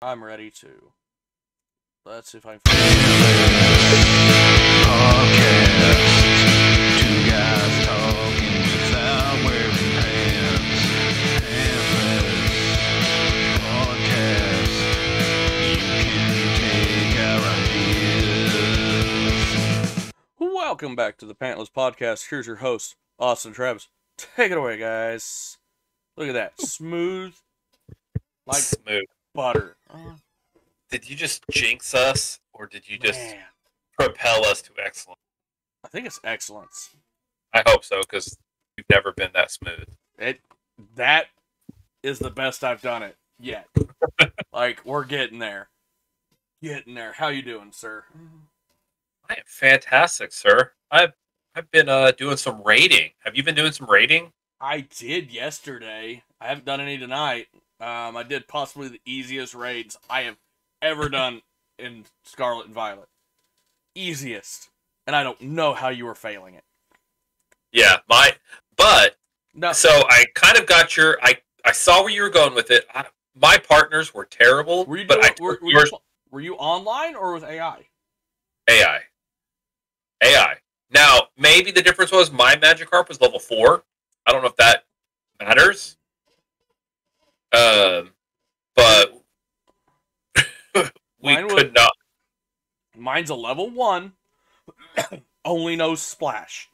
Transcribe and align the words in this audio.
I'm 0.00 0.22
ready 0.22 0.48
to. 0.52 0.92
Let's 2.06 2.30
see 2.30 2.38
if 2.38 2.46
I 2.46 2.58
can. 2.58 2.68
Welcome 20.38 20.94
back 20.94 21.16
to 21.18 21.26
the 21.26 21.34
Pantless 21.34 21.72
Podcast. 21.72 22.30
Here's 22.30 22.46
your 22.46 22.56
host, 22.56 22.94
Austin 23.18 23.52
Travis. 23.52 23.88
Take 24.16 24.52
it 24.52 24.58
away, 24.58 24.78
guys. 24.78 25.58
Look 26.16 26.28
at 26.28 26.34
that. 26.34 26.60
Smooth 26.60 27.34
like 28.46 28.58
Smooth. 28.58 29.02
Butter. 29.34 29.76
Uh, 29.90 30.14
Did 30.90 31.08
you 31.08 31.16
just 31.16 31.44
jinx 31.50 31.94
us, 31.94 32.40
or 32.52 32.66
did 32.66 32.88
you 32.88 32.98
just 32.98 33.18
man, 33.18 33.38
propel 33.98 34.44
us 34.44 34.62
to 34.62 34.70
excellence? 34.82 35.20
I 35.84 35.88
think 35.88 36.06
it's 36.06 36.20
excellence. 36.24 36.90
I 37.52 37.62
hope 37.66 37.84
so, 37.84 38.00
because 38.00 38.36
you've 38.76 38.88
never 38.90 39.12
been 39.12 39.30
that 39.34 39.50
smooth. 39.50 39.84
It 40.18 40.40
that 40.96 41.26
is 42.02 42.18
the 42.18 42.30
best 42.30 42.64
I've 42.64 42.82
done 42.82 43.02
it 43.02 43.16
yet. 43.38 43.68
like 44.52 44.84
we're 44.84 45.04
getting 45.04 45.38
there. 45.38 45.68
Getting 46.62 46.94
there. 46.94 47.12
How 47.12 47.28
you 47.28 47.42
doing, 47.42 47.70
sir? 47.72 48.04
I 49.28 49.34
am 49.34 49.42
fantastic, 49.46 50.32
sir. 50.32 50.72
I've 50.90 51.12
I've 51.54 51.70
been 51.70 51.88
uh 51.88 52.12
doing 52.12 52.36
some 52.36 52.62
rating. 52.64 53.10
Have 53.24 53.36
you 53.36 53.42
been 53.42 53.54
doing 53.54 53.72
some 53.72 53.88
rating? 53.88 54.32
I 54.60 54.80
did 54.96 55.32
yesterday. 55.32 56.22
I 56.40 56.48
haven't 56.48 56.64
done 56.64 56.80
any 56.80 56.98
tonight. 56.98 57.46
Um, 57.80 58.16
I 58.16 58.24
did 58.24 58.48
possibly 58.48 58.88
the 58.88 59.00
easiest 59.04 59.54
raids 59.54 59.96
I 60.10 60.22
have 60.22 60.36
ever 60.82 61.08
done 61.08 61.42
in 61.78 62.04
Scarlet 62.24 62.66
and 62.66 62.74
Violet. 62.74 63.08
Easiest. 63.94 64.70
And 65.06 65.14
I 65.14 65.22
don't 65.22 65.40
know 65.40 65.74
how 65.74 65.88
you 65.88 66.04
were 66.06 66.14
failing 66.14 66.54
it. 66.54 66.64
Yeah, 67.72 67.98
my 68.08 68.32
but 68.76 69.16
No, 69.54 69.72
so 69.72 69.88
I 70.08 70.24
kind 70.34 70.56
of 70.56 70.66
got 70.66 70.96
your 70.96 71.18
I 71.22 71.36
I 71.64 71.72
saw 71.72 72.02
where 72.02 72.12
you 72.12 72.22
were 72.22 72.30
going 72.30 72.54
with 72.54 72.70
it. 72.70 72.86
I, 72.94 73.04
my 73.34 73.58
partners 73.58 74.12
were 74.12 74.24
terrible, 74.24 74.84
were 74.86 74.96
you 74.96 75.06
but 75.06 75.20
doing, 75.20 75.32
I 75.38 75.42
were, 75.42 75.58
were, 75.62 75.70
yours 75.70 75.90
you, 75.92 75.98
were 76.30 76.40
you 76.40 76.54
online 76.56 77.14
or 77.14 77.34
with 77.34 77.44
AI? 77.44 77.86
AI. 78.68 79.00
AI. 80.22 80.56
Now, 80.90 81.28
maybe 81.36 81.70
the 81.70 81.82
difference 81.82 82.10
was 82.10 82.32
my 82.32 82.56
Magikarp 82.56 83.08
was 83.08 83.20
level 83.20 83.38
four. 83.38 83.84
I 84.26 84.32
don't 84.32 84.42
know 84.42 84.48
if 84.48 84.56
that 84.56 84.84
matters. 85.40 85.97
Um, 87.52 88.10
but 88.74 89.12
we 91.20 91.34
Mine 91.34 91.44
was- 91.46 91.54
could 91.54 91.74
not. 91.74 91.92
Mine's 92.96 93.30
a 93.30 93.34
level 93.34 93.70
one, 93.70 94.12
only 95.44 95.76
knows 95.76 96.02
splash. 96.02 96.68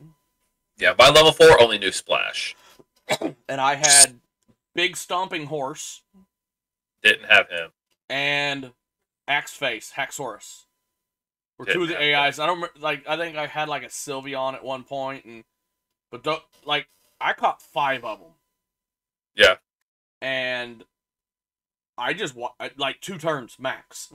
Yeah, 0.79 0.95
my 0.99 1.09
level 1.11 1.31
four 1.33 1.61
only 1.63 1.79
knew 1.79 1.93
Splash. 1.93 2.57
And 3.49 3.61
I 3.61 3.75
had 3.77 4.19
Big 4.75 4.97
Stomping 4.97 5.47
Horse 5.47 6.03
Didn't 7.03 7.27
have 7.31 7.49
him. 7.49 7.71
and 8.09 8.73
Axe 9.29 9.53
Face, 9.53 9.93
Haxorus. 9.97 10.65
Were 11.59 11.67
Didn't 11.67 11.79
two 11.79 11.83
of 11.85 11.89
the 11.91 12.15
AIs. 12.17 12.39
I 12.41 12.47
don't 12.47 12.81
like 12.81 13.07
I 13.07 13.17
think 13.17 13.37
I 13.37 13.47
had 13.47 13.69
like 13.69 13.83
a 13.85 13.89
Sylveon 13.89 14.55
at 14.55 14.65
one 14.65 14.83
point, 14.83 15.25
and 15.27 15.45
but 16.11 16.27
like 16.65 16.89
I 17.21 17.35
caught 17.35 17.63
five 17.63 18.05
of 18.05 18.19
them. 18.19 18.33
Yeah. 19.37 19.57
And 20.25 20.85
I 21.99 22.15
just 22.15 22.35
wa- 22.35 22.55
like 22.79 23.03
two 23.03 23.19
turns 23.19 23.59
max. 23.59 24.11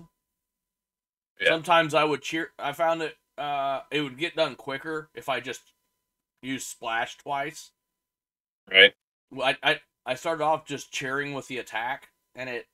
Yeah. 1.40 1.50
Sometimes 1.50 1.94
I 1.94 2.04
would 2.04 2.24
cheer. 2.24 2.50
I 2.58 2.72
found 2.72 3.04
it. 3.04 3.16
Uh, 3.38 3.82
it 3.92 4.02
would 4.02 4.18
get 4.18 4.36
done 4.36 4.56
quicker 4.56 5.10
if 5.14 5.30
I 5.30 5.40
just 5.40 5.62
used 6.42 6.66
splash 6.68 7.16
twice. 7.18 7.70
Right. 8.72 8.94
Well, 9.32 9.48
I, 9.50 9.58
I 9.72 9.82
I 10.08 10.16
started 10.16 10.44
off 10.44 10.66
just 10.66 10.92
cheering 10.92 11.34
with 11.36 11.48
the 11.48 11.60
attack, 11.60 12.10
and 12.34 12.50
it 12.50 12.66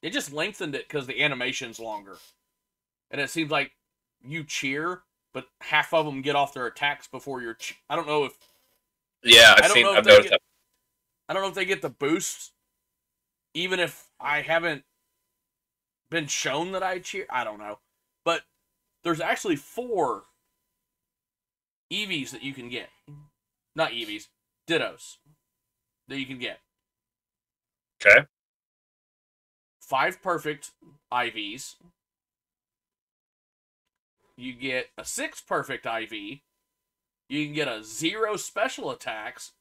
it 0.00 0.14
just 0.14 0.32
lengthened 0.32 0.74
it 0.74 0.88
because 0.88 1.06
the 1.06 1.22
animation's 1.22 1.78
longer, 1.78 2.16
and 3.10 3.20
it 3.20 3.28
seems 3.28 3.50
like 3.50 3.72
you 4.24 4.44
cheer, 4.44 5.02
but 5.34 5.46
half 5.60 5.92
of 5.92 6.06
them 6.06 6.22
get 6.22 6.36
off 6.36 6.54
their 6.54 6.66
attacks 6.66 7.06
before 7.06 7.42
you're. 7.42 7.54
Che- 7.54 7.76
I 7.90 7.96
don't 7.96 8.06
know 8.06 8.24
if 8.24 8.32
Yeah, 9.22 9.50
I 9.50 9.52
I've 9.52 9.58
don't 9.64 9.70
seen. 9.72 9.82
know 9.84 9.92
if 9.92 9.98
I've 9.98 10.06
noticed 10.06 10.30
get- 10.30 10.40
I 11.28 11.32
don't 11.32 11.42
know 11.42 11.48
if 11.48 11.54
they 11.54 11.64
get 11.64 11.82
the 11.82 11.90
boost, 11.90 12.52
even 13.54 13.80
if 13.80 14.08
I 14.20 14.42
haven't 14.42 14.84
been 16.10 16.26
shown 16.26 16.72
that 16.72 16.82
I 16.82 16.98
cheer. 17.00 17.26
I 17.30 17.44
don't 17.44 17.58
know, 17.58 17.78
but 18.24 18.42
there's 19.02 19.20
actually 19.20 19.56
four 19.56 20.24
EVs 21.92 22.30
that 22.30 22.42
you 22.42 22.52
can 22.52 22.68
get, 22.68 22.88
not 23.74 23.90
EVs, 23.90 24.28
Dittos 24.68 25.16
that 26.08 26.18
you 26.18 26.26
can 26.26 26.38
get. 26.38 26.60
Okay. 28.04 28.26
five 29.80 30.20
perfect 30.22 30.72
IVs. 31.12 31.76
You 34.36 34.52
get 34.52 34.90
a 34.98 35.04
six 35.04 35.40
perfect 35.40 35.86
IV. 35.86 36.12
You 37.28 37.44
can 37.46 37.54
get 37.54 37.68
a 37.68 37.82
zero 37.82 38.36
special 38.36 38.90
attacks 38.90 39.52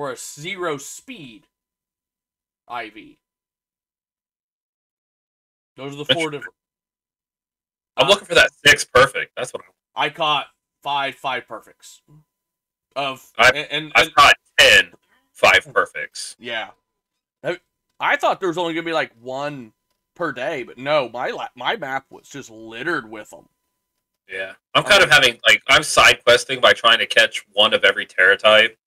or 0.00 0.12
a 0.12 0.16
zero 0.16 0.78
speed 0.78 1.46
IV. 2.74 3.18
Those 5.76 5.92
are 5.92 6.04
the 6.04 6.14
four 6.14 6.30
different. 6.30 6.54
I'm 7.98 8.08
looking 8.08 8.24
for 8.24 8.34
that 8.34 8.48
six 8.64 8.82
perfect. 8.82 9.32
That's 9.36 9.52
what 9.52 9.62
I'm. 9.62 9.72
I 10.02 10.08
caught 10.08 10.46
five 10.82 11.16
five 11.16 11.46
perfects. 11.46 12.00
Of 12.96 13.30
I- 13.36 13.50
and, 13.50 13.68
and, 13.70 13.92
I've 13.94 14.14
caught 14.14 14.32
10 14.58 14.92
five 15.32 15.70
perfects. 15.70 16.34
Yeah. 16.38 16.70
I, 17.44 17.58
I 18.00 18.16
thought 18.16 18.40
there 18.40 18.48
was 18.48 18.56
only 18.56 18.72
gonna 18.72 18.86
be 18.86 18.94
like 18.94 19.12
one 19.20 19.74
per 20.16 20.32
day, 20.32 20.62
but 20.62 20.78
no, 20.78 21.10
my 21.10 21.28
la- 21.28 21.48
my 21.54 21.76
map 21.76 22.06
was 22.08 22.26
just 22.26 22.50
littered 22.50 23.10
with 23.10 23.28
them. 23.28 23.50
Yeah, 24.30 24.54
I'm 24.74 24.84
kind 24.84 25.02
of 25.02 25.10
um, 25.10 25.12
having 25.12 25.38
like 25.46 25.62
I'm 25.68 25.82
side 25.82 26.24
questing 26.24 26.58
by 26.58 26.72
trying 26.72 27.00
to 27.00 27.06
catch 27.06 27.44
one 27.52 27.74
of 27.74 27.84
every 27.84 28.06
Tera 28.06 28.38
type, 28.38 28.78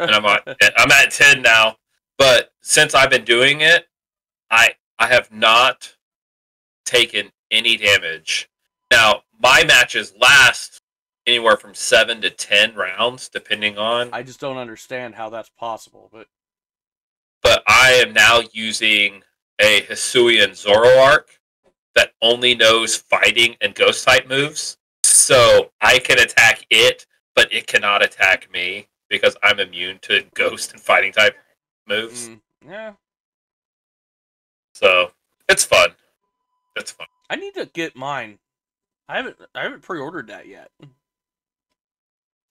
and 0.00 0.10
I'm 0.10 0.24
at 0.24 0.42
I'm 0.76 0.90
at 0.90 1.10
ten 1.10 1.42
now. 1.42 1.76
But 2.18 2.52
since 2.60 2.94
I've 2.94 3.10
been 3.10 3.24
doing 3.24 3.60
it, 3.60 3.86
I 4.50 4.74
I 4.98 5.06
have 5.06 5.32
not 5.32 5.96
taken 6.84 7.30
any 7.50 7.76
damage. 7.76 8.48
Now 8.90 9.22
my 9.42 9.64
matches 9.64 10.12
last 10.20 10.82
anywhere 11.26 11.56
from 11.56 11.74
seven 11.74 12.20
to 12.22 12.30
ten 12.30 12.74
rounds, 12.74 13.28
depending 13.28 13.78
on. 13.78 14.10
I 14.12 14.22
just 14.22 14.40
don't 14.40 14.56
understand 14.58 15.14
how 15.14 15.30
that's 15.30 15.50
possible, 15.50 16.10
but 16.12 16.26
But 17.42 17.62
I 17.66 17.92
am 18.04 18.12
now 18.12 18.42
using 18.52 19.22
a 19.60 19.82
Hisuian 19.82 20.50
Zoroark 20.50 21.24
that 21.94 22.12
only 22.20 22.54
knows 22.54 22.96
fighting 22.96 23.56
and 23.60 23.74
ghost 23.74 24.04
type 24.04 24.28
moves. 24.28 24.76
So 25.04 25.70
I 25.80 25.98
can 25.98 26.18
attack 26.18 26.66
it, 26.70 27.06
but 27.34 27.52
it 27.52 27.66
cannot 27.66 28.02
attack 28.02 28.50
me 28.52 28.89
because 29.10 29.36
I'm 29.42 29.60
immune 29.60 29.98
to 30.02 30.24
ghost 30.34 30.72
and 30.72 30.80
fighting 30.80 31.12
type 31.12 31.36
moves. 31.86 32.28
mm, 32.28 32.40
yeah, 32.66 32.92
So 34.74 35.10
it's 35.48 35.64
fun. 35.64 35.90
It's 36.76 36.92
fun. 36.92 37.06
I 37.28 37.36
need 37.36 37.54
to 37.54 37.66
get 37.66 37.94
mine. 37.96 38.38
I 39.08 39.16
haven't 39.16 39.36
I 39.54 39.62
haven't 39.62 39.82
pre-ordered 39.82 40.28
that 40.28 40.46
yet. 40.46 40.70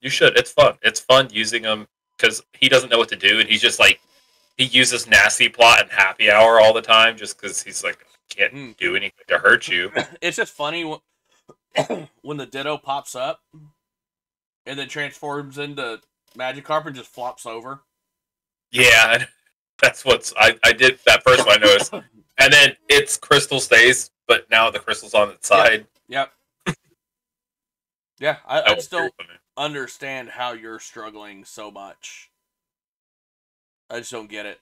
You 0.01 0.09
should. 0.09 0.37
It's 0.37 0.51
fun. 0.51 0.75
It's 0.81 0.99
fun 0.99 1.29
using 1.31 1.63
him 1.63 1.87
because 2.17 2.43
he 2.53 2.69
doesn't 2.69 2.89
know 2.89 2.97
what 2.97 3.09
to 3.09 3.15
do, 3.15 3.39
and 3.39 3.47
he's 3.49 3.61
just 3.61 3.79
like 3.79 3.99
he 4.57 4.65
uses 4.65 5.07
nasty 5.07 5.47
plot 5.49 5.81
and 5.83 5.91
happy 5.91 6.29
hour 6.29 6.59
all 6.59 6.73
the 6.73 6.81
time, 6.81 7.17
just 7.17 7.39
because 7.39 7.63
he's 7.63 7.83
like 7.83 8.05
can't 8.29 8.53
Mm. 8.53 8.77
do 8.77 8.95
anything 8.95 9.25
to 9.27 9.37
hurt 9.39 9.67
you. 9.67 9.91
it's 10.21 10.37
just 10.37 10.53
funny 10.53 10.83
when, 10.85 10.99
when 12.21 12.37
the 12.37 12.45
Ditto 12.45 12.77
pops 12.77 13.15
up 13.15 13.41
and 14.65 14.77
then 14.77 14.87
transforms 14.87 15.57
into 15.57 15.99
Magikarp 16.37 16.85
and 16.85 16.95
just 16.95 17.09
flops 17.11 17.45
over. 17.45 17.81
Yeah, 18.71 19.25
that's 19.81 20.05
what's 20.05 20.33
I, 20.37 20.57
I 20.63 20.73
did 20.73 20.99
that 21.05 21.23
first 21.23 21.45
one 21.45 21.61
I 21.61 21.65
noticed. 21.65 21.93
And 22.41 22.53
then 22.53 22.77
it's 22.87 23.17
crystal 23.17 23.59
stays, 23.59 24.11
but 24.25 24.49
now 24.49 24.69
the 24.71 24.79
crystal's 24.79 25.13
on 25.13 25.29
its 25.29 25.45
side. 25.45 25.85
Yep. 26.07 26.31
yeah, 28.17 28.37
I, 28.47 28.61
I 28.61 28.77
still 28.77 29.01
weird 29.01 29.11
for 29.17 29.23
me. 29.23 29.37
understand 29.57 30.29
how 30.29 30.53
you're 30.53 30.79
struggling 30.79 31.43
so 31.43 31.69
much. 31.69 32.31
I 33.89 33.99
just 33.99 34.09
don't 34.09 34.29
get 34.29 34.45
it. 34.45 34.61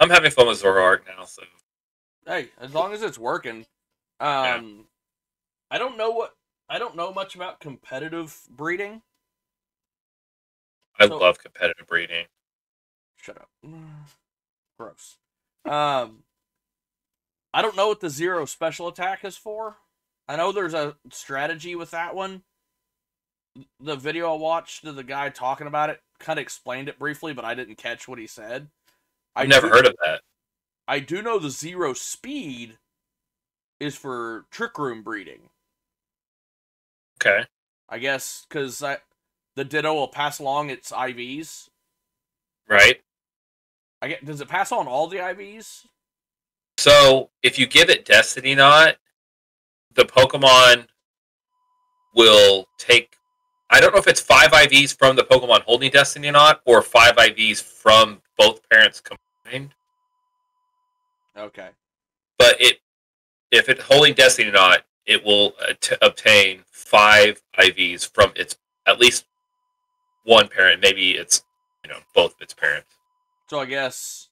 I'm 0.00 0.10
having 0.10 0.32
fun 0.32 0.48
with 0.48 0.60
Zoroark 0.60 1.02
now, 1.06 1.26
so 1.26 1.44
Hey, 2.26 2.48
as 2.60 2.74
long 2.74 2.92
as 2.92 3.02
it's 3.02 3.18
working. 3.18 3.66
Um 4.18 4.86
I 5.70 5.78
don't 5.78 5.96
know 5.96 6.10
what 6.10 6.34
I 6.68 6.80
don't 6.80 6.96
know 6.96 7.12
much 7.12 7.36
about 7.36 7.60
competitive 7.60 8.36
breeding. 8.50 9.02
I 10.98 11.08
So- 11.08 11.18
love 11.18 11.38
competitive 11.38 11.86
breeding. 11.86 12.26
Shut 13.16 13.38
up. 13.38 13.50
Gross. 14.78 15.18
Um 15.64 16.24
I 17.54 17.62
don't 17.62 17.76
know 17.76 17.88
what 17.88 18.00
the 18.00 18.10
zero 18.10 18.44
special 18.44 18.88
attack 18.88 19.24
is 19.24 19.36
for. 19.36 19.78
I 20.28 20.36
know 20.36 20.52
there's 20.52 20.74
a 20.74 20.96
strategy 21.10 21.74
with 21.74 21.90
that 21.92 22.14
one. 22.14 22.44
The 23.80 23.96
video 23.96 24.34
I 24.34 24.36
watched 24.36 24.84
of 24.84 24.96
the 24.96 25.04
guy 25.04 25.30
talking 25.30 25.66
about 25.66 25.88
it 25.88 26.02
kind 26.18 26.38
of 26.38 26.42
explained 26.42 26.88
it 26.90 26.98
briefly, 26.98 27.32
but 27.32 27.44
I 27.44 27.54
didn't 27.54 27.76
catch 27.76 28.06
what 28.06 28.18
he 28.18 28.26
said. 28.26 28.70
I've 29.34 29.48
never 29.48 29.68
do- 29.68 29.72
heard 29.74 29.86
of 29.86 29.96
that. 30.04 30.22
I 30.86 31.00
do 31.00 31.22
know 31.22 31.38
the 31.38 31.50
zero 31.50 31.94
speed 31.94 32.78
is 33.80 33.96
for 33.96 34.46
trick 34.50 34.78
room 34.78 35.02
breeding. 35.02 35.48
Okay. 37.20 37.46
I 37.88 37.98
guess 37.98 38.44
because 38.48 38.82
the 39.56 39.64
Ditto 39.64 39.92
will 39.92 40.08
pass 40.08 40.38
along 40.38 40.70
its 40.70 40.92
IVs. 40.92 41.68
Right. 42.68 43.00
I 44.00 44.08
get. 44.08 44.24
Does 44.24 44.40
it 44.40 44.48
pass 44.48 44.70
on 44.70 44.86
all 44.86 45.08
the 45.08 45.16
IVs? 45.16 45.86
So 46.78 47.30
if 47.42 47.58
you 47.58 47.66
give 47.66 47.88
it 47.88 48.04
Destiny 48.04 48.54
Knot, 48.54 48.96
the 49.94 50.04
Pokemon 50.04 50.86
will 52.14 52.66
take. 52.78 53.16
I 53.70 53.80
don't 53.80 53.92
know 53.92 53.98
if 53.98 54.06
it's 54.06 54.20
five 54.20 54.52
IVs 54.52 54.96
from 54.96 55.16
the 55.16 55.24
Pokemon 55.24 55.62
holding 55.62 55.90
Destiny 55.90 56.30
Knot 56.30 56.60
or 56.66 56.82
five 56.82 57.16
IVs 57.16 57.62
from 57.62 58.20
both 58.38 58.68
parents 58.68 59.00
combined. 59.00 59.70
Okay. 61.36 61.68
But 62.38 62.60
it, 62.60 62.78
if 63.50 63.68
it's 63.68 63.82
holding 63.82 64.14
Destiny 64.14 64.50
Knot, 64.50 64.84
it 65.06 65.24
will 65.24 65.54
uh, 65.60 65.72
t- 65.80 65.96
obtain 66.02 66.60
five 66.70 67.40
IVs 67.58 68.08
from 68.12 68.32
its 68.36 68.56
at 68.86 69.00
least 69.00 69.24
one 70.26 70.48
parent. 70.48 70.82
Maybe 70.82 71.12
it's 71.12 71.42
you 71.84 71.90
know 71.90 71.98
both 72.14 72.34
its 72.40 72.52
parents. 72.52 72.88
So 73.48 73.58
I 73.60 73.64
guess. 73.64 74.28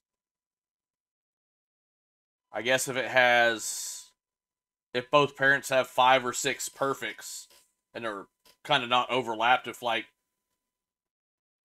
I 2.51 2.61
guess 2.61 2.87
if 2.87 2.95
it 2.95 3.07
has, 3.07 4.05
if 4.93 5.11
both 5.11 5.35
parents 5.35 5.67
have 5.67 5.87
five 5.87 6.25
or 6.25 6.31
six 6.31 6.69
perfects, 6.69 7.49
and 7.93 8.05
they're 8.05 8.27
kind 8.63 8.81
of 8.81 8.87
not 8.87 9.11
overlapped, 9.11 9.67
if 9.67 9.81
like, 9.81 10.05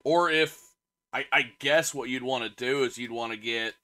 or 0.04 0.28
if 0.30 0.60
I, 1.12 1.26
I 1.32 1.52
guess 1.60 1.94
what 1.94 2.08
you'd 2.08 2.24
want 2.24 2.42
to 2.42 2.50
do 2.50 2.82
is 2.82 2.98
you'd 2.98 3.12
want 3.12 3.30
to 3.32 3.38
get 3.38 3.74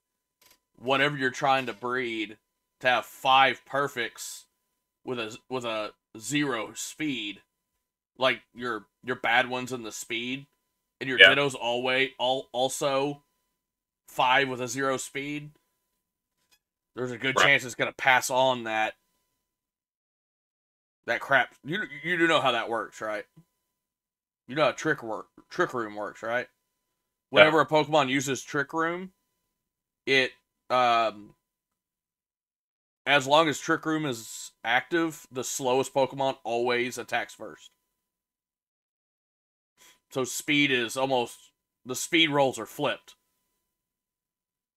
whatever 0.76 1.16
you're 1.16 1.30
trying 1.30 1.66
to 1.66 1.72
breed 1.72 2.38
to 2.80 2.88
have 2.88 3.06
five 3.06 3.64
perfects 3.64 4.46
with 5.04 5.20
a 5.20 5.38
with 5.48 5.64
a 5.64 5.92
zero 6.18 6.72
speed, 6.74 7.40
like 8.18 8.42
your 8.54 8.86
your 9.04 9.16
bad 9.16 9.48
ones 9.48 9.72
in 9.72 9.82
the 9.82 9.92
speed, 9.92 10.46
and 11.00 11.08
your 11.08 11.18
Yeah. 11.18 11.34
dittos 11.34 11.54
always 11.54 12.10
all 12.18 12.48
also 12.52 13.22
five 14.08 14.48
with 14.48 14.60
a 14.60 14.68
zero 14.68 14.96
speed. 14.96 15.52
There's 16.94 17.12
a 17.12 17.18
good 17.18 17.36
Right. 17.36 17.42
chance 17.42 17.64
it's 17.64 17.74
gonna 17.74 17.92
pass 17.92 18.30
on 18.30 18.64
that 18.64 18.94
that 21.06 21.20
crap. 21.20 21.54
You 21.64 21.84
you 22.02 22.16
do 22.16 22.26
know 22.26 22.40
how 22.40 22.52
that 22.52 22.68
works, 22.68 23.00
right? 23.00 23.24
You 24.48 24.54
know 24.54 24.64
how 24.64 24.72
trick 24.72 25.02
work 25.02 25.28
trick 25.50 25.74
room 25.74 25.94
works, 25.94 26.22
right? 26.22 26.48
Whenever 27.30 27.60
a 27.60 27.66
Pokemon 27.66 28.08
uses 28.08 28.42
trick 28.42 28.72
room, 28.72 29.12
it 30.06 30.32
um 30.70 31.34
as 33.06 33.26
long 33.26 33.48
as 33.48 33.58
trick 33.60 33.86
room 33.86 34.04
is 34.04 34.52
active, 34.64 35.26
the 35.30 35.44
slowest 35.44 35.94
Pokemon 35.94 36.38
always 36.44 36.98
attacks 36.98 37.34
first. 37.34 37.70
So 40.16 40.24
speed 40.24 40.70
is 40.70 40.96
almost 40.96 41.50
the 41.84 41.94
speed 41.94 42.30
rolls 42.30 42.58
are 42.58 42.64
flipped. 42.64 43.16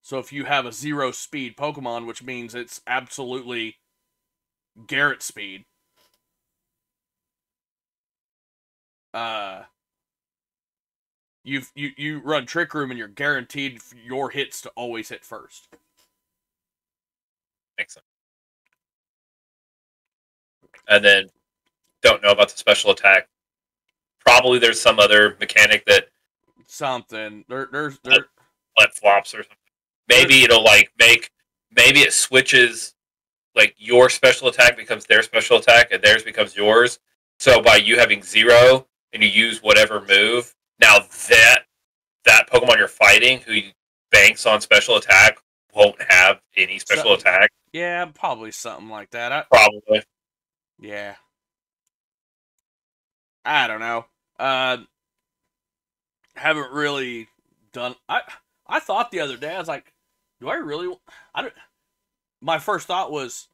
So 0.02 0.18
if 0.18 0.34
you 0.34 0.44
have 0.44 0.66
a 0.66 0.72
zero 0.72 1.12
speed 1.12 1.56
Pokemon, 1.56 2.06
which 2.06 2.22
means 2.22 2.54
it's 2.54 2.82
absolutely 2.86 3.78
Garrett 4.86 5.22
speed, 5.22 5.64
uh, 9.14 9.62
you 11.42 11.62
you 11.74 11.92
you 11.96 12.18
run 12.18 12.44
Trick 12.44 12.74
Room 12.74 12.90
and 12.90 12.98
you're 12.98 13.08
guaranteed 13.08 13.80
your 14.04 14.28
hits 14.28 14.60
to 14.60 14.68
always 14.76 15.08
hit 15.08 15.24
first. 15.24 15.68
Sense. 17.78 17.96
And 20.86 21.02
then 21.02 21.30
don't 22.02 22.22
know 22.22 22.30
about 22.30 22.50
the 22.50 22.58
special 22.58 22.90
attack. 22.90 23.26
Probably 24.24 24.58
there's 24.58 24.80
some 24.80 24.98
other 24.98 25.36
mechanic 25.40 25.84
that 25.86 26.06
Something 26.66 27.44
there 27.48 27.68
there's 27.72 27.98
there 28.04 28.26
flip 28.76 28.92
flops 28.94 29.34
or 29.34 29.38
something. 29.42 29.56
Maybe 30.08 30.44
it'll 30.44 30.62
like 30.62 30.92
make 30.98 31.30
maybe 31.74 32.00
it 32.00 32.12
switches 32.12 32.94
like 33.56 33.74
your 33.76 34.08
special 34.08 34.46
attack 34.48 34.76
becomes 34.76 35.04
their 35.06 35.22
special 35.22 35.56
attack 35.58 35.88
and 35.90 36.00
theirs 36.02 36.22
becomes 36.22 36.54
yours. 36.56 37.00
So 37.40 37.60
by 37.60 37.76
you 37.76 37.98
having 37.98 38.22
zero 38.22 38.86
and 39.12 39.20
you 39.22 39.28
use 39.28 39.60
whatever 39.62 40.00
move, 40.06 40.54
now 40.80 40.98
that 41.28 41.64
that 42.24 42.48
Pokemon 42.48 42.76
you're 42.76 42.86
fighting 42.86 43.40
who 43.40 43.58
banks 44.12 44.46
on 44.46 44.60
special 44.60 44.96
attack 44.96 45.38
won't 45.74 46.00
have 46.08 46.40
any 46.56 46.78
special 46.78 47.04
So- 47.04 47.14
attack. 47.14 47.50
yeah 47.72 48.04
probably 48.14 48.52
something 48.52 48.88
like 48.88 49.10
that. 49.10 49.32
I, 49.32 49.42
Probably. 49.50 50.02
Yeah. 50.78 51.16
I 53.44 53.66
don't 53.66 53.80
know. 53.80 54.04
Uh 54.40 54.78
haven't 56.34 56.72
really 56.72 57.28
done 57.72 57.94
I 58.08 58.22
I 58.66 58.80
thought 58.80 59.10
the 59.10 59.20
other 59.20 59.36
day 59.36 59.54
I 59.54 59.58
was 59.58 59.68
like, 59.68 59.92
do 60.40 60.48
I 60.48 60.54
really 60.54 60.94
I 61.34 61.42
don't 61.42 61.54
my 62.40 62.58
first 62.58 62.86
thought 62.86 63.12
was 63.12 63.48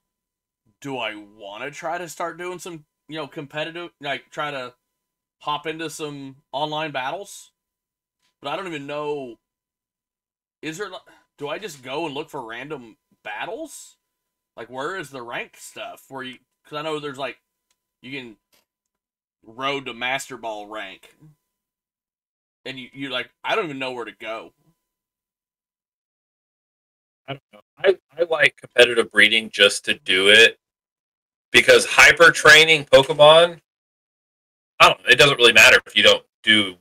do 0.81 0.99
I 0.99 1.15
want 1.17 1.65
to 1.65 1.71
try 1.71 1.99
to 1.99 2.09
start 2.09 2.39
doing 2.39 2.59
some, 2.61 2.85
you 3.09 3.17
know, 3.17 3.27
competitive 3.27 3.91
like 4.01 4.31
try 4.31 4.51
to 4.51 4.75
hop 5.41 5.67
into 5.67 5.91
some 5.91 6.37
online 6.53 6.93
battles? 6.93 7.51
But 8.41 8.51
I 8.51 8.57
don't 8.57 8.69
even 8.69 8.87
know 8.87 9.37
is 10.63 10.79
there 10.79 10.91
do 11.39 11.49
I 11.49 11.59
just 11.59 11.83
go 11.83 12.07
and 12.07 12.15
look 12.15 12.31
for 12.31 12.47
random 12.47 12.97
battles? 13.25 13.97
Like 14.57 14.69
where 14.71 14.97
is 14.97 15.11
the 15.11 15.23
rank 15.23 15.57
stuff 15.59 16.05
where 16.09 16.23
you 16.23 16.39
cuz 16.65 16.79
I 16.79 16.83
know 16.83 17.01
there's 17.01 17.19
like 17.19 17.39
you 18.03 18.13
can 18.13 18.37
road 19.45 19.87
to 19.87 19.95
master 19.95 20.37
ball 20.37 20.67
rank. 20.67 21.15
And 22.65 22.79
you 22.79 22.89
you 22.93 23.09
like 23.11 23.31
I 23.45 23.55
don't 23.55 23.67
even 23.67 23.79
know 23.79 23.93
where 23.93 24.05
to 24.05 24.13
go. 24.13 24.53
I 27.29 27.33
don't 27.35 27.43
know. 27.53 27.61
I, 27.79 27.97
I 28.17 28.25
like 28.25 28.57
competitive 28.57 29.11
breeding 29.11 29.51
just 29.51 29.85
to 29.87 29.95
do 29.95 30.29
it 30.29 30.59
because 31.53 31.87
hyper 31.87 32.31
training 32.31 32.85
Pokemon, 32.87 33.61
I 34.81 34.89
don't 34.89 35.01
it 35.09 35.17
doesn't 35.19 35.37
really 35.39 35.53
matter 35.53 35.81
if 35.87 35.97
you 35.97 36.03
don't 36.03 36.25
do 36.43 36.77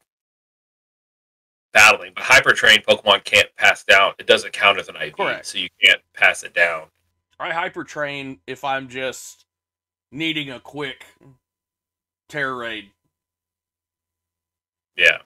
battling, 1.74 2.13
but 2.15 2.24
hyper 2.24 2.53
trained 2.53 2.83
Pokemon 2.85 3.24
can't 3.25 3.50
pass 3.57 3.83
down. 3.83 4.13
It 4.17 4.27
doesn't 4.27 4.53
count 4.53 4.79
as 4.79 4.88
an 4.88 4.95
IV, 4.95 5.17
Correct. 5.17 5.45
so 5.45 5.57
you 5.57 5.69
can't 5.83 6.01
pass 6.15 6.43
it 6.43 6.53
down. 6.53 6.85
I 7.39 7.51
hyper 7.51 7.83
train 7.83 8.39
if 8.47 8.63
I'm 8.63 8.88
just 8.88 9.45
needing 10.12 10.50
a 10.51 10.59
quick 10.59 11.05
Tera 12.29 12.53
raid 12.55 12.91
Yeah. 14.96 15.20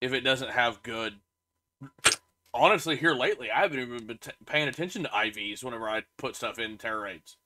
if 0.00 0.12
it 0.12 0.20
doesn't 0.20 0.50
have 0.50 0.82
good 0.82 1.14
honestly 2.54 2.96
here 2.96 3.14
lately 3.14 3.50
i 3.50 3.60
haven't 3.60 3.78
even 3.78 4.06
been 4.06 4.18
t- 4.18 4.30
paying 4.46 4.68
attention 4.68 5.02
to 5.04 5.08
ivs 5.10 5.62
whenever 5.62 5.88
i 5.88 6.02
put 6.16 6.34
stuff 6.34 6.58
in 6.58 6.76
Tera 6.78 7.00
raids 7.00 7.36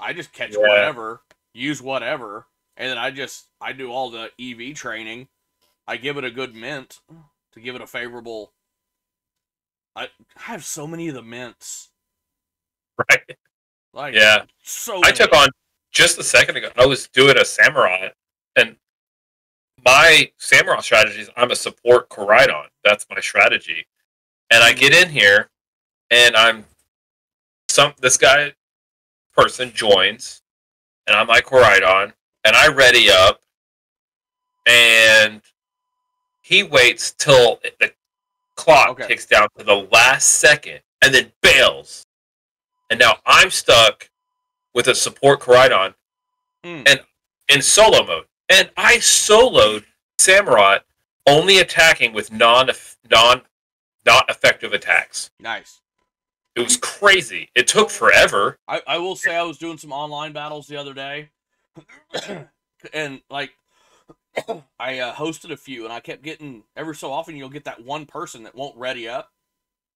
i 0.00 0.12
just 0.12 0.32
catch 0.32 0.52
Yeah. 0.52 0.58
whatever 0.68 1.22
use 1.54 1.80
whatever 1.80 2.46
and 2.76 2.90
then 2.90 2.98
i 2.98 3.10
just 3.10 3.46
i 3.60 3.72
do 3.72 3.90
all 3.90 4.10
the 4.10 4.30
ev 4.40 4.74
training 4.74 5.28
i 5.86 5.96
give 5.96 6.18
it 6.18 6.24
a 6.24 6.30
good 6.30 6.54
mint 6.54 7.00
to 7.52 7.60
give 7.60 7.74
it 7.74 7.80
a 7.80 7.86
favorable 7.86 8.52
i, 9.96 10.04
I 10.04 10.08
have 10.36 10.64
so 10.64 10.86
many 10.86 11.08
of 11.08 11.14
the 11.14 11.22
mints 11.22 11.90
Right. 13.10 13.36
like 13.94 14.14
Yeah. 14.14 14.44
so 14.62 15.00
I 15.04 15.12
took 15.12 15.32
on 15.34 15.48
just 15.98 16.16
a 16.16 16.22
second 16.22 16.56
ago. 16.56 16.68
I 16.76 16.86
was 16.86 17.08
doing 17.08 17.36
a 17.36 17.40
Samurott, 17.40 18.12
and 18.54 18.76
my 19.84 20.30
Samurott 20.40 20.82
strategy 20.84 21.22
is 21.22 21.30
I'm 21.36 21.50
a 21.50 21.56
support 21.56 22.08
Koraidon. 22.08 22.66
That's 22.84 23.04
my 23.10 23.18
strategy. 23.20 23.84
And 24.52 24.62
I 24.62 24.74
get 24.74 24.92
in 24.94 25.10
here, 25.10 25.50
and 26.12 26.36
I'm 26.36 26.64
some 27.68 27.94
this 28.00 28.16
guy 28.16 28.52
person 29.36 29.72
joins, 29.74 30.40
and 31.08 31.16
I'm 31.16 31.26
like 31.26 31.46
Koraidon, 31.46 32.12
and 32.44 32.56
I 32.56 32.68
ready 32.68 33.10
up, 33.10 33.40
and 34.66 35.42
he 36.42 36.62
waits 36.62 37.10
till 37.10 37.58
the 37.80 37.92
clock 38.54 38.90
Okay. 38.90 39.08
ticks 39.08 39.26
down 39.26 39.48
to 39.58 39.64
the 39.64 39.88
last 39.90 40.28
second, 40.28 40.78
and 41.02 41.12
then 41.12 41.32
bails. 41.42 42.04
And 42.88 43.00
now 43.00 43.16
I'm 43.26 43.50
stuck 43.50 44.08
with 44.74 44.86
a 44.86 44.94
support 44.94 45.40
Koraidon 45.40 45.94
Mm. 46.64 46.88
and 46.88 47.00
in 47.48 47.62
solo 47.62 48.04
mode. 48.04 48.26
And 48.48 48.70
I 48.76 48.96
soloed 48.96 49.84
Samurott 50.18 50.80
only 51.26 51.58
attacking 51.58 52.12
with 52.12 52.32
non 52.32 52.70
non 53.08 53.42
not 54.04 54.28
effective 54.28 54.72
attacks. 54.72 55.30
nice 55.38 55.80
It 56.56 56.60
was 56.60 56.76
crazy. 56.76 57.50
It 57.54 57.68
took 57.68 57.90
forever. 57.90 58.58
I, 58.66 58.82
I 58.86 58.98
will 58.98 59.14
say 59.16 59.36
I 59.36 59.42
was 59.42 59.58
doing 59.58 59.78
some 59.78 59.92
online 59.92 60.32
battles 60.32 60.66
the 60.66 60.76
other 60.76 60.94
day, 60.94 61.30
and 62.92 63.20
like 63.30 63.52
I 64.80 64.98
uh, 64.98 65.14
hosted 65.14 65.50
a 65.52 65.56
few, 65.56 65.84
and 65.84 65.92
I 65.92 66.00
kept 66.00 66.22
getting 66.22 66.64
every 66.76 66.94
so 66.96 67.12
often 67.12 67.36
you'll 67.36 67.48
get 67.50 67.64
that 67.64 67.84
one 67.84 68.06
person 68.06 68.42
that 68.44 68.54
won't 68.54 68.76
ready 68.76 69.08
up. 69.08 69.30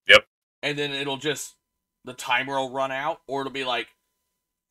Yep. 0.08 0.26
And 0.62 0.78
then 0.78 0.92
it'll 0.92 1.16
just 1.16 1.56
the 2.04 2.14
timer 2.14 2.56
will 2.58 2.70
run 2.70 2.92
out, 2.92 3.22
or 3.26 3.40
it'll 3.40 3.52
be 3.52 3.64
like 3.64 3.88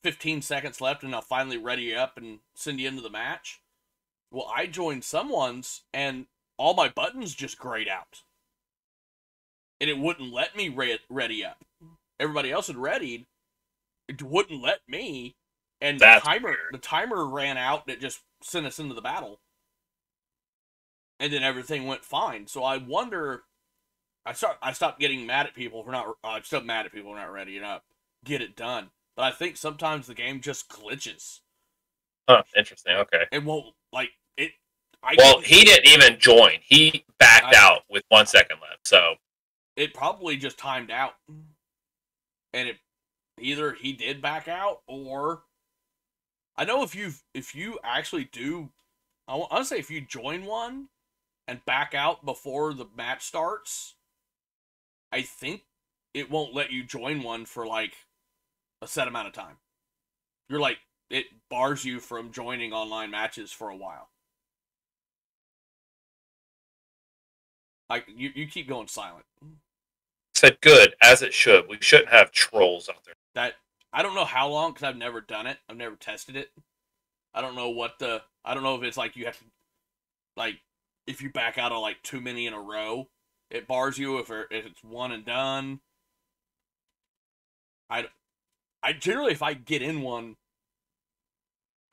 15 0.03 0.41
seconds 0.41 0.81
left, 0.81 1.03
and 1.03 1.13
I'll 1.13 1.21
finally 1.21 1.57
ready 1.57 1.95
up 1.95 2.17
and 2.17 2.39
send 2.55 2.79
you 2.79 2.87
into 2.87 3.01
the 3.01 3.09
match. 3.09 3.61
Well, 4.31 4.51
I 4.53 4.65
joined 4.65 5.03
someone's, 5.03 5.81
and 5.93 6.27
all 6.57 6.73
my 6.73 6.89
buttons 6.89 7.35
just 7.35 7.59
grayed 7.59 7.87
out, 7.89 8.21
and 9.79 9.89
it 9.89 9.97
wouldn't 9.97 10.33
let 10.33 10.55
me 10.55 10.69
re- 10.69 10.99
ready 11.09 11.43
up. 11.43 11.65
Everybody 12.19 12.51
else 12.51 12.67
had 12.67 12.77
readied, 12.77 13.25
it 14.07 14.21
wouldn't 14.21 14.61
let 14.61 14.79
me, 14.87 15.35
and 15.81 15.99
the 15.99 16.19
timer 16.23 16.49
weird. 16.49 16.59
the 16.73 16.77
timer 16.77 17.25
ran 17.25 17.57
out. 17.57 17.83
And 17.87 17.95
it 17.95 18.01
just 18.01 18.21
sent 18.41 18.65
us 18.65 18.79
into 18.79 18.93
the 18.93 19.01
battle, 19.01 19.39
and 21.19 21.31
then 21.33 21.43
everything 21.43 21.85
went 21.85 22.05
fine. 22.05 22.47
So 22.47 22.63
I 22.63 22.77
wonder. 22.77 23.43
I 24.25 24.33
start. 24.33 24.57
I 24.61 24.73
stopped 24.73 24.99
getting 24.99 25.25
mad 25.25 25.47
at 25.47 25.55
people 25.55 25.83
for 25.83 25.91
not. 25.91 26.07
Uh, 26.23 26.27
I'm 26.27 26.43
still 26.43 26.61
mad 26.61 26.85
at 26.85 26.91
people 26.91 27.11
for 27.11 27.17
not 27.17 27.31
readying 27.31 27.63
up. 27.63 27.83
Get 28.23 28.41
it 28.41 28.55
done. 28.55 28.89
But 29.15 29.23
I 29.23 29.31
think 29.31 29.57
sometimes 29.57 30.07
the 30.07 30.13
game 30.15 30.41
just 30.41 30.69
glitches. 30.69 31.39
Huh, 32.29 32.43
interesting. 32.55 32.95
Okay. 32.95 33.25
It 33.31 33.43
won't 33.43 33.73
like 33.91 34.11
it. 34.37 34.51
I 35.03 35.15
Well, 35.17 35.41
he 35.41 35.63
didn't 35.63 35.87
even 35.87 36.19
join. 36.19 36.59
He 36.63 37.03
backed 37.19 37.55
I- 37.55 37.59
out 37.59 37.83
with 37.89 38.03
one 38.09 38.25
second 38.25 38.59
left. 38.61 38.87
So 38.87 39.15
it 39.75 39.93
probably 39.93 40.37
just 40.37 40.57
timed 40.57 40.91
out, 40.91 41.15
and 42.53 42.69
it 42.69 42.77
either 43.39 43.73
he 43.73 43.93
did 43.93 44.21
back 44.21 44.47
out 44.47 44.81
or 44.87 45.43
I 46.55 46.65
know 46.65 46.83
if 46.83 46.93
you 46.93 47.13
if 47.33 47.55
you 47.55 47.79
actually 47.83 48.25
do, 48.25 48.69
I 49.27 49.35
want 49.35 49.51
to 49.51 49.65
say 49.65 49.79
if 49.79 49.89
you 49.89 50.01
join 50.01 50.45
one 50.45 50.89
and 51.47 51.63
back 51.65 51.93
out 51.93 52.23
before 52.23 52.73
the 52.73 52.85
match 52.95 53.23
starts, 53.23 53.95
I 55.11 55.21
think 55.21 55.63
it 56.13 56.29
won't 56.29 56.53
let 56.53 56.71
you 56.71 56.83
join 56.83 57.23
one 57.23 57.45
for 57.45 57.65
like 57.65 57.93
a 58.81 58.87
set 58.87 59.07
amount 59.07 59.27
of 59.27 59.33
time. 59.33 59.57
You're 60.49 60.59
like 60.59 60.79
it 61.09 61.25
bars 61.49 61.83
you 61.85 61.99
from 61.99 62.31
joining 62.31 62.73
online 62.73 63.11
matches 63.11 63.51
for 63.51 63.69
a 63.69 63.75
while. 63.75 64.09
Like 67.89 68.05
you, 68.07 68.31
you 68.33 68.47
keep 68.47 68.69
going 68.69 68.87
silent. 68.87 69.25
said 70.33 70.57
good 70.61 70.95
as 71.01 71.21
it 71.21 71.33
should. 71.33 71.67
We 71.67 71.77
shouldn't 71.81 72.09
have 72.09 72.31
trolls 72.31 72.87
out 72.87 73.03
there. 73.05 73.15
that 73.35 73.55
I 73.91 74.01
don't 74.01 74.15
know 74.15 74.25
how 74.25 74.47
long 74.47 74.71
because 74.71 74.87
I've 74.87 74.97
never 74.97 75.19
done 75.19 75.47
it. 75.47 75.57
I've 75.69 75.75
never 75.75 75.97
tested 75.97 76.37
it. 76.37 76.51
I 77.33 77.41
don't 77.41 77.55
know 77.55 77.69
what 77.69 77.99
the 77.99 78.21
I 78.45 78.53
don't 78.53 78.63
know 78.63 78.75
if 78.75 78.83
it's 78.83 78.97
like 78.97 79.15
you 79.15 79.25
have 79.25 79.37
to 79.37 79.43
like 80.37 80.61
if 81.07 81.21
you 81.21 81.29
back 81.29 81.57
out 81.57 81.71
of 81.73 81.81
like 81.81 82.01
too 82.03 82.21
many 82.21 82.47
in 82.47 82.53
a 82.53 82.61
row, 82.61 83.09
it 83.49 83.67
bars 83.67 83.97
you. 83.97 84.19
If 84.19 84.29
if 84.29 84.65
it's 84.65 84.83
one 84.83 85.11
and 85.11 85.25
done, 85.25 85.81
I 87.89 88.05
I 88.83 88.93
generally 88.93 89.31
if 89.31 89.43
I 89.43 89.53
get 89.53 89.81
in 89.81 90.01
one, 90.01 90.37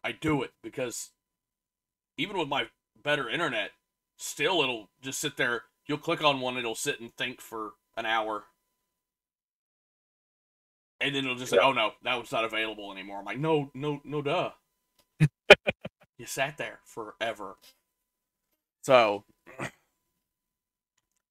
I 0.02 0.12
do 0.12 0.42
it 0.42 0.52
because 0.62 1.10
even 2.16 2.38
with 2.38 2.48
my 2.48 2.68
better 3.02 3.28
internet, 3.28 3.72
still 4.16 4.62
it'll 4.62 4.90
just 5.02 5.20
sit 5.20 5.36
there. 5.36 5.64
You'll 5.86 5.98
click 5.98 6.22
on 6.22 6.40
one, 6.40 6.56
it'll 6.56 6.74
sit 6.74 7.00
and 7.00 7.14
think 7.16 7.40
for 7.40 7.72
an 7.96 8.06
hour 8.06 8.44
and 11.00 11.14
then 11.14 11.24
it'll 11.24 11.36
just 11.36 11.50
say, 11.50 11.58
"Oh 11.58 11.72
no, 11.72 11.92
that 12.02 12.18
was 12.18 12.32
not 12.32 12.44
available 12.44 12.92
anymore." 12.92 13.18
I'm 13.18 13.24
like, 13.24 13.38
"No, 13.38 13.70
no, 13.74 14.00
no, 14.04 14.22
duh." 14.22 14.50
you 16.18 16.26
sat 16.26 16.56
there 16.58 16.80
forever. 16.84 17.56
So, 18.82 19.24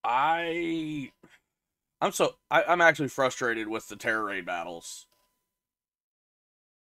I, 0.04 1.12
I'm 2.02 2.12
so 2.12 2.36
I, 2.50 2.64
I'm 2.64 2.82
actually 2.82 3.10
frustrated 3.10 3.68
with 3.68 3.88
the 3.88 3.96
Tera 3.96 4.24
raid 4.24 4.46
battles 4.46 5.08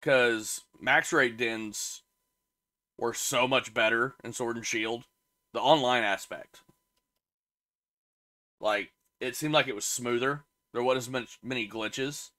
because 0.06 0.60
max 0.80 1.12
raid 1.12 1.36
dens 1.36 2.02
were 2.96 3.12
so 3.12 3.48
much 3.48 3.74
better 3.74 4.14
in 4.22 4.32
Sword 4.32 4.56
and 4.56 4.64
Shield. 4.64 5.02
The 5.52 5.60
online 5.60 6.04
aspect, 6.04 6.60
like, 8.60 8.92
it 9.20 9.34
seemed 9.34 9.52
like 9.52 9.66
it 9.66 9.74
was 9.74 9.84
smoother. 9.84 10.44
There 10.72 10.82
wasn't 10.82 11.02
as 11.02 11.10
much 11.10 11.38
many 11.42 11.66
glitches. 11.66 12.30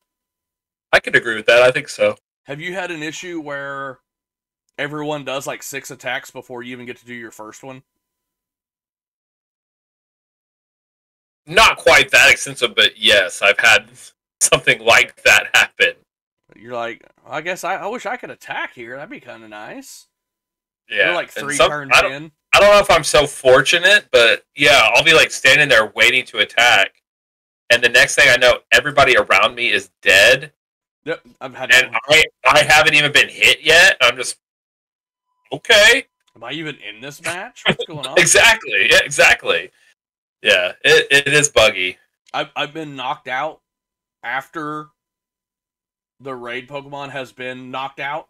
I 0.93 1.01
could 1.01 1.15
agree 1.15 1.35
with 1.35 1.47
that. 1.47 1.61
I 1.61 1.71
think 1.71 1.89
so. 1.89 2.15
Have 2.45 2.61
you 2.61 2.73
had 2.73 2.89
an 2.89 3.03
issue 3.03 3.41
where 3.41 3.99
everyone 4.77 5.25
does 5.25 5.45
like 5.45 5.61
six 5.61 5.91
attacks 5.91 6.31
before 6.31 6.63
you 6.63 6.71
even 6.71 6.85
get 6.85 6.97
to 6.97 7.05
do 7.05 7.13
your 7.13 7.31
first 7.31 7.63
one? 7.63 7.83
Not 11.45 11.77
quite 11.77 12.11
that 12.11 12.31
extensive, 12.31 12.75
but 12.75 12.97
yes, 12.97 13.41
I've 13.41 13.59
had 13.59 13.89
something 14.39 14.79
like 14.79 15.21
that 15.23 15.49
happen. 15.53 15.95
You're 16.57 16.75
like, 16.75 17.05
I 17.25 17.41
guess 17.41 17.63
I, 17.63 17.75
I 17.75 17.87
wish 17.87 18.05
I 18.05 18.17
could 18.17 18.29
attack 18.31 18.73
here. 18.73 18.95
That'd 18.95 19.09
be 19.09 19.19
kind 19.19 19.43
of 19.43 19.49
nice. 19.49 20.07
Yeah, 20.89 21.07
You're 21.07 21.15
like 21.15 21.29
three 21.29 21.55
some- 21.55 21.69
turns 21.69 21.91
I 21.93 22.01
don't, 22.01 22.11
in. 22.13 22.31
I 22.55 22.59
don't 22.59 22.71
know 22.71 22.79
if 22.79 22.89
I'm 22.89 23.03
so 23.03 23.27
fortunate, 23.27 24.07
but 24.11 24.43
yeah, 24.55 24.89
I'll 24.95 25.03
be 25.03 25.13
like 25.13 25.31
standing 25.31 25.67
there 25.69 25.91
waiting 25.95 26.25
to 26.25 26.39
attack, 26.39 27.01
and 27.69 27.83
the 27.83 27.89
next 27.89 28.15
thing 28.15 28.27
I 28.29 28.37
know, 28.37 28.59
everybody 28.71 29.15
around 29.17 29.53
me 29.55 29.69
is 29.71 29.89
dead, 30.01 30.53
Yep, 31.05 31.21
I've 31.41 31.53
had. 31.55 31.71
and 31.73 31.95
I 32.09 32.23
I 32.45 32.63
haven't 32.63 32.95
even 32.95 33.11
been 33.11 33.29
hit 33.29 33.61
yet. 33.61 33.97
I'm 34.01 34.15
just 34.17 34.37
okay. 35.51 36.05
Am 36.35 36.43
I 36.43 36.51
even 36.51 36.77
in 36.77 37.01
this 37.01 37.21
match? 37.21 37.63
What's 37.67 37.85
going 37.85 38.05
on? 38.07 38.17
Exactly. 38.19 38.87
Yeah, 38.89 38.99
exactly. 39.03 39.71
Yeah, 40.41 40.73
it, 40.83 41.07
it 41.27 41.33
is 41.33 41.49
buggy. 41.49 41.97
I've 42.33 42.49
I've 42.55 42.73
been 42.73 42.95
knocked 42.95 43.27
out 43.27 43.61
after 44.23 44.87
the 46.19 46.35
raid 46.35 46.67
Pokemon 46.67 47.09
has 47.11 47.31
been 47.31 47.71
knocked 47.71 47.99
out, 47.99 48.27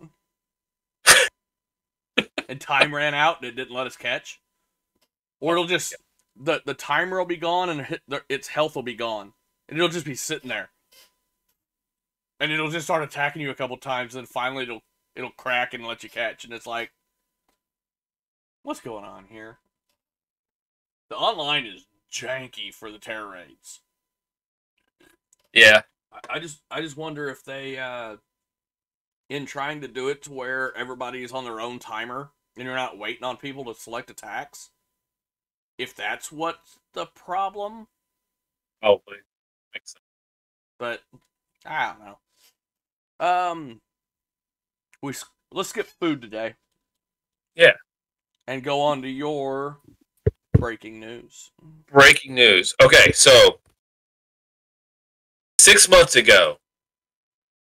and 2.50 2.60
time 2.60 2.94
ran 2.94 3.13
out 3.13 3.38
and 3.41 3.48
it 3.48 3.56
didn't 3.56 3.75
let 3.75 3.88
us 3.88 3.96
catch, 3.96 4.39
or 5.39 5.53
it'll 5.53 5.67
just 5.67 5.96
the 6.36 6.62
the 6.65 6.74
timer 6.74 7.17
will 7.17 7.25
be 7.25 7.38
gone 7.38 7.70
and 7.70 7.82
hit, 7.82 8.01
the, 8.08 8.24
its 8.29 8.48
health 8.48 8.75
will 8.75 8.84
be 8.84 8.96
gone, 8.96 9.34
and 9.67 9.77
it'll 9.77 9.89
just 9.89 10.06
be 10.06 10.15
sitting 10.15 10.50
there, 10.50 10.70
and 12.39 12.51
it'll 12.51 12.72
just 12.72 12.86
start 12.86 13.03
attacking 13.03 13.41
you 13.41 13.50
a 13.50 13.56
couple 13.56 13.77
times, 13.77 14.15
and 14.15 14.25
then 14.25 14.32
finally 14.32 14.63
it'll 14.63 14.84
it'll 15.15 15.32
crack 15.32 15.74
and 15.74 15.86
let 15.86 16.03
you 16.03 16.10
catch, 16.10 16.44
and 16.44 16.53
it's 16.53 16.67
like, 16.67 16.91
what's 18.63 18.82
going 18.82 19.06
on 19.06 19.25
here? 19.29 19.58
The 21.10 21.15
online 21.15 21.65
is 21.65 21.86
janky 22.12 22.74
for 22.74 22.91
the 22.91 23.00
Tera 23.00 23.25
raids. 23.25 23.82
Yeah, 25.53 25.84
I- 26.29 26.39
just 26.39 26.62
I 26.71 26.81
just 26.81 26.97
wonder 26.97 27.29
if 27.29 27.43
they 27.43 27.77
uh 27.77 28.17
in 29.29 29.45
trying 29.45 29.81
to 29.81 29.88
do 29.88 30.07
it 30.09 30.21
to 30.24 30.31
where 30.31 30.75
everybody's 30.77 31.31
on 31.33 31.43
their 31.43 31.59
own 31.59 31.79
timer 31.79 32.29
and 32.55 32.65
you're 32.65 32.75
not 32.75 32.97
waiting 32.97 33.24
on 33.24 33.38
people 33.38 33.65
to 33.65 33.74
select 33.79 34.09
attacks. 34.09 34.69
If 35.77 35.95
that's 35.95 36.31
what's 36.31 36.79
the 36.93 37.05
problem, 37.07 37.88
probably 38.81 39.17
makes 39.74 39.91
sense. 39.93 40.03
but 40.79 41.01
I 41.65 41.93
don't 41.93 42.05
know. 43.19 43.25
Um 43.27 43.81
we 45.01 45.13
let's 45.51 45.69
skip 45.69 45.88
food 46.00 46.21
today. 46.21 46.55
Yeah. 47.55 47.74
And 48.47 48.63
go 48.63 48.79
on 48.81 49.01
to 49.01 49.09
your 49.09 49.79
breaking 50.53 51.00
news. 51.00 51.51
Breaking 51.91 52.33
news. 52.33 52.74
Okay, 52.81 53.12
so 53.12 53.59
six 55.67 55.89
months 55.89 56.15
ago. 56.15 56.59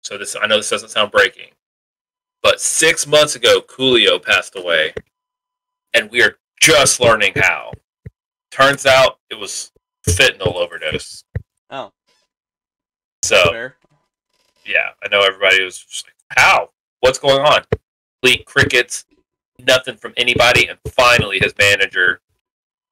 So 0.02 0.18
this 0.18 0.36
I 0.36 0.46
know 0.48 0.58
this 0.58 0.70
doesn't 0.70 0.90
sound 0.90 1.12
breaking, 1.12 1.52
but 2.42 2.60
six 2.60 3.08
months 3.08 3.38
ago, 3.38 3.62
Coolio 3.62 4.22
passed 4.22 4.58
away, 4.58 4.94
and 5.94 6.12
we 6.12 6.22
are 6.22 6.36
just 6.60 7.00
learning 7.00 7.34
how. 7.38 7.72
Turns 8.52 8.86
out 8.86 9.20
it 9.30 9.36
was 9.36 9.72
fentanyl 10.08 10.56
overdose. 10.56 11.24
Oh. 11.70 11.94
So 13.24 13.52
Fair. 13.52 13.78
yeah, 14.66 14.90
I 15.02 15.08
know 15.08 15.22
everybody 15.22 15.64
was 15.64 15.80
just 15.80 16.06
like, 16.06 16.38
"How? 16.38 16.72
What's 17.00 17.20
going 17.20 17.40
on?" 17.40 17.64
Complete 18.22 18.46
crickets, 18.46 19.06
nothing 19.60 19.96
from 19.96 20.14
anybody, 20.18 20.68
and 20.68 20.78
finally 20.90 21.40
his 21.40 21.54
manager, 21.58 22.20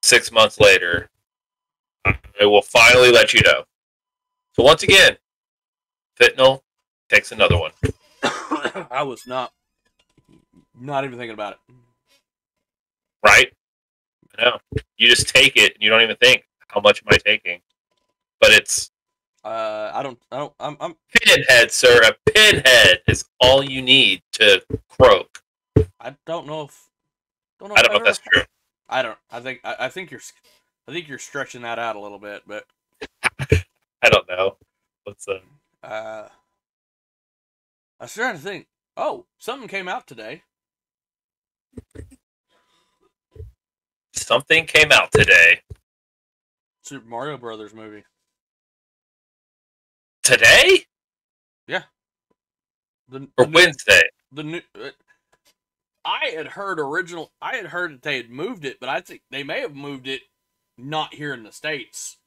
six 0.02 0.32
months 0.32 0.58
later, 0.58 1.10
I 2.06 2.16
will 2.40 2.62
finally 2.62 3.12
let 3.12 3.34
you 3.34 3.42
know. 3.42 3.64
So 4.54 4.62
once 4.62 4.82
again, 4.82 5.16
fentanyl 6.20 6.62
takes 7.08 7.32
another 7.32 7.58
one. 7.58 7.72
I 8.90 9.02
was 9.02 9.26
not 9.26 9.52
not 10.78 11.04
even 11.04 11.18
thinking 11.18 11.34
about 11.34 11.54
it. 11.54 11.74
right? 13.24 13.52
I 14.38 14.44
know. 14.44 14.58
You 14.96 15.08
just 15.08 15.28
take 15.28 15.56
it 15.56 15.74
and 15.74 15.82
you 15.82 15.90
don't 15.90 16.02
even 16.02 16.16
think 16.16 16.44
how 16.68 16.80
much 16.80 17.02
am 17.02 17.12
I 17.12 17.16
taking. 17.18 17.60
But 18.40 18.52
it's 18.52 18.90
Uh, 19.44 19.90
I 19.92 20.02
don't. 20.02 20.18
I 20.30 20.38
don't. 20.38 20.52
I'm. 20.60 20.76
I'm. 20.80 20.94
Pinhead, 21.14 21.70
sir. 21.72 22.00
A 22.04 22.30
pinhead 22.30 23.00
is 23.08 23.24
all 23.40 23.62
you 23.62 23.82
need 23.82 24.22
to 24.32 24.62
croak. 24.88 25.42
I 26.00 26.14
don't 26.26 26.46
know 26.46 26.62
if. 26.62 26.88
Don't 27.58 27.70
know. 27.70 27.74
I 27.76 27.82
don't 27.82 27.92
know 27.92 27.98
if 27.98 28.04
that's 28.04 28.18
true. 28.18 28.42
I 28.88 29.02
don't. 29.02 29.18
I 29.30 29.40
think. 29.40 29.60
I, 29.64 29.76
I 29.80 29.88
think 29.88 30.10
you're. 30.10 30.20
I 30.86 30.92
think 30.92 31.08
you're 31.08 31.18
stretching 31.18 31.62
that 31.62 31.78
out 31.78 31.96
a 31.96 32.00
little 32.00 32.18
bit, 32.18 32.42
but 32.46 32.64
I 34.02 34.08
don't 34.08 34.28
know. 34.28 34.56
What's 35.04 35.26
uh 35.28 35.38
uh, 35.82 36.28
I 38.00 38.04
was 38.04 38.14
trying 38.14 38.36
to 38.36 38.40
think. 38.42 38.66
Oh, 38.96 39.26
something 39.38 39.68
came 39.68 39.88
out 39.88 40.06
today. 40.06 40.42
something 44.14 44.66
came 44.66 44.92
out 44.92 45.10
today. 45.12 45.60
Super 46.82 47.06
Mario 47.06 47.36
Brothers 47.38 47.74
movie. 47.74 48.04
Today 50.22 50.84
The, 53.08 53.28
or 53.38 53.44
the 53.44 53.50
new- 53.50 53.54
Wednesday? 53.54 54.02
the 54.32 54.42
new. 54.42 54.60
Uh, 54.80 54.90
I 56.04 56.32
had 56.34 56.46
heard 56.48 56.80
original. 56.80 57.32
I 57.42 57.56
had 57.56 57.66
heard 57.66 57.92
that 57.94 58.02
they 58.02 58.16
had 58.16 58.30
moved 58.30 58.64
it, 58.64 58.78
but 58.80 58.88
I 58.88 59.00
think 59.00 59.22
they 59.30 59.42
may 59.42 59.60
have 59.60 59.74
moved 59.74 60.06
it 60.08 60.22
not 60.78 61.14
here 61.14 61.34
in 61.34 61.42
the 61.42 61.52
states 61.52 62.18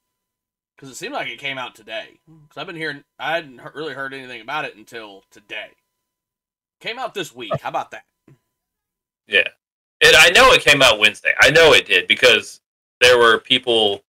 because 0.75 0.89
it 0.89 0.96
seemed 0.96 1.13
like 1.13 1.27
it 1.27 1.39
came 1.39 1.58
out 1.58 1.75
today. 1.75 2.20
Because 2.25 2.58
I've 2.58 2.67
been 2.67 2.75
hearing, 2.75 3.03
I 3.20 3.36
hadn't 3.36 3.62
really 3.74 3.94
heard 3.94 4.13
anything 4.13 4.41
about 4.41 4.65
it 4.65 4.75
until 4.75 5.24
today. 5.32 5.70
Came 6.82 7.00
out 7.00 7.13
this 7.13 7.34
week. 7.34 7.53
How 7.62 7.70
about 7.70 7.91
that? 7.91 8.03
Yeah. 9.27 9.48
And 10.03 10.15
I 10.15 10.29
know 10.32 10.51
it 10.51 10.62
came 10.62 10.82
out 10.82 11.00
Wednesday. 11.00 11.34
I 11.39 11.50
know 11.50 11.74
it 11.74 11.88
did 11.88 12.08
because 12.08 12.60
there 13.01 13.17
were 13.17 13.39
people 13.39 14.03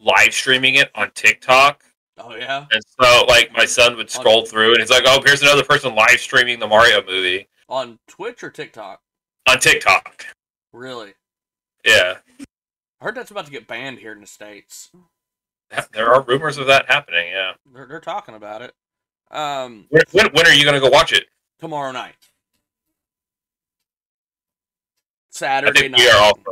live 0.00 0.34
streaming 0.34 0.74
it 0.74 0.90
on 0.94 1.10
TikTok. 1.12 1.84
Oh 2.18 2.34
yeah. 2.34 2.66
And 2.70 2.82
so, 3.00 3.24
like, 3.26 3.52
my 3.56 3.64
son 3.64 3.96
would 3.96 4.10
scroll 4.10 4.44
through 4.44 4.72
and 4.72 4.80
he's 4.80 4.90
like, 4.90 5.04
oh, 5.06 5.22
here's 5.24 5.42
another 5.42 5.64
person 5.64 5.94
live 5.94 6.18
streaming 6.20 6.58
the 6.58 6.66
Mario 6.66 7.02
movie 7.06 7.48
On 7.68 7.98
Twitch 8.08 8.42
or 8.42 8.50
TikTok? 8.50 9.00
on 9.48 9.58
TikTok. 9.58 10.26
Really? 10.72 11.14
Yeah. 11.84 12.18
I 13.00 13.04
heard 13.04 13.14
that's 13.14 13.30
about 13.30 13.46
to 13.46 13.50
get 13.50 13.66
banned 13.66 13.98
here 13.98 14.12
in 14.12 14.20
the 14.20 14.26
states. 14.26 14.90
There 15.92 16.12
are 16.12 16.22
rumors 16.22 16.58
of 16.58 16.66
that 16.66 16.86
happening. 16.88 17.28
Yeah. 17.32 17.52
They're, 17.72 17.86
they're 17.86 18.00
talking 18.00 18.34
about 18.34 18.62
it. 18.62 18.74
Um, 19.30 19.86
When, 19.90 20.02
when, 20.12 20.26
when 20.32 20.46
are 20.46 20.52
you 20.52 20.64
going 20.64 20.74
to 20.74 20.80
go 20.80 20.88
watch 20.88 21.12
it? 21.12 21.26
tomorrow 21.60 21.92
night. 21.92 22.14
I 22.20 22.26
Saturday 25.30 25.80
think 25.80 25.92
night. 25.92 25.98
we 26.00 26.08
are 26.10 26.20
also. 26.22 26.42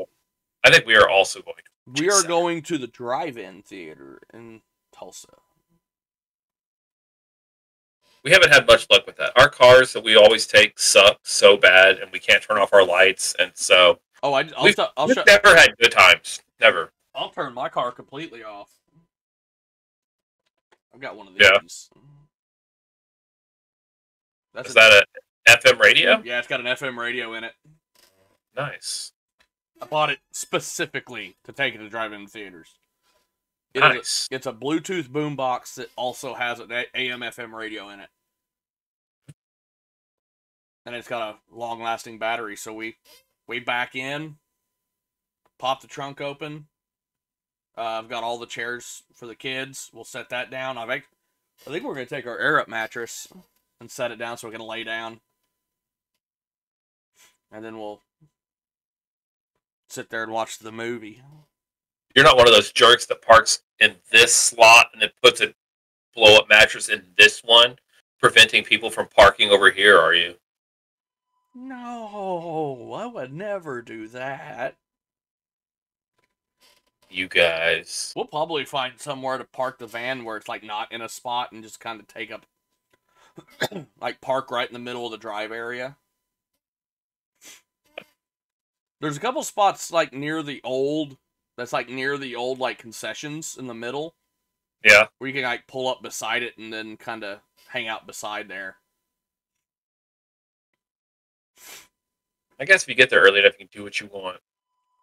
I 0.64 0.70
think 0.70 0.86
we 0.86 0.96
are 0.96 1.08
also 1.08 1.40
going 1.42 1.56
to. 1.56 2.02
We 2.02 2.08
are 2.08 2.12
Saturday. 2.12 2.28
going 2.28 2.62
to 2.62 2.78
the 2.78 2.86
drive-in 2.86 3.62
theater 3.62 4.20
in 4.32 4.60
Tulsa. 4.92 5.28
We 8.24 8.30
haven't 8.32 8.52
had 8.52 8.66
much 8.66 8.86
luck 8.90 9.06
with 9.06 9.16
that. 9.16 9.32
Our 9.38 9.48
cars 9.48 9.92
that 9.94 10.04
we 10.04 10.16
always 10.16 10.46
take 10.46 10.78
suck 10.78 11.18
so 11.22 11.56
bad, 11.56 11.98
and 11.98 12.10
we 12.12 12.18
can't 12.18 12.42
turn 12.42 12.58
off 12.58 12.72
our 12.72 12.84
lights, 12.84 13.34
and 13.38 13.52
so 13.54 13.98
Oh, 14.22 14.32
I, 14.34 14.48
I'll, 14.56 14.64
We've- 14.64 14.74
sh- 14.74 14.86
I'll, 14.96 15.06
we've 15.06 15.16
sh- 15.16 15.26
never 15.26 15.56
had 15.56 15.76
good 15.78 15.92
times. 15.92 16.40
Never. 16.60 16.92
I'll 17.14 17.30
turn 17.30 17.54
my 17.54 17.68
car 17.68 17.90
completely 17.92 18.42
off. 18.44 18.68
I've 20.98 21.02
got 21.02 21.16
one 21.16 21.28
of 21.28 21.34
Yeah. 21.38 21.58
these. 21.62 21.88
That's 24.52 24.70
Is 24.70 24.74
a- 24.74 24.80
that 24.80 25.06
a 25.46 25.56
FM 25.56 25.78
radio? 25.78 26.20
yeah, 26.24 26.40
it's 26.40 26.48
got 26.48 26.58
an 26.58 26.66
FM 26.66 26.98
radio 26.98 27.34
in 27.34 27.44
it. 27.44 27.54
Nice. 28.56 29.12
I 29.80 29.86
bought 29.86 30.10
it 30.10 30.18
specifically 30.32 31.36
to 31.44 31.52
take 31.52 31.76
it 31.76 31.78
to 31.78 31.88
drive-in 31.88 32.26
theaters. 32.26 32.80
It 33.74 33.78
is 33.78 33.84
a- 33.84 33.88
Nice. 33.94 34.28
it's 34.32 34.46
a 34.48 34.52
Bluetooth 34.52 35.06
boombox 35.06 35.74
that 35.76 35.92
also 35.94 36.34
has 36.34 36.58
an 36.58 36.72
AM 36.72 37.22
FM 37.22 37.54
radio 37.54 37.90
in 37.90 38.00
it. 38.00 38.10
And 40.84 40.96
it's 40.96 41.06
got 41.06 41.36
a 41.36 41.54
long 41.54 41.80
lasting 41.80 42.18
battery, 42.18 42.56
so 42.56 42.72
we 42.72 42.98
we 43.46 43.60
back 43.60 43.94
in, 43.94 44.40
pop 45.58 45.80
the 45.80 45.86
trunk 45.86 46.20
open. 46.20 46.68
Uh, 47.78 48.00
I've 48.00 48.08
got 48.08 48.24
all 48.24 48.38
the 48.38 48.46
chairs 48.46 49.04
for 49.14 49.26
the 49.26 49.36
kids. 49.36 49.88
We'll 49.94 50.02
set 50.02 50.30
that 50.30 50.50
down. 50.50 50.76
I've 50.76 50.90
act- 50.90 51.14
I 51.64 51.70
think 51.70 51.84
we're 51.84 51.94
gonna 51.94 52.06
take 52.06 52.26
our 52.26 52.38
air 52.38 52.58
up 52.58 52.66
mattress 52.66 53.28
and 53.80 53.88
set 53.88 54.10
it 54.10 54.16
down 54.16 54.36
so 54.36 54.48
we 54.48 54.52
can 54.56 54.66
lay 54.66 54.82
down. 54.82 55.20
And 57.52 57.64
then 57.64 57.78
we'll 57.78 58.02
sit 59.88 60.10
there 60.10 60.24
and 60.24 60.32
watch 60.32 60.58
the 60.58 60.72
movie. 60.72 61.22
You're 62.16 62.24
not 62.24 62.36
one 62.36 62.48
of 62.48 62.52
those 62.52 62.72
jerks 62.72 63.06
that 63.06 63.22
parks 63.22 63.62
in 63.78 63.94
this 64.10 64.34
slot 64.34 64.88
and 64.92 65.00
then 65.00 65.10
puts 65.22 65.40
a 65.40 65.54
blow 66.14 66.36
up 66.36 66.48
mattress 66.48 66.88
in 66.88 67.14
this 67.16 67.44
one, 67.44 67.78
preventing 68.18 68.64
people 68.64 68.90
from 68.90 69.06
parking 69.06 69.50
over 69.50 69.70
here, 69.70 69.96
are 69.96 70.14
you? 70.14 70.34
No, 71.54 72.92
I 72.92 73.06
would 73.06 73.32
never 73.32 73.82
do 73.82 74.08
that. 74.08 74.76
You 77.10 77.28
guys. 77.28 78.12
We'll 78.14 78.26
probably 78.26 78.64
find 78.64 79.00
somewhere 79.00 79.38
to 79.38 79.44
park 79.44 79.78
the 79.78 79.86
van 79.86 80.24
where 80.24 80.36
it's 80.36 80.48
like 80.48 80.62
not 80.62 80.92
in 80.92 81.00
a 81.00 81.08
spot 81.08 81.52
and 81.52 81.62
just 81.62 81.80
kind 81.80 82.00
of 82.00 82.06
take 82.06 82.30
up, 82.30 82.46
like 84.00 84.20
park 84.20 84.50
right 84.50 84.68
in 84.68 84.74
the 84.74 84.78
middle 84.78 85.06
of 85.06 85.12
the 85.12 85.18
drive 85.18 85.52
area. 85.52 85.96
There's 89.00 89.16
a 89.16 89.20
couple 89.20 89.42
spots 89.42 89.90
like 89.92 90.12
near 90.12 90.42
the 90.42 90.60
old, 90.64 91.16
that's 91.56 91.72
like 91.72 91.88
near 91.88 92.18
the 92.18 92.36
old 92.36 92.58
like 92.58 92.78
concessions 92.78 93.56
in 93.58 93.66
the 93.66 93.74
middle 93.74 94.14
Yeah. 94.84 95.06
where 95.18 95.28
you 95.28 95.34
can 95.34 95.44
like 95.44 95.66
pull 95.66 95.88
up 95.88 96.02
beside 96.02 96.42
it 96.42 96.58
and 96.58 96.72
then 96.72 96.96
kind 96.96 97.24
of 97.24 97.40
hang 97.68 97.88
out 97.88 98.06
beside 98.06 98.48
there. 98.48 98.76
I 102.60 102.64
guess 102.64 102.82
if 102.82 102.88
you 102.88 102.94
get 102.94 103.10
there 103.10 103.20
early 103.20 103.40
enough, 103.40 103.54
you 103.58 103.66
can 103.66 103.78
do 103.80 103.84
what 103.84 104.00
you 104.00 104.08
want. 104.08 104.40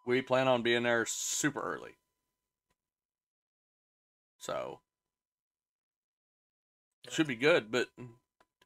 We 0.06 0.22
plan 0.22 0.48
on 0.48 0.62
being 0.62 0.84
there 0.84 1.06
super 1.08 1.62
early. 1.62 1.98
So 4.38 4.80
should 7.10 7.28
be 7.28 7.36
good, 7.36 7.72
but 7.72 7.88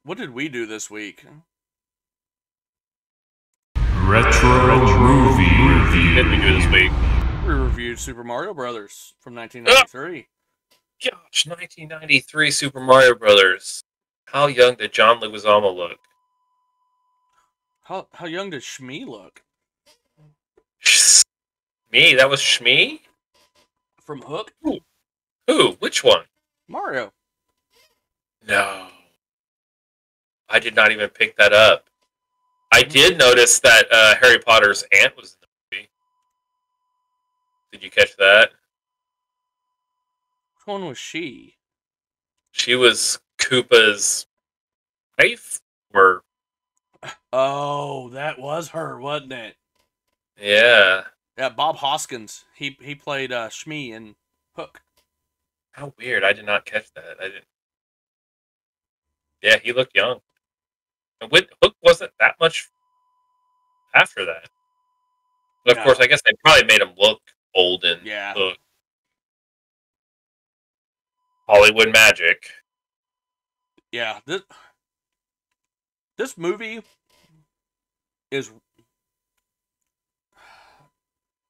what 0.04 0.18
did 0.18 0.32
we 0.32 0.50
do 0.50 0.66
this 0.66 0.90
week? 0.90 1.26
Retro 4.04 4.50
movie 5.00 5.44
What 5.44 5.92
did 5.92 6.26
we 6.26 6.32
review. 6.32 6.42
do 6.42 6.60
this 6.60 6.72
week? 6.72 6.92
We 7.46 7.54
reviewed 7.54 8.00
Super 8.00 8.24
Mario 8.24 8.54
Brothers 8.54 9.14
from 9.20 9.36
1993. 9.36 10.28
Ah! 10.28 10.76
Gosh, 11.02 11.48
1993 11.48 12.52
Super 12.52 12.80
Mario 12.82 13.16
Brothers. 13.16 13.84
How 14.26 14.48
young 14.48 14.76
did 14.76 14.92
John 14.92 15.22
Leguizamo 15.22 15.74
look? 15.74 16.00
How 17.84 18.08
how 18.14 18.26
young 18.26 18.50
does 18.50 18.66
Smee 18.66 19.06
look 19.06 19.44
Me? 21.92 22.14
That 22.16 22.30
was 22.30 22.42
Smee? 22.42 23.02
from 24.04 24.22
Hook? 24.24 24.52
Who? 25.48 25.72
Which 25.80 26.04
one? 26.04 26.24
Mario. 26.68 27.14
No. 28.48 28.88
I 30.50 30.58
did 30.60 30.76
not 30.76 30.92
even 30.92 31.10
pick 31.10 31.36
that 31.38 31.54
up. 31.54 31.86
I 32.72 32.82
did 32.82 33.20
notice 33.20 33.60
that 33.60 33.86
uh, 33.92 34.16
Harry 34.20 34.40
Potter's 34.40 34.84
aunt 34.92 35.16
was 35.16 35.34
in 35.34 35.38
the 35.42 35.48
movie. 35.78 35.90
Did 37.72 37.84
you 37.84 37.92
catch 37.92 38.16
that? 38.18 38.50
Which 40.56 40.66
one 40.66 40.86
was 40.88 40.98
she? 40.98 41.56
She 42.52 42.74
was 42.74 43.20
Koopa's 43.40 44.26
wife? 45.20 45.62
Or, 45.94 46.24
Oh, 47.32 48.10
that 48.10 48.40
was 48.40 48.70
her, 48.70 49.00
wasn't 49.00 49.34
it? 49.34 49.56
yeah. 50.42 51.04
Yeah, 51.40 51.48
Bob 51.48 51.78
Hoskins. 51.78 52.44
He 52.54 52.78
he 52.82 52.96
played 52.96 53.32
uh, 53.32 53.50
Smee 53.50 53.94
in 53.94 54.16
Hook. 54.58 54.82
How 55.72 55.94
weird. 55.98 56.26
I 56.26 56.34
did 56.34 56.46
not 56.46 56.66
catch 56.66 56.92
that. 56.96 57.16
I 57.18 57.30
didn't. 57.30 57.46
Yeah, 59.42 59.58
he 59.64 59.72
looked 59.72 59.96
young. 59.96 60.20
And 61.22 61.32
with, 61.32 61.46
Hook 61.64 61.76
wasn't 61.82 62.12
that 62.20 62.36
much 62.42 62.68
after 63.96 64.26
that. 64.26 64.50
But 65.64 65.72
of 65.72 65.78
No. 65.78 65.84
course, 65.86 66.00
I 66.02 66.08
guess 66.08 66.22
they 66.26 66.34
probably 66.44 66.66
made 66.66 66.82
him 66.82 66.94
look 66.98 67.22
old 67.56 67.86
and 67.86 68.06
Yeah. 68.06 68.34
Hook. 68.34 68.58
Hollywood 71.48 71.94
magic. 71.94 72.52
Yeah, 73.94 74.20
this 74.26 74.42
this 76.18 76.38
movie 76.38 76.84
is 78.30 78.52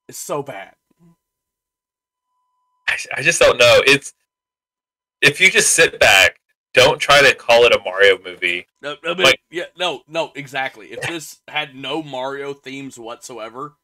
is 0.09 0.17
so 0.17 0.43
bad. 0.43 0.73
I, 2.87 2.97
I 3.17 3.21
just 3.21 3.39
don't 3.39 3.57
know. 3.57 3.81
It's 3.85 4.13
if 5.21 5.39
you 5.39 5.49
just 5.51 5.73
sit 5.73 5.99
back, 5.99 6.39
don't 6.73 6.99
try 6.99 7.21
to 7.21 7.35
call 7.35 7.63
it 7.65 7.73
a 7.73 7.79
Mario 7.83 8.17
movie. 8.23 8.65
No, 8.81 8.95
I 9.05 9.13
mean, 9.13 9.23
Like- 9.23 9.39
yeah, 9.51 9.65
no, 9.77 10.01
no, 10.07 10.31
exactly. 10.35 10.87
If 10.91 11.01
this 11.07 11.39
had 11.47 11.75
no 11.75 12.01
Mario 12.03 12.53
themes 12.53 12.97
whatsoever, 12.99 13.75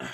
I 0.00 0.08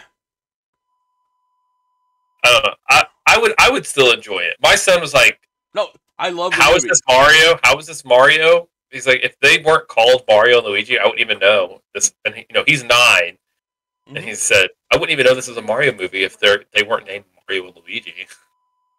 don't 2.44 2.64
know. 2.64 2.74
I, 2.90 3.04
I 3.26 3.38
would 3.38 3.54
I 3.59 3.70
would 3.70 3.87
still 3.87 4.12
enjoy 4.12 4.40
it. 4.40 4.57
My 4.62 4.74
son 4.74 5.00
was 5.00 5.14
like, 5.14 5.38
No, 5.74 5.88
I 6.18 6.30
love. 6.30 6.52
The 6.52 6.59
"How 6.62 6.74
is 6.74 6.83
movie. 6.83 6.90
this 6.90 7.00
Mario? 7.09 7.59
How 7.62 7.78
is 7.78 7.87
this 7.87 8.04
Mario?" 8.04 8.68
He's 8.90 9.07
like, 9.07 9.20
"If 9.24 9.38
they 9.40 9.59
weren't 9.59 9.88
called 9.88 10.22
Mario 10.28 10.59
and 10.59 10.66
Luigi, 10.66 10.98
I 10.98 11.04
wouldn't 11.04 11.20
even 11.20 11.38
know 11.38 11.80
this." 11.94 12.14
And 12.24 12.35
he, 12.35 12.46
you 12.48 12.54
know, 12.54 12.64
he's 12.66 12.85
9 12.85 13.38
Mhm. 14.08 14.16
and 14.16 14.24
he 14.24 14.34
said, 14.34 14.68
"I 14.92 14.96
wouldn't 14.96 15.12
even 15.12 15.26
know 15.26 15.34
this 15.34 15.48
is 15.48 15.56
a 15.56 15.62
Mario 15.62 15.92
movie 15.92 16.24
if 16.24 16.38
they're 16.38 16.64
they 16.72 16.82
weren't 16.82 17.06
named 17.06 17.24
Mario 17.48 17.66
and 17.68 17.76
Luigi." 17.76 18.26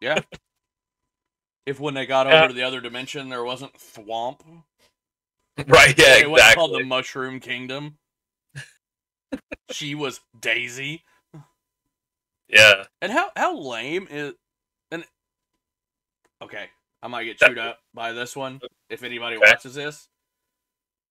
Yeah. 0.01 0.15
if 1.65 1.79
when 1.79 1.93
they 1.93 2.05
got 2.05 2.27
Yeah. 2.27 2.39
over 2.39 2.47
to 2.49 2.53
the 2.53 2.63
other 2.63 2.81
dimension, 2.81 3.29
there 3.29 3.43
wasn't 3.43 3.73
Thwomp. 3.73 4.41
right? 5.67 5.97
Yeah, 5.97 6.17
It 6.17 6.29
wasn't 6.29 6.55
called 6.55 6.73
the. 6.73 6.83
Mushroom 6.83 7.39
Kingdom. 7.39 7.97
she 9.71 9.95
was 9.95 10.21
Daisy. 10.39 11.03
Yeah, 12.47 12.85
And 13.01 13.11
how 13.11 13.31
how 13.35 13.57
lame 13.57 14.07
is 14.09 14.33
and 14.91 15.03
okay, 16.41 16.69
I 17.01 17.07
might 17.07 17.23
get 17.23 17.39
chewed 17.39 17.57
up 17.57 17.79
by 17.93 18.11
this 18.11 18.35
one 18.35 18.61
if 18.89 19.01
anybody 19.01 19.37
Okay. 19.37 19.49
watches 19.49 19.73
this. 19.73 20.09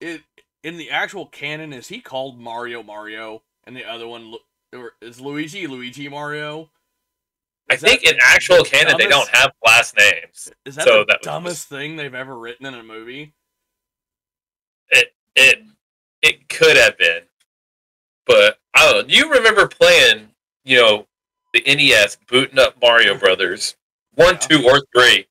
It 0.00 0.22
in 0.62 0.76
the 0.76 0.90
actual 0.90 1.26
canon 1.26 1.72
is 1.72 1.88
he 1.88 2.00
called 2.00 2.38
Mario 2.38 2.82
Mario 2.84 3.42
and 3.66 3.76
the 3.76 3.84
other 3.84 4.06
one 4.06 4.34
or 4.74 4.92
is 5.00 5.20
Luigi 5.20 5.66
Luigi 5.66 6.08
Mario? 6.08 6.70
I 7.70 7.74
Is 7.74 7.80
that 7.80 7.88
think 7.88 8.04
in 8.04 8.16
actual 8.22 8.58
the 8.62 8.68
canon 8.70 8.96
they 8.98 9.06
don't 9.06 9.28
have 9.30 9.52
last 9.64 9.96
names. 9.96 10.52
Is 10.66 10.74
that 10.76 10.84
so 10.84 10.98
the 11.00 11.04
that 11.06 11.20
was 11.20 11.24
dumbest 11.24 11.68
thing 11.68 11.96
they've 11.96 12.14
ever 12.14 12.36
written 12.36 12.66
in 12.66 12.74
a 12.74 12.82
movie? 12.82 13.32
It 14.90 15.14
it 15.34 15.62
it 16.22 16.48
could 16.48 16.76
have 16.76 16.98
been, 16.98 17.22
but 18.26 18.58
I 18.74 18.84
don't 18.84 19.02
know. 19.02 19.08
Do 19.08 19.14
you 19.16 19.30
remember 19.32 19.66
playing? 19.66 20.28
You 20.66 20.78
know, 20.80 21.06
the 21.52 21.62
NES 21.66 22.16
booting 22.28 22.58
up 22.58 22.80
Mario 22.80 23.16
Brothers 23.18 23.76
one, 24.14 24.34
Yeah. 24.34 24.38
two, 24.38 24.66
or 24.66 24.82
three. 24.94 25.26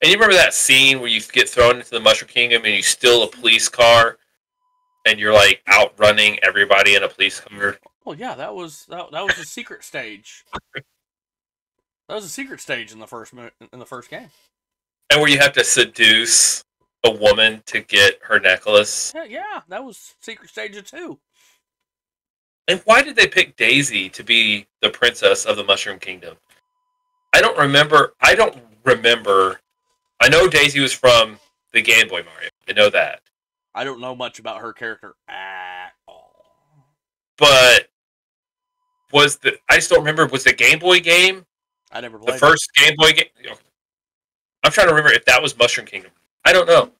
And 0.00 0.10
you 0.10 0.14
remember 0.14 0.36
that 0.36 0.54
scene 0.54 1.00
where 1.00 1.08
you 1.08 1.20
get 1.20 1.48
thrown 1.48 1.76
into 1.76 1.90
the 1.90 2.00
Mushroom 2.00 2.28
Kingdom 2.28 2.64
and 2.64 2.74
you 2.74 2.82
steal 2.82 3.22
a 3.24 3.28
police 3.28 3.68
car, 3.68 4.16
and 5.08 5.18
you're 5.18 5.32
like 5.32 5.62
outrunning 5.68 6.38
everybody 6.42 6.94
in 6.94 7.02
a 7.02 7.08
police 7.08 7.40
car. 7.40 7.78
Well, 8.04 8.14
oh, 8.16 8.18
yeah, 8.18 8.34
that 8.34 8.54
was 8.54 8.86
that, 8.86 9.10
that 9.12 9.24
was 9.24 9.36
the 9.36 9.44
secret 9.44 9.84
stage. 9.84 10.44
That 10.74 12.14
was 12.14 12.24
a 12.24 12.28
secret 12.28 12.60
stage 12.60 12.92
in 12.92 12.98
the 12.98 13.06
first 13.06 13.32
in 13.32 13.78
the 13.78 13.86
first 13.86 14.10
game. 14.10 14.30
and 15.10 15.20
where 15.20 15.30
you 15.30 15.38
have 15.38 15.52
to 15.54 15.64
seduce 15.64 16.64
a 17.04 17.10
woman 17.10 17.62
to 17.66 17.80
get 17.80 18.18
her 18.22 18.38
necklace. 18.40 19.12
Yeah, 19.14 19.24
yeah, 19.24 19.60
that 19.68 19.84
was 19.84 20.14
secret 20.20 20.50
stage 20.50 20.76
of 20.76 20.86
two. 20.86 21.18
And 22.66 22.80
why 22.84 23.02
did 23.02 23.16
they 23.16 23.26
pick 23.26 23.56
Daisy 23.56 24.10
to 24.10 24.22
be 24.22 24.66
the 24.82 24.90
princess 24.90 25.46
of 25.46 25.56
the 25.56 25.64
Mushroom 25.64 25.98
Kingdom? 25.98 26.36
I 27.34 27.40
don't 27.40 27.56
remember. 27.58 28.14
I 28.20 28.34
don't 28.34 28.56
remember. 28.84 29.60
I 30.20 30.28
know 30.28 30.48
Daisy 30.48 30.80
was 30.80 30.92
from 30.92 31.38
the 31.72 31.80
Game 31.80 32.08
Boy 32.08 32.22
Mario. 32.22 32.50
I 32.68 32.72
know 32.72 32.90
that. 32.90 33.20
I 33.74 33.84
don't 33.84 34.00
know 34.00 34.14
much 34.14 34.38
about 34.38 34.60
her 34.60 34.72
character 34.72 35.14
at 35.28 35.90
all. 36.06 36.86
But 37.36 37.88
was 39.12 39.36
the 39.36 39.58
I 39.68 39.76
just 39.76 39.90
don't 39.90 40.00
remember 40.00 40.26
was 40.26 40.44
the 40.44 40.52
Game 40.52 40.78
Boy 40.78 41.00
game 41.00 41.46
I 41.92 42.00
never 42.00 42.18
the 42.18 42.24
played. 42.24 42.36
it. 42.36 42.40
first 42.40 42.68
Game 42.74 42.94
Boy 42.98 43.12
game? 43.12 43.54
I'm 44.64 44.72
trying 44.72 44.88
to 44.88 44.94
remember 44.94 45.12
if 45.12 45.24
that 45.26 45.40
was 45.40 45.56
Mushroom 45.56 45.86
Kingdom. 45.86 46.10
I 46.44 46.52
don't 46.52 46.66
know. 46.66 46.90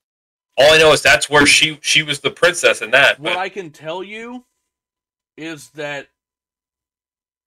All 0.56 0.72
I 0.72 0.78
know 0.78 0.92
is 0.92 1.02
that's 1.02 1.28
where 1.28 1.46
she 1.46 1.78
she 1.82 2.02
was 2.02 2.20
the 2.20 2.30
princess 2.30 2.82
in 2.82 2.90
that. 2.92 3.18
What 3.20 3.34
But 3.34 3.38
I 3.38 3.48
can 3.48 3.70
tell 3.70 4.02
you 4.02 4.44
is 5.36 5.70
that 5.70 6.08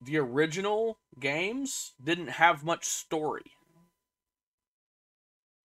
the 0.02 0.18
original 0.18 0.98
games 1.20 1.94
didn't 2.04 2.30
have 2.30 2.64
much 2.64 2.86
story. 2.86 3.52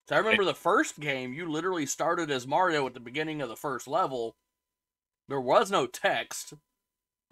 So 0.09 0.15
I 0.15 0.19
remember 0.19 0.43
eh 0.43 0.47
the 0.47 0.55
first 0.55 1.01
game, 1.01 1.33
you 1.33 1.51
literally 1.51 1.87
started 1.87 2.31
as 2.31 2.47
Mario 2.47 2.87
at 2.87 2.95
the 2.95 3.01
beginning 3.01 3.43
of 3.43 3.49
the 3.49 3.57
first 3.57 3.89
level. 3.89 4.37
There 5.29 5.41
was 5.41 5.71
no 5.71 5.87
text. 5.87 6.55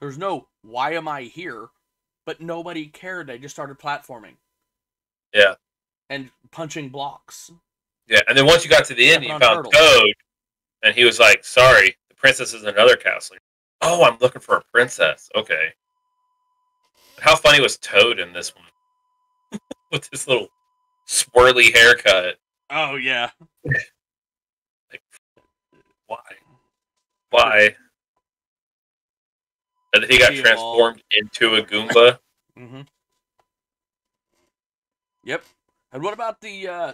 There's 0.01 0.19
no 0.19 0.49
why 0.63 0.95
am 0.95 1.07
I 1.07 1.23
here? 1.23 1.69
But 2.27 2.41
nobody 2.41 2.87
cared. 2.87 3.29
They 3.29 3.39
just 3.39 3.55
started 3.55 3.79
platforming. 3.79 4.37
Yeah. 5.33 5.55
And 6.11 6.31
punching 6.51 6.89
blocks. 6.89 7.51
yeah, 8.09 8.21
and 8.29 8.37
then 8.37 8.47
once 8.47 8.65
you 8.65 8.71
got 8.71 8.85
to 8.87 8.95
the 8.95 9.11
end, 9.11 9.25
you 9.25 9.31
found 9.31 9.43
turtles. 9.43 9.75
Toad, 9.75 10.15
and 10.83 10.95
he 10.95 11.05
was 11.05 11.19
like, 11.19 11.45
"Sorry, 11.45 11.97
the 12.09 12.15
princess 12.15 12.53
is 12.53 12.63
in 12.63 12.69
another 12.69 12.97
castle." 12.97 13.37
Oh, 13.81 14.05
I'm 14.05 14.19
looking 14.21 14.43
for 14.43 14.57
a 14.57 14.65
princess. 14.73 15.31
Okay. 15.35 15.73
How 17.21 17.37
funny 17.37 17.61
was 17.61 17.79
Toad 17.79 18.19
in 18.19 18.33
this 18.33 18.53
one? 18.55 19.61
With 19.93 20.09
his 20.11 20.29
little 20.29 20.49
swirly 21.09 21.73
haircut. 21.75 22.37
Oh 22.77 22.97
yeah. 22.97 23.31
Why? 26.09 26.19
Why? 27.31 27.77
And 29.95 30.05
he 30.05 30.19
got 30.19 30.33
He 30.33 30.41
transformed 30.41 31.01
into 31.13 31.55
a 31.55 31.63
Goomba. 31.63 32.19
Mm-hmm. 32.59 32.81
Yep. 35.25 35.45
And 35.93 36.03
what 36.03 36.15
about 36.15 36.41
the 36.41 36.67
uh 36.67 36.93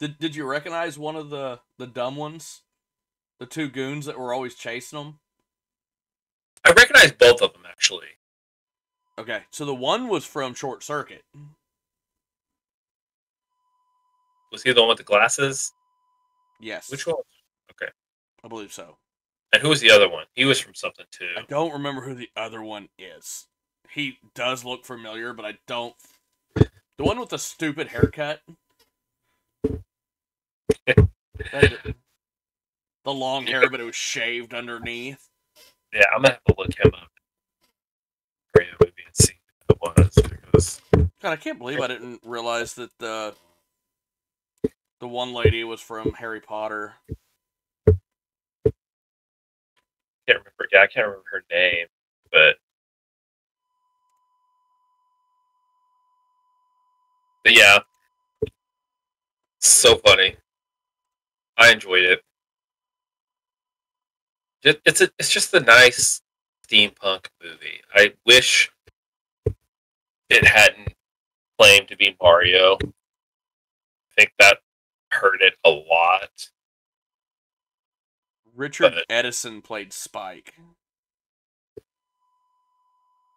did 0.00 0.18
did 0.18 0.34
you 0.34 0.46
recognize 0.46 0.98
one 0.98 1.14
of 1.14 1.28
the 1.28 1.60
the 1.78 1.86
dumb 1.86 2.16
ones? 2.16 2.62
The 3.38 3.46
two 3.46 3.68
goons 3.68 4.06
that 4.06 4.18
were 4.18 4.32
always 4.32 4.54
chasing 4.54 4.98
them? 4.98 5.18
I 6.64 6.70
recognize 6.70 7.12
both 7.12 7.42
of 7.42 7.52
them 7.52 7.64
actually. 7.68 8.06
Okay. 9.18 9.42
So 9.50 9.66
the 9.66 9.74
one 9.74 10.08
was 10.08 10.24
from 10.24 10.54
Short 10.54 10.82
Circuit. 10.82 11.22
Was 14.56 14.62
he 14.62 14.72
the 14.72 14.80
one 14.80 14.88
with 14.88 14.96
the 14.96 15.04
glasses? 15.04 15.74
Yes. 16.62 16.90
Which 16.90 17.06
one? 17.06 17.16
Okay. 17.72 17.92
I 18.42 18.48
believe 18.48 18.72
so. 18.72 18.96
And 19.52 19.60
who 19.60 19.68
was 19.68 19.82
the 19.82 19.90
other 19.90 20.08
one? 20.08 20.24
He 20.32 20.46
was 20.46 20.58
from 20.58 20.74
something 20.74 21.04
too. 21.10 21.28
I 21.36 21.42
don't 21.42 21.74
remember 21.74 22.00
who 22.00 22.14
the 22.14 22.30
other 22.34 22.62
one 22.62 22.88
is. 22.98 23.48
He 23.90 24.16
does 24.34 24.64
look 24.64 24.86
familiar, 24.86 25.34
but 25.34 25.44
I 25.44 25.58
don't 25.66 25.94
the 26.54 27.04
one 27.04 27.20
with 27.20 27.28
the 27.28 27.38
stupid 27.38 27.88
haircut. 27.88 28.40
The 33.04 33.14
long 33.14 33.46
hair, 33.46 33.70
but 33.70 33.78
it 33.78 33.84
was 33.84 33.94
shaved 33.94 34.52
underneath. 34.52 35.28
Yeah, 35.92 36.02
I'm 36.12 36.22
gonna 36.22 36.34
have 36.34 36.44
to 36.44 36.54
look 36.58 36.76
him 36.76 36.92
up. 36.92 37.08
Mario 38.56 38.72
movie 38.80 38.92
and 39.06 39.14
see 39.14 39.34
it 39.70 39.78
was 39.80 40.10
because 40.14 40.80
God, 41.22 41.32
I 41.32 41.36
can't 41.36 41.58
believe 41.58 41.80
I 41.80 41.86
didn't 41.86 42.20
realize 42.24 42.74
that 42.74 42.90
the 42.98 43.32
the 45.06 45.12
one 45.12 45.32
lady 45.32 45.62
was 45.62 45.80
from 45.80 46.14
Harry 46.14 46.40
Potter. 46.40 46.94
Can't 50.26 50.40
remember. 50.40 50.66
Yeah, 50.72 50.80
I 50.82 50.88
can't 50.88 51.06
remember 51.06 51.22
her 51.30 51.44
name, 51.48 51.86
but 52.32 52.56
but 57.44 57.56
yeah, 57.56 57.78
so 59.60 59.94
funny. 59.98 60.34
I 61.56 61.70
enjoyed 61.70 62.02
it. 62.02 62.20
It- 64.64 64.82
It's 64.84 65.00
a, 65.00 65.08
it's 65.20 65.30
just 65.30 65.54
a 65.54 65.60
nice 65.60 66.20
steampunk 66.68 67.26
movie. 67.40 67.80
I 67.94 68.14
wish 68.26 68.72
it 70.30 70.44
hadn't 70.44 70.94
claimed 71.60 71.86
to 71.88 71.96
be 71.96 72.16
Mario. 72.20 72.76
I 72.82 72.92
think 74.18 74.32
that 74.40 74.58
hurt 75.20 75.42
it 75.42 75.54
a 75.64 75.70
lot. 75.70 76.50
Richard 78.54 78.94
But- 78.94 79.04
Edison 79.10 79.62
played 79.62 79.92
Spike. 79.92 80.54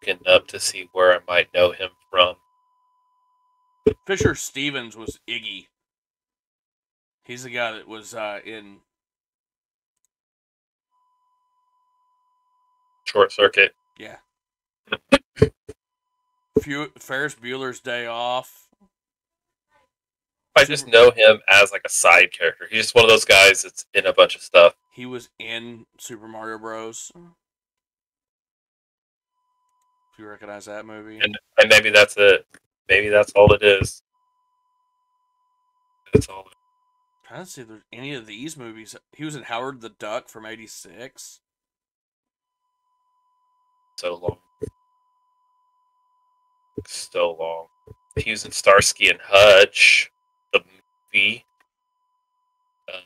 Looking 0.01 0.25
up 0.27 0.47
to 0.47 0.59
see 0.59 0.87
where 0.93 1.13
I 1.13 1.19
might 1.27 1.53
know 1.53 1.71
him 1.71 1.89
from. 2.09 2.35
Fisher 4.07 4.33
Stevens 4.35 4.95
was 4.95 5.19
Iggy. 5.27 5.67
He's 7.25 7.43
the 7.43 7.49
guy 7.49 7.71
that 7.73 7.87
was 7.87 8.13
uh, 8.15 8.39
in 8.45 8.77
Short 13.05 13.31
Circuit. 13.31 13.73
yeah. 13.97 14.17
Few, 16.61 16.91
Ferris 16.97 17.35
Bueller's 17.35 17.79
Day 17.79 18.05
Off. 18.05 18.68
I 20.59 20.65
just 20.65 20.87
know 20.87 21.11
him 21.11 21.39
as 21.49 21.71
like 21.71 21.81
a 21.85 21.89
side 21.89 22.31
character. 22.31 22.65
He's 22.69 22.83
just 22.83 22.95
one 22.95 23.03
of 23.05 23.09
those 23.09 23.25
guys 23.25 23.63
that's 23.63 23.85
in 23.93 24.05
a 24.05 24.13
bunch 24.13 24.35
of 24.35 24.41
stuff. 24.41 24.75
He 24.91 25.05
was 25.05 25.29
in 25.39 25.85
Super 25.97 26.27
Mario 26.27 26.57
Bros. 26.57 27.11
If 30.13 30.19
you 30.19 30.27
recognize 30.27 30.65
that 30.65 30.85
movie, 30.85 31.19
And 31.21 31.37
and 31.57 31.69
maybe 31.69 31.89
that's 31.89 32.15
it. 32.17 32.45
Maybe 32.89 33.07
that's 33.09 33.31
all 33.33 33.53
it 33.53 33.63
is. 33.63 34.01
That's 36.13 36.27
all. 36.27 36.47
trying 37.27 37.45
to 37.45 37.49
see 37.49 37.61
if 37.61 37.67
there's 37.67 37.83
any 37.93 38.13
of 38.15 38.25
these 38.25 38.57
movies. 38.57 38.95
He 39.15 39.23
was 39.23 39.35
in 39.35 39.43
Howard 39.43 39.79
the 39.81 39.89
Duck 39.89 40.27
from 40.27 40.45
'86. 40.45 41.39
So 43.99 44.15
long. 44.15 44.37
So 46.87 47.31
long. 47.39 47.67
he 48.17 48.31
was 48.31 48.45
in 48.45 48.51
Starsky 48.51 49.09
and 49.09 49.19
Hutch, 49.21 50.09
movie. 51.13 51.45
Uh, 52.87 52.99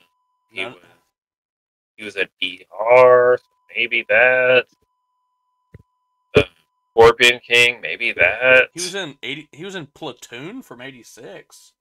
he 0.50 0.66
was 0.66 0.76
he 1.96 2.04
was 2.06 2.16
at 2.18 2.30
ER, 2.44 3.38
so 3.38 3.44
maybe 3.76 4.06
that. 4.10 4.66
The 6.36 6.48
Scorpion 6.92 7.40
King, 7.46 7.82
maybe 7.82 8.12
that. 8.14 8.70
He 8.74 8.82
was 8.82 8.96
in 8.96 9.18
eighty. 9.24 9.48
He 9.52 9.66
was 9.66 9.76
in 9.76 9.88
Platoon 9.88 10.62
from 10.62 10.82
'86. 10.82 11.74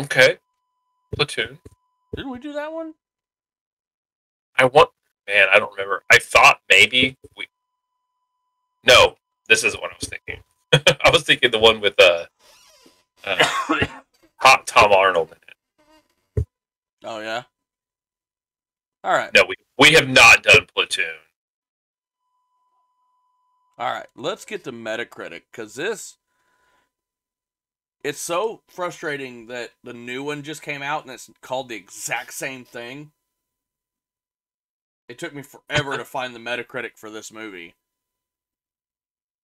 okay. 0.00 0.38
Platoon. 1.14 1.58
Didn't 2.16 2.30
we 2.30 2.38
do 2.38 2.52
that 2.52 2.72
one? 2.72 2.94
I 4.56 4.64
want 4.66 4.90
man, 5.28 5.48
I 5.52 5.58
don't 5.58 5.72
remember. 5.72 6.02
I 6.10 6.18
thought 6.18 6.60
maybe 6.68 7.16
we 7.36 7.46
No, 8.86 9.16
this 9.48 9.64
isn't 9.64 9.80
what 9.80 9.92
I 9.92 9.96
was 10.00 10.08
thinking. 10.08 10.42
I 11.04 11.10
was 11.10 11.22
thinking 11.24 11.50
the 11.50 11.58
one 11.58 11.80
with 11.80 11.98
uh, 12.00 12.26
uh 13.24 13.44
hot 14.36 14.66
Tom 14.66 14.92
Arnold 14.92 15.30
in 15.30 15.36
it. 15.36 16.46
Oh 17.04 17.20
yeah. 17.20 17.42
All 19.02 19.12
right. 19.12 19.32
No, 19.34 19.44
we 19.48 19.54
we 19.78 19.92
have 19.94 20.08
not 20.08 20.42
done 20.42 20.66
Platoon. 20.74 21.04
All 23.78 23.90
right, 23.90 24.08
let's 24.14 24.44
get 24.44 24.64
to 24.64 24.72
Metacritic 24.72 25.42
because 25.50 25.74
this. 25.74 26.18
It's 28.04 28.20
so 28.20 28.62
frustrating 28.68 29.46
that 29.46 29.70
the 29.82 29.94
new 29.94 30.22
one 30.22 30.42
just 30.42 30.60
came 30.60 30.82
out 30.82 31.04
and 31.04 31.12
it's 31.12 31.30
called 31.40 31.70
the 31.70 31.76
exact 31.76 32.34
same 32.34 32.64
thing. 32.64 33.12
It 35.08 35.18
took 35.18 35.34
me 35.34 35.42
forever 35.42 35.96
to 35.96 36.04
find 36.06 36.34
the 36.34 36.38
Metacritic 36.38 36.96
for 36.96 37.10
this 37.10 37.32
movie. 37.32 37.74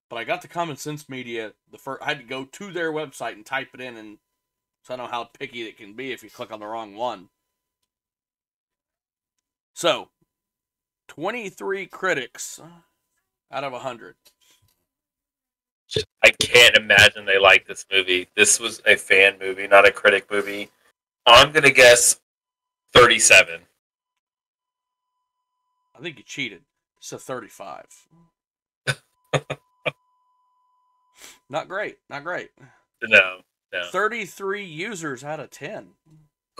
But 0.09 0.17
I 0.17 0.23
got 0.23 0.41
the 0.41 0.47
Common 0.47 0.77
Sense 0.77 1.09
Media. 1.09 1.53
The 1.71 1.77
first, 1.77 2.01
I 2.01 2.09
had 2.09 2.19
to 2.19 2.23
go 2.23 2.45
to 2.45 2.71
their 2.71 2.91
website 2.91 3.33
and 3.33 3.45
type 3.45 3.69
it 3.73 3.81
in, 3.81 3.97
and 3.97 4.17
so 4.83 4.93
I 4.93 4.97
know 4.97 5.07
how 5.07 5.25
picky 5.25 5.63
it 5.63 5.77
can 5.77 5.93
be 5.93 6.11
if 6.11 6.23
you 6.23 6.29
click 6.29 6.51
on 6.51 6.59
the 6.59 6.65
wrong 6.65 6.95
one. 6.95 7.29
So, 9.73 10.09
23 11.09 11.87
critics 11.87 12.59
out 13.51 13.63
of 13.63 13.73
100. 13.73 14.15
I 16.23 16.31
can't 16.31 16.75
imagine 16.75 17.25
they 17.25 17.39
like 17.39 17.65
this 17.65 17.85
movie. 17.91 18.27
This 18.35 18.59
was 18.59 18.81
a 18.85 18.95
fan 18.95 19.37
movie, 19.39 19.67
not 19.67 19.87
a 19.87 19.91
critic 19.91 20.29
movie. 20.29 20.69
I'm 21.25 21.51
gonna 21.51 21.71
guess 21.71 22.19
thirty-seven. 22.93 23.61
I 25.95 26.01
think 26.01 26.17
you 26.17 26.23
cheated. 26.23 26.61
It's 26.97 27.11
a 27.11 27.17
35. 27.17 27.85
not 31.49 31.67
great. 31.67 31.97
Not 32.09 32.23
great. 32.23 32.49
No, 33.03 33.39
no. 33.73 33.83
33 33.91 34.65
users 34.65 35.23
out 35.23 35.39
of 35.39 35.49
10. 35.51 35.89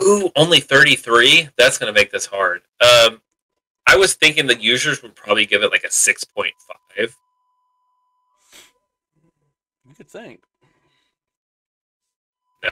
Ooh, 0.02 0.30
only 0.36 0.60
33? 0.60 1.48
That's 1.56 1.78
going 1.78 1.92
to 1.92 1.98
make 1.98 2.12
this 2.12 2.26
hard. 2.26 2.62
Um, 2.80 3.20
I 3.86 3.96
was 3.96 4.14
thinking 4.14 4.46
the 4.46 4.60
users 4.60 5.02
would 5.02 5.16
probably 5.16 5.46
give 5.46 5.62
it 5.62 5.72
like 5.72 5.84
a 5.84 5.88
6.5. 5.88 6.52
You 9.88 9.94
could 9.96 10.08
think. 10.08 10.42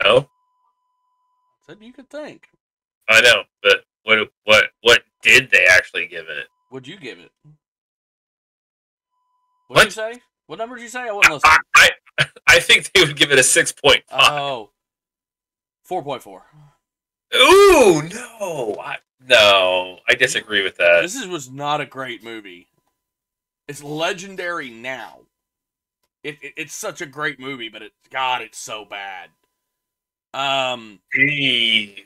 No? 0.03 0.29
Said 1.67 1.79
you 1.81 1.93
could 1.93 2.11
think. 2.11 2.49
I 3.09 3.21
know, 3.21 3.43
but 3.63 3.79
what 4.03 4.19
what 4.45 4.67
what 4.83 5.03
did 5.23 5.51
they 5.51 5.67
actually 5.67 6.07
give 6.07 6.27
it? 6.29 6.47
What'd 6.71 6.87
you 6.87 6.99
give 6.99 7.19
it? 7.19 7.31
What'd 9.69 9.87
you 9.87 9.91
say? 9.91 10.21
What 10.47 10.59
number 10.59 10.77
did 10.77 10.83
you 10.83 10.89
say? 10.89 11.09
I 11.09 11.13
wasn't 11.13 11.35
listening. 11.35 11.59
I, 11.77 11.85
I 11.85 11.91
I 12.47 12.61
think 12.61 12.93
they 12.93 13.05
would 13.05 13.17
give 13.17 13.31
it 13.31 13.39
a 13.39 13.43
6.5. 13.43 14.03
Oh. 14.11 14.71
4.4. 15.89 16.41
Ooh, 17.35 18.03
no. 18.09 18.77
I, 18.81 18.97
no, 19.27 19.99
I 20.09 20.15
disagree 20.15 20.63
with 20.63 20.77
that. 20.77 21.03
This 21.03 21.17
is, 21.17 21.27
was 21.27 21.51
not 21.51 21.81
a 21.81 21.87
great 21.87 22.23
movie. 22.23 22.69
It's 23.69 23.83
legendary 23.83 24.71
now. 24.71 25.21
It, 26.23 26.39
it 26.43 26.55
it's 26.57 26.75
such 26.75 27.01
a 27.01 27.07
great 27.07 27.39
movie, 27.39 27.69
but 27.69 27.83
it 27.83 27.93
God, 28.11 28.43
it's 28.43 28.59
so 28.59 28.85
bad. 28.85 29.31
Um, 30.35 31.01
Eesh. 31.19 32.03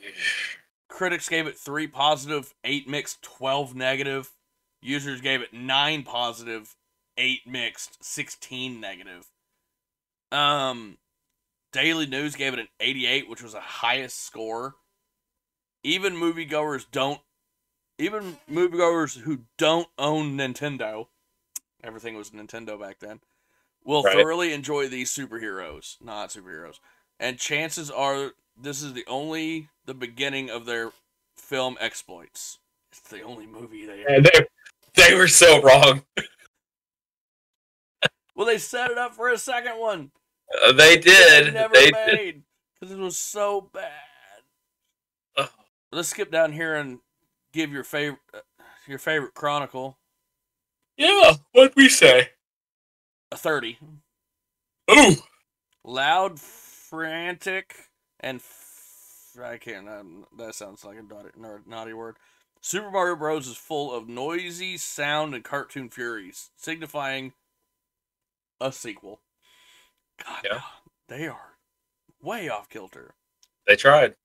critics 0.87 1.27
gave 1.27 1.47
it 1.47 1.57
three 1.57 1.87
positive, 1.87 2.53
eight 2.63 2.87
mixed, 2.87 3.21
twelve 3.21 3.75
negative. 3.75 4.31
Users 4.81 5.21
gave 5.21 5.41
it 5.41 5.53
nine 5.53 6.03
positive, 6.03 6.75
eight 7.17 7.41
mixed, 7.45 8.03
sixteen 8.03 8.79
negative. 8.79 9.30
Um, 10.31 10.97
Daily 11.71 12.05
News 12.05 12.35
gave 12.35 12.53
it 12.53 12.59
an 12.59 12.67
eighty-eight, 12.79 13.29
which 13.29 13.43
was 13.43 13.53
the 13.53 13.59
highest 13.59 14.23
score. 14.25 14.75
Even 15.83 16.15
moviegoers 16.15 16.85
don't, 16.91 17.21
even 17.97 18.37
moviegoers 18.49 19.19
who 19.21 19.39
don't 19.57 19.87
own 19.97 20.37
Nintendo, 20.37 21.07
everything 21.83 22.15
was 22.15 22.29
Nintendo 22.29 22.79
back 22.79 22.99
then, 22.99 23.19
will 23.83 24.03
Right. 24.03 24.15
thoroughly 24.15 24.53
enjoy 24.53 24.87
these 24.87 25.11
superheroes, 25.11 25.99
not 26.01 26.29
superheroes. 26.29 26.79
And 27.19 27.39
chances 27.39 27.89
are 27.89 28.33
this 28.55 28.83
is 28.83 28.93
the 28.93 29.05
only 29.07 29.69
the 29.85 29.93
beginning 29.95 30.49
of 30.49 30.65
their 30.65 30.91
film 31.35 31.77
exploits. 31.79 32.59
It's 32.91 33.01
the 33.01 33.21
only 33.21 33.47
movie 33.47 33.85
they 33.85 34.01
Yeah, 34.01 34.19
they, 34.19 34.47
they 34.95 35.15
were 35.15 35.27
so 35.27 35.61
wrong. 35.61 36.03
Well, 38.33 38.47
they 38.47 38.57
set 38.57 38.89
it 38.89 38.97
up 38.97 39.13
for 39.13 39.29
a 39.29 39.37
second 39.37 39.77
one. 39.77 40.11
Uh, 40.63 40.71
they 40.73 40.97
did. 40.97 41.53
never 41.53 41.73
They 41.73 41.91
did. 41.91 41.93
made 41.93 42.43
because 42.79 42.93
it 42.93 42.99
was 42.99 43.17
so 43.17 43.69
bad. 43.73 43.91
Ugh. 45.37 45.49
Let's 45.91 46.09
skip 46.09 46.31
down 46.31 46.51
here 46.53 46.75
and 46.75 46.99
give 47.53 47.71
your 47.71 47.83
favorite 47.83 48.19
uh, 48.33 48.39
your 48.87 48.99
favorite 48.99 49.33
Chronicle 49.33 49.97
Yeah, 50.97 51.35
what'd 51.53 51.75
we 51.75 51.89
say? 51.89 52.29
a 53.31 53.37
thirty. 53.37 53.77
Ooh. 54.89 55.15
Loud, 55.83 56.39
frantic, 56.39 57.89
and 58.19 58.37
f- 58.39 59.37
I 59.41 59.57
can't. 59.57 59.87
Um, 59.89 60.25
that 60.37 60.53
sounds 60.55 60.83
like 60.85 60.97
a 60.97 61.01
naughty, 61.01 61.29
naughty 61.65 61.93
word. 61.93 62.17
Super 62.61 62.91
Mario 62.91 63.15
Bros. 63.15 63.47
is 63.47 63.57
full 63.57 63.91
of 63.91 64.07
noisy 64.07 64.77
sound 64.77 65.33
and 65.33 65.43
cartoon 65.43 65.89
furies, 65.89 66.51
signifying 66.57 67.33
a 68.59 68.71
sequel. 68.71 69.21
God, 70.25 70.41
Yeah. 70.43 70.61
they 71.07 71.27
are 71.27 71.57
way 72.21 72.49
off 72.49 72.69
kilter. 72.69 73.13
They 73.67 73.75
tried. 73.75 74.15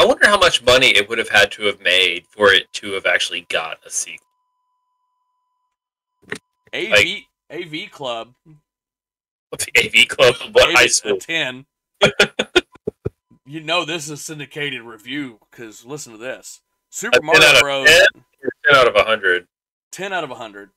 I 0.00 0.04
wonder 0.04 0.28
how 0.28 0.38
much 0.38 0.62
money 0.62 0.88
it 0.88 1.08
would 1.08 1.18
have 1.18 1.28
had 1.28 1.50
to 1.52 1.64
have 1.64 1.80
made 1.80 2.26
for 2.28 2.52
it 2.52 2.72
to 2.74 2.92
have 2.92 3.04
actually 3.06 3.42
got 3.48 3.78
a 3.84 3.90
sequel. 3.90 4.24
AV 6.72 6.90
Like- 6.90 7.24
AV 7.50 7.90
Club 7.90 8.34
The 9.52 9.70
AV 9.78 10.08
Club, 10.08 10.34
what 10.54 10.74
high 10.74 10.86
school? 10.86 11.18
ten. 11.18 11.64
you 13.46 13.60
know 13.60 13.84
this 13.84 14.04
is 14.04 14.10
a 14.10 14.16
syndicated 14.18 14.82
review 14.82 15.40
because 15.50 15.84
listen 15.86 16.12
to 16.12 16.18
this. 16.18 16.60
Super 16.90 17.18
10 17.18 17.24
Mario 17.26 17.42
out 17.46 17.54
of 17.56 17.60
Bros. 17.62 17.88
10? 17.88 18.06
Ten 18.66 18.76
out 18.76 18.88
of 18.88 18.94
a 18.94 19.04
hundred. 19.04 19.46
10 19.90 20.12
out 20.12 20.22
of 20.24 20.30
100. 20.30 20.70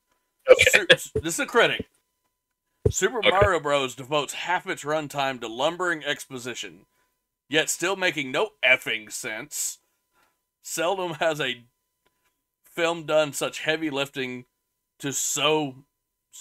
Okay. 0.52 0.86
This 0.88 1.34
is 1.34 1.40
a 1.40 1.46
critic. 1.46 1.88
Super 2.90 3.18
Okay. 3.18 3.30
Mario 3.30 3.60
Bros. 3.60 3.94
devotes 3.94 4.34
half 4.34 4.66
its 4.66 4.84
runtime 4.84 5.40
to 5.40 5.48
lumbering 5.48 6.04
exposition, 6.04 6.86
yet 7.48 7.70
still 7.70 7.96
making 7.96 8.30
no 8.32 8.50
effing 8.64 9.10
sense. 9.10 9.78
Seldom 10.62 11.14
has 11.14 11.40
a 11.40 11.64
film 12.64 13.04
done 13.04 13.32
such 13.32 13.60
heavy 13.60 13.90
lifting 13.90 14.46
to 14.98 15.12
so 15.12 15.84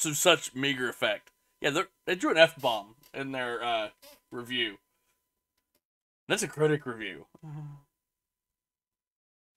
to 0.02 0.13
such 0.13 0.56
meager 0.56 0.89
effect. 0.89 1.32
Yeah, 1.60 1.84
they 2.06 2.15
drew 2.15 2.32
an 2.32 2.38
f 2.38 2.60
bomb 2.60 2.95
in 3.13 3.32
their 3.32 3.63
uh, 3.63 3.89
review. 4.32 4.78
That's 6.28 6.43
a 6.43 6.47
critic 6.47 6.86
review. 6.86 7.26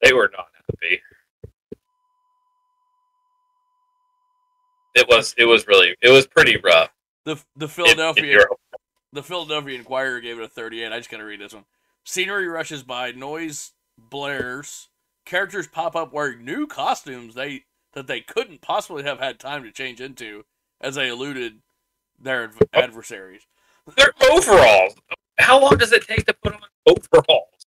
They 0.03 0.13
were 0.13 0.31
not 0.37 0.49
happy. 0.69 1.01
It 4.95 5.09
was. 5.09 5.35
It 5.37 5.45
was 5.45 5.67
really. 5.67 5.97
It 6.03 6.11
was 6.11 6.27
pretty 6.27 6.57
rough. 6.57 6.91
The 7.25 7.43
the 7.57 7.69
Philadelphia 7.69 8.39
The 9.13 9.23
Philadelphia 9.23 9.79
Inquirer 9.79 10.21
gave 10.21 10.39
it 10.39 10.45
a 10.45 10.49
38. 10.49 10.93
I 10.93 10.99
just 10.99 11.11
gotta 11.11 11.25
read 11.25 11.41
this 11.41 11.55
one. 11.55 11.65
Scenery 12.05 12.49
rushes 12.49 12.83
by, 12.83 13.13
noise 13.13 13.73
blares, 13.99 14.89
characters 15.25 15.67
pop 15.67 15.97
up 15.97 16.13
wearing 16.13 16.45
new 16.45 16.67
costumes 16.67 17.35
they 17.35 17.65
that 17.95 18.07
they 18.07 18.21
couldn't 18.21 18.61
possibly 18.61 19.05
have 19.05 19.21
had 19.21 19.39
time 19.39 19.63
to 19.63 19.71
change 19.71 20.01
into, 20.01 20.45
as 20.81 20.97
they 20.97 21.09
eluded 21.09 21.61
their 22.21 22.45
adv- 22.45 22.59
oh. 22.75 22.81
adversaries. 22.81 23.47
They're 23.97 24.13
overalls. 24.31 24.95
How 25.39 25.61
long 25.61 25.77
does 25.77 25.93
it 25.93 26.07
take 26.07 26.27
to 26.27 26.35
put 26.35 26.55
on 26.55 26.61
overalls? 26.87 27.67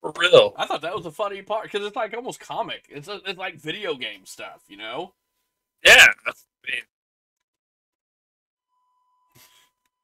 For 0.00 0.12
real. 0.18 0.54
I 0.56 0.66
thought 0.66 0.82
that 0.82 0.94
was 0.94 1.06
a 1.06 1.10
funny 1.10 1.42
part 1.42 1.64
because 1.64 1.86
it's 1.86 1.96
like 1.96 2.14
almost 2.14 2.40
comic. 2.40 2.86
It's 2.88 3.08
a, 3.08 3.20
it's 3.26 3.38
like 3.38 3.60
video 3.60 3.94
game 3.94 4.24
stuff, 4.24 4.62
you 4.68 4.76
know. 4.76 5.14
Yeah, 5.84 6.06
that's, 6.24 6.44
I 6.64 6.70
mean. 6.70 6.82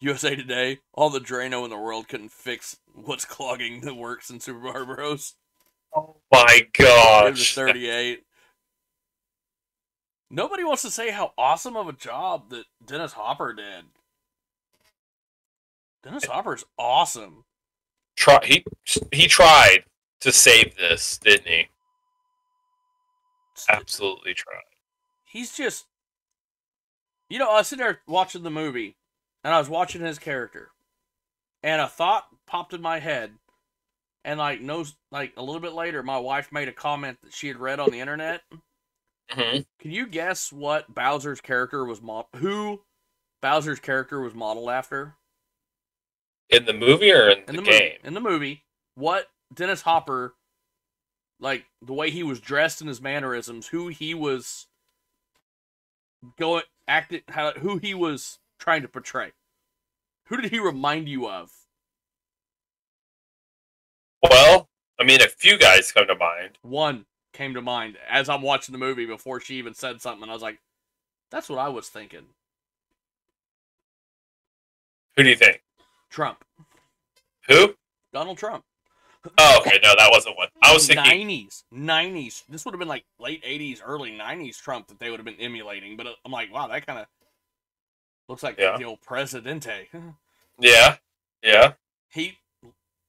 USA 0.01 0.37
Today, 0.37 0.81
all 0.93 1.11
the 1.11 1.21
Drano 1.21 1.65
in 1.65 1.71
the 1.71 1.79
world 1.79 2.09
couldn't 2.09 2.33
fix 2.33 2.77
what's 2.95 3.25
clogging 3.25 3.81
the 3.81 3.95
works 3.95 4.31
in 4.31 4.41
Super 4.41 4.59
Mario 4.61 4.87
Bros. 4.87 5.35
Oh 5.95 6.17
my 6.33 6.67
god! 6.77 7.27
It 7.29 7.31
was 7.31 7.53
38. 7.53 8.25
Nobody 10.31 10.65
wants 10.65 10.83
to 10.83 10.91
say 10.91 11.11
how 11.11 11.33
awesome 11.39 11.77
of 11.77 11.87
a 11.87 11.93
job 11.93 12.51
that 12.51 12.65
Dennis 12.85 13.13
Hopper 13.13 13.53
did. 13.53 13.85
Dennis 16.03 16.25
Hopper's 16.25 16.65
awesome. 16.77 17.45
Try 18.17 18.41
he 18.45 18.65
he 19.13 19.27
tried 19.27 19.85
to 20.21 20.33
save 20.33 20.77
this, 20.77 21.19
didn't 21.19 21.47
he? 21.47 21.69
Absolutely 23.69 24.35
tried. 24.35 24.74
He's 25.35 25.53
just, 25.53 25.87
you 27.29 27.41
know, 27.41 27.51
I 27.51 27.55
was 27.57 27.67
sitting 27.67 27.85
there 27.85 27.99
watching 28.07 28.45
the 28.45 28.51
movie, 28.51 28.97
and 29.43 29.53
I 29.53 29.59
was 29.59 29.69
watching 29.69 30.01
his 30.01 30.21
character, 30.21 30.71
and 31.65 31.83
a 31.83 31.89
thought 31.89 32.29
popped 32.47 32.73
in 32.73 32.81
my 32.81 33.01
head, 33.01 33.33
and 34.25 34.39
like 34.39 34.61
knows, 34.61 34.95
like 35.11 35.33
a 35.37 35.43
little 35.43 35.61
bit 35.61 35.73
later, 35.73 36.05
my 36.05 36.19
wife 36.19 36.53
made 36.53 36.69
a 36.69 36.73
comment 36.73 37.19
that 37.25 37.35
she 37.35 37.49
had 37.49 37.57
read 37.59 37.81
on 37.81 37.91
the 37.91 37.99
internet. 37.99 38.43
hmm 39.29 39.59
Can 39.81 39.91
you 39.91 40.07
guess 40.07 40.53
what 40.53 40.95
Bowser's 40.95 41.41
character 41.41 41.85
was 41.85 42.01
mo- 42.01 42.29
who 42.37 42.83
Bowser's 43.43 43.81
character 43.81 44.21
was 44.21 44.35
modeled 44.35 44.71
after 44.71 45.17
In 46.49 46.65
the 46.65 46.73
movie 46.73 47.11
or 47.13 47.29
in, 47.29 47.39
in 47.41 47.47
the, 47.47 47.53
the, 47.57 47.63
game? 47.63 47.73
movie? 47.73 47.99
In 48.05 48.15
the 48.15 48.21
movie, 48.21 48.65
what 48.95 49.27
Dennis 49.53 49.83
Hopper, 49.83 50.37
like 51.41 51.67
the 51.83 51.93
way 51.93 52.11
he 52.11 52.23
was 52.23 52.41
dressed 52.41 52.81
and 52.81 52.89
his 52.89 53.01
mannerisms, 53.01 53.67
who 53.67 53.89
he 53.89 54.15
was 54.15 54.69
going 56.39 56.63
acting, 56.89 57.23
how 57.29 57.53
who 57.53 57.79
he 57.79 57.95
was 57.95 58.39
trying 58.59 58.83
to 58.83 58.89
portray. 58.89 59.33
Who 60.27 60.37
did 60.41 60.51
he 60.51 60.59
remind 60.59 61.09
you 61.09 61.29
of? 61.29 61.51
Well, 64.23 64.69
I 64.99 65.05
mean, 65.05 65.21
a 65.21 65.29
few 65.29 65.59
guys 65.59 65.93
come 65.93 66.07
to 66.07 66.15
mind. 66.15 66.59
One 66.63 67.05
came 67.33 67.55
to 67.55 67.61
mind 67.61 67.99
as 68.09 68.29
I'm 68.29 68.43
watching 68.43 68.73
the 68.73 68.79
movie 68.79 69.07
before 69.07 69.41
she 69.41 69.57
even 69.57 69.75
said 69.75 70.01
something. 70.01 70.23
And 70.23 70.31
I 70.31 70.35
was 70.35 70.43
like, 70.43 70.61
"That's 71.31 71.49
what 71.49 71.59
I 71.59 71.69
was 71.69 71.89
thinking." 71.89 72.27
Who 75.17 75.23
do 75.23 75.29
you 75.29 75.37
think? 75.37 75.63
Trump, 76.11 76.45
Who? 77.49 77.75
Donald 78.13 78.39
Trump. 78.39 78.65
Oh, 79.39 79.59
okay. 79.61 79.79
No, 79.83 79.95
that 79.97 80.09
wasn't 80.11 80.37
one. 80.37 80.49
I 80.63 80.73
was 80.73 80.87
thinking. 80.87 81.05
nineties, 81.05 81.65
nineties. 81.71 82.45
This 82.49 82.65
would 82.65 82.75
have 82.75 82.79
been 82.79 82.89
like 82.89 83.05
late 83.19 83.41
eighties, 83.45 83.81
early 83.85 84.11
nineties 84.17 84.59
Trump 84.59 84.89
that 84.89 84.99
they 84.99 85.11
would 85.11 85.19
have 85.19 85.25
been 85.25 85.41
emulating. 85.41 85.97
But 85.97 86.07
uh, 86.07 86.13
I'm 86.25 86.33
like, 86.33 86.53
wow, 86.53 86.67
that 86.69 86.87
kind 86.87 86.99
of 86.99 87.07
looks 88.29 88.43
like 88.43 88.59
Yeah. 88.59 88.77
the 88.77 88.85
old 88.85 89.01
Presidente. 89.01 89.89
Yeah, 90.61 90.99
yeah. 91.43 91.73
he 92.11 92.39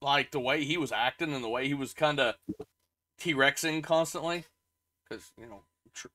like 0.01 0.31
the 0.31 0.39
way 0.39 0.63
he 0.63 0.77
was 0.77 0.91
acting 0.91 1.31
and 1.31 1.43
the 1.43 1.49
way 1.49 1.67
he 1.67 1.75
was 1.75 1.93
kind 1.93 2.19
of 2.19 2.33
T 3.19 3.35
Rexing 3.35 3.83
constantly, 3.83 4.45
because 5.07 5.31
you 5.39 5.45
know 5.45 5.61
tr- 5.93 6.07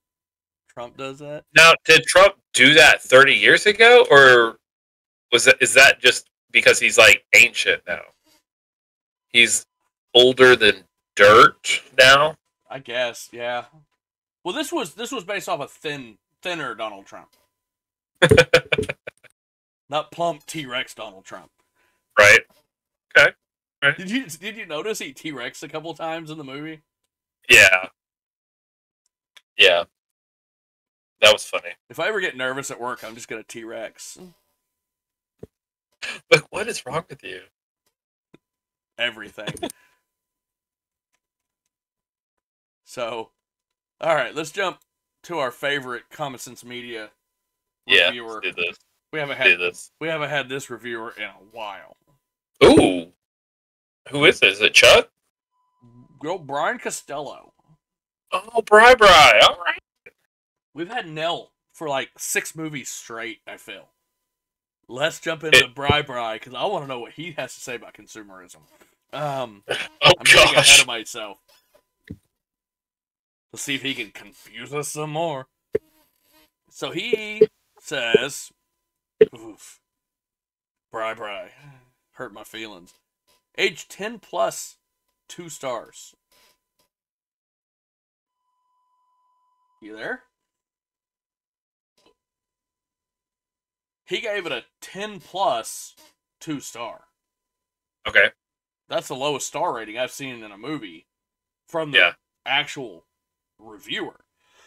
Trump 0.69 0.97
does 0.97 1.21
that. 1.21 1.45
Now, 1.55 1.73
did 1.85 2.03
Trump 2.03 2.35
do 2.53 2.75
that 2.75 3.01
30 3.01 3.35
years 3.35 3.67
ago, 3.67 4.05
or 4.11 4.57
was 5.31 5.45
that 5.45 5.57
is 5.61 5.73
that 5.75 6.01
just 6.01 6.29
because 6.51 6.81
he's 6.81 6.99
like 6.99 7.23
ancient 7.33 7.83
now? 7.87 8.01
He's 9.29 9.65
older 10.15 10.57
than 10.57 10.85
dirt 11.17 11.83
now. 11.99 12.37
I 12.69 12.79
guess, 12.79 13.29
yeah. 13.33 13.65
Well, 14.45 14.55
this 14.55 14.73
was 14.73 14.95
this 14.95 15.13
was 15.13 15.25
based 15.25 15.49
off 15.49 15.61
a 15.61 15.69
thin, 15.69 16.19
thinner 16.43 16.75
Donald 16.75 17.07
Trump, 17.07 17.31
not 19.89 20.11
plump 20.13 20.47
T 20.47 20.67
Rex 20.67 20.95
Donald 20.95 21.25
Trump. 21.25 21.51
right? 22.19 22.41
Okay. 23.17 23.33
Did 23.97 24.11
you 24.11 24.27
did 24.27 24.57
you 24.57 24.67
notice 24.67 24.99
he 24.99 25.13
T 25.13 25.33
Rex 25.33 25.63
a 25.63 25.69
couple 25.69 25.93
times 25.95 26.31
in 26.31 26.39
the 26.39 26.45
movie? 26.45 26.81
Yeah. 27.49 27.89
Yeah. 29.59 29.85
That 31.21 31.33
was 31.33 31.45
funny. 31.45 31.71
If 31.91 31.99
I 32.01 32.09
ever 32.09 32.21
get 32.21 32.37
nervous 32.37 32.71
at 32.71 32.81
work, 32.81 33.05
I'm 33.05 33.15
just 33.15 33.29
gonna 33.29 33.43
T 33.43 33.65
Rex 33.65 34.19
Like, 36.31 36.45
what 36.51 36.67
is 36.69 36.85
wrong 36.87 37.05
with 37.11 37.23
you? 37.23 37.41
everything. 38.99 39.47
So, 42.91 43.31
all 44.01 44.15
right, 44.17 44.35
let's 44.35 44.51
jump 44.51 44.81
to 45.23 45.39
our 45.39 45.53
favorite 45.53 46.05
Common 46.11 46.41
Sense 46.41 46.65
Media 46.65 47.11
Yeah. 47.87 48.07
reviewer. 48.07 48.41
Do 48.41 48.53
this. 48.53 48.77
We 49.13 49.21
haven't 49.21 49.37
had 49.37 49.61
this. 49.61 49.93
we 50.01 50.09
haven't 50.09 50.31
had 50.31 50.49
this 50.49 50.69
reviewer 50.71 51.15
in 51.17 51.23
a 51.23 51.33
while. 51.53 51.97
Ooh. 52.65 53.13
Who 54.11 54.25
is 54.25 54.41
this? 54.41 54.55
Is 54.57 54.61
it 54.63 54.75
Chuck? 54.75 55.09
Go 56.21 56.37
Brian 56.37 56.79
Costello. 56.79 57.53
Oh, 58.33 58.63
Bri 58.63 58.95
Bri. 58.97 59.09
All 59.09 59.59
right. 59.65 59.79
We've 60.75 60.89
had 60.91 61.09
Nell 61.09 61.53
for 61.73 61.89
like 61.89 62.11
six 62.19 62.57
movies 62.57 62.89
straight. 62.89 63.39
I 63.47 63.57
feel. 63.57 63.89
Let's 64.89 65.21
jump 65.21 65.45
into 65.45 65.59
It- 65.59 65.75
Bri 65.77 66.03
Bri 66.03 66.33
because 66.35 66.55
I 66.55 66.65
want 66.65 66.83
to 66.85 66.89
know 66.89 66.99
what 66.99 67.13
he 67.13 67.33
has 67.39 67.55
to 67.55 67.61
say 67.61 67.77
about 67.77 67.95
consumerism. 67.95 68.63
Um, 69.13 69.63
Oh 70.03 70.13
I'm 70.19 70.25
getting 70.25 70.57
ahead 70.57 70.81
of 70.81 70.87
myself. 70.89 71.39
Let's 73.53 73.65
see 73.65 73.75
if 73.75 73.83
he 73.83 73.95
can 73.95 74.11
confuse 74.11 74.73
us 74.73 74.89
some 74.89 75.11
more. 75.11 75.47
So 76.71 76.93
he 76.93 77.49
says, 77.81 78.53
"Oof, 79.37 79.81
Bri 80.93 81.15
Bri, 81.15 81.51
hurt 82.13 82.33
my 82.33 82.45
feelings. 82.45 82.95
Age 83.59 83.89
ten 83.89 84.19
plus, 84.21 84.77
two 85.29 85.49
stars. 85.49 86.15
You 89.83 89.97
there? 89.97 90.25
He 94.07 94.21
gave 94.21 94.47
it 94.47 94.53
a 94.53 94.65
ten 94.81 95.21
plus, 95.21 95.95
two 96.41 96.61
star. 96.61 97.05
Okay. 98.07 98.31
That's 98.89 99.09
the 99.09 99.15
lowest 99.17 99.47
star 99.47 99.73
rating 99.75 99.99
I've 99.99 100.11
seen 100.11 100.43
in 100.43 100.51
a 100.51 100.59
movie 100.59 101.07
from 101.69 101.93
the 101.93 101.99
Yeah. 101.99 102.15
actual 102.45 103.07
reviewer. 103.63 104.25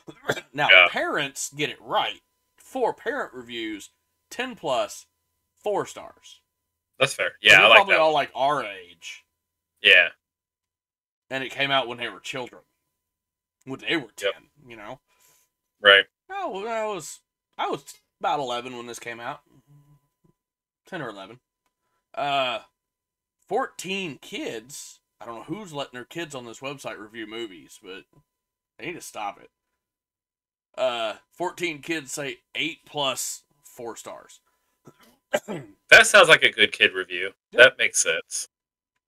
now, 0.53 0.69
Yeah. 0.69 0.87
parents 0.89 1.51
get 1.55 1.69
it 1.69 1.81
right. 1.81 2.21
Four 2.57 2.93
parent 2.93 3.33
reviews, 3.33 3.89
10 4.31 4.55
plus, 4.55 5.05
four 5.63 5.85
stars. 5.85 6.41
That's 6.99 7.13
fair. 7.13 7.33
Yeah, 7.41 7.63
I 7.63 7.67
like 7.67 7.75
probably 7.77 7.93
that. 7.95 8.01
all 8.01 8.13
like 8.13 8.31
our 8.35 8.63
age. 8.63 9.23
Yeah. 9.81 10.09
And 11.29 11.43
it 11.43 11.51
came 11.51 11.71
out 11.71 11.87
when 11.87 11.97
they 11.97 12.09
were 12.09 12.19
children. 12.19 12.61
When 13.65 13.79
they 13.79 13.95
were 13.95 14.11
10, 14.15 14.31
Yep. 14.33 14.43
you 14.67 14.75
know? 14.75 14.99
Right. 15.81 16.05
Oh, 16.29 16.49
well, 16.51 16.67
I 16.67 16.93
was, 16.93 17.19
I 17.57 17.67
was 17.69 17.83
about 18.19 18.39
11 18.39 18.75
when 18.77 18.85
this 18.87 18.99
came 18.99 19.19
out. 19.19 19.41
10 20.87 21.01
or 21.01 21.09
11. 21.09 21.39
Uh, 22.13 22.59
14 23.47 24.17
kids. 24.21 24.99
I 25.19 25.25
don't 25.25 25.35
know 25.35 25.43
who's 25.43 25.73
letting 25.73 25.93
their 25.93 26.05
kids 26.05 26.35
on 26.35 26.45
this 26.45 26.59
website 26.59 26.99
review 26.99 27.25
movies, 27.27 27.79
but 27.81 28.03
they 28.77 28.87
need 28.87 28.93
to 28.93 29.01
stop 29.01 29.39
it. 29.39 29.49
Uh, 30.77 31.15
14 31.31 31.81
kids 31.81 32.11
say 32.11 32.37
8 32.55 32.79
plus 32.85 33.43
4 33.63 33.95
stars. 33.95 34.39
That 35.89 36.07
sounds 36.07 36.27
like 36.29 36.43
a 36.43 36.51
good 36.51 36.71
kid 36.71 36.93
review. 36.93 37.31
Yeah. 37.51 37.63
That 37.63 37.77
makes 37.77 38.01
sense. 38.01 38.47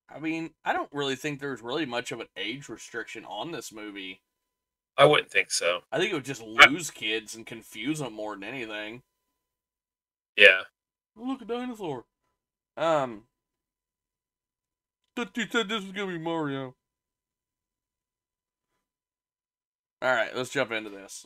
I 0.07 0.19
mean, 0.19 0.51
I 0.63 0.73
don't 0.73 0.91
really 0.91 1.15
think 1.15 1.39
there's 1.39 1.61
really 1.61 1.85
much 1.85 2.11
of 2.11 2.19
an 2.19 2.27
age 2.37 2.69
restriction 2.69 3.25
on 3.25 3.51
this 3.51 3.71
movie. 3.71 4.21
I 4.97 5.05
wouldn't 5.05 5.31
think 5.31 5.51
so. 5.51 5.81
I 5.91 5.97
think 5.97 6.11
it 6.11 6.15
would 6.15 6.25
just 6.25 6.43
lose 6.43 6.91
kids 6.91 7.35
and 7.35 7.45
confuse 7.45 7.99
them 7.99 8.13
more 8.13 8.35
than 8.35 8.43
anything. 8.43 9.01
Yeah. 10.37 10.61
Look, 11.15 11.41
a 11.41 11.45
dinosaur. 11.45 12.05
Um. 12.77 13.23
Thought 15.15 15.37
you 15.37 15.47
said 15.49 15.69
this 15.69 15.81
was 15.81 15.91
gonna 15.91 16.11
be 16.11 16.17
Mario. 16.17 16.75
Alright, 20.05 20.35
let's 20.35 20.51
jump 20.51 20.71
into 20.71 20.91
this. 20.91 21.25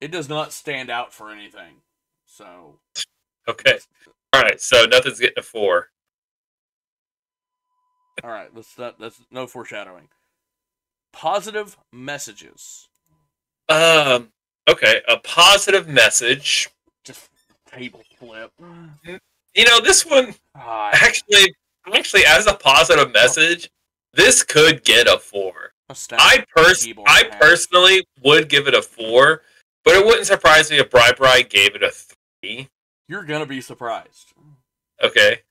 It 0.00 0.12
does 0.12 0.28
not 0.28 0.52
stand 0.52 0.88
out 0.88 1.12
for 1.12 1.30
anything. 1.30 1.82
So. 2.26 2.78
Okay. 3.48 3.78
All 4.32 4.40
right. 4.40 4.60
So 4.60 4.84
nothing's 4.84 5.18
getting 5.18 5.38
a 5.38 5.42
four. 5.42 5.88
Alright, 8.22 8.54
let's 8.54 8.78
not, 8.78 9.00
that's 9.00 9.20
no 9.32 9.48
foreshadowing. 9.48 10.08
Positive 11.12 11.76
messages. 11.92 12.88
Um. 13.68 14.28
Okay. 14.68 15.00
A 15.08 15.16
positive 15.18 15.88
message. 15.88 16.68
Just 17.02 17.30
table 17.66 18.04
flip. 18.16 18.52
You 19.56 19.64
know, 19.64 19.80
this 19.80 20.06
one 20.06 20.36
actually, 20.54 21.52
actually, 21.92 22.24
as 22.26 22.46
a 22.46 22.54
positive 22.54 23.12
message, 23.12 23.70
this 24.14 24.44
could 24.44 24.84
get 24.84 25.08
a 25.08 25.18
four. 25.18 25.72
A 25.90 25.94
stab 25.94 26.18
I 26.22 26.44
pers- 26.56 26.84
keyboard 26.84 27.08
I 27.10 27.22
in 27.22 27.30
personally 27.38 28.06
would 28.22 28.48
give 28.48 28.66
it 28.68 28.74
a 28.74 28.82
four, 28.82 29.42
but 29.84 29.94
it 29.96 30.04
wouldn't 30.06 30.26
surprise 30.26 30.70
me 30.70 30.78
if 30.78 30.88
Bri 30.90 31.12
Bri 31.16 31.42
gave 31.42 31.74
it 31.74 31.82
a 31.82 31.90
three. 31.90 32.68
You're 33.08 33.24
gonna 33.24 33.46
be 33.46 33.60
surprised. 33.60 34.32
Okay. 35.02 35.42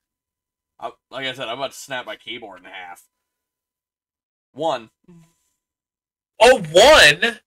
I, 0.78 0.92
like 1.10 1.26
I 1.26 1.32
said, 1.34 1.48
I'm 1.48 1.58
about 1.58 1.72
to 1.72 1.78
snap 1.78 2.06
my 2.06 2.16
keyboard 2.16 2.60
in 2.60 2.64
half. 2.64 3.04
One, 4.52 4.90
Oh, 6.40 6.58
one. 6.72 7.40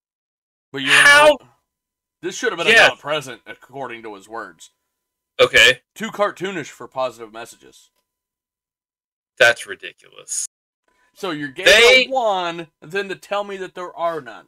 but 0.71 0.81
you 0.81 0.91
How- 0.91 1.37
This 2.21 2.37
should 2.37 2.51
have 2.53 2.57
been 2.59 2.67
Yeah. 2.67 2.93
a 2.93 2.95
present, 2.95 3.41
according 3.45 4.03
to 4.03 4.13
his 4.15 4.29
words. 4.29 4.69
Okay, 5.39 5.81
Too 5.95 6.09
cartoonish 6.11 6.67
for 6.69 6.87
positive 6.87 7.33
messages. 7.33 7.89
that's 9.37 9.65
ridiculous. 9.65 10.45
So 11.13 11.31
you're 11.31 11.49
getting 11.49 11.73
They- 11.73 12.07
one, 12.07 12.67
and 12.81 12.91
then 12.91 13.09
to 13.09 13.15
tell 13.15 13.43
me 13.43 13.57
that 13.57 13.75
there 13.75 13.95
are 13.95 14.21
none. 14.21 14.47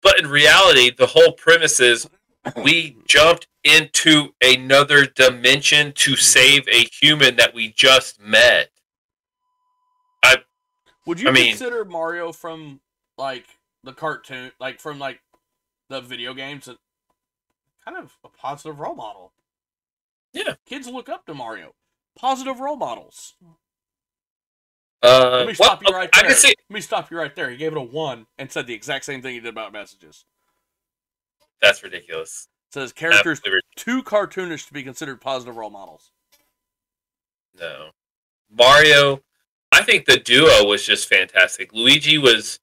But 0.00 0.20
in 0.20 0.28
reality, 0.28 0.90
the 0.90 1.08
whole 1.08 1.32
premise 1.32 1.80
is 1.80 2.08
we 2.56 2.96
jumped 3.06 3.48
into 3.64 4.34
another 4.40 5.04
dimension 5.06 5.92
to 5.92 6.12
mm-hmm. 6.12 6.20
save 6.20 6.68
a 6.68 6.84
human 6.84 7.36
that 7.36 7.52
we 7.52 7.72
just 7.72 8.20
met. 8.20 8.70
I 10.22 10.44
Would 11.06 11.20
you 11.20 11.28
I 11.28 11.32
mean- 11.32 11.48
consider 11.50 11.84
Mario 11.84 12.32
from 12.32 12.80
like 13.16 13.58
the 13.82 13.92
cartoon, 13.92 14.52
like 14.60 14.80
from 14.80 14.98
like 14.98 15.20
the 15.88 16.00
video 16.00 16.32
games, 16.34 16.68
kind 17.84 17.96
of 17.96 18.16
a 18.22 18.28
positive 18.28 18.78
role 18.78 18.94
model? 18.94 19.32
Yeah. 20.32 20.54
kids 20.66 20.86
look 20.86 21.08
up 21.08 21.26
to 21.26 21.34
Mario. 21.34 21.74
Positive 22.14 22.60
role 22.60 22.76
models. 22.76 23.34
Uh, 25.02 25.30
Let 25.38 25.46
me 25.46 25.54
stop 25.54 25.82
you 25.86 25.94
right 25.94 26.10
there. 26.12 26.24
I 26.24 26.26
can 26.26 26.36
see 26.36 26.54
Let 26.68 26.74
me 26.74 26.80
stop 26.80 27.10
you 27.10 27.18
right 27.18 27.34
there. 27.34 27.50
He 27.50 27.56
gave 27.56 27.72
it 27.72 27.78
a 27.78 27.82
one 27.82 28.26
and 28.38 28.50
said 28.50 28.66
the 28.66 28.74
exact 28.74 29.04
same 29.04 29.22
thing 29.22 29.34
he 29.34 29.40
did 29.40 29.48
about 29.48 29.72
messages. 29.72 30.24
that's 31.62 31.82
ridiculous. 31.82 32.48
says 32.72 32.92
characters 32.92 33.38
Absolutely 33.38 33.60
too 33.76 34.02
cartoonish 34.02 34.66
to 34.66 34.72
be 34.72 34.82
considered 34.82 35.20
positive 35.20 35.56
role 35.56 35.70
models. 35.70 36.10
No. 37.58 37.90
Mario, 38.50 39.20
I 39.72 39.82
think 39.82 40.06
the 40.06 40.16
duo 40.18 40.64
was 40.66 40.84
just 40.84 41.08
fantastic. 41.08 41.72
Luigi 41.72 42.18
was 42.18 42.58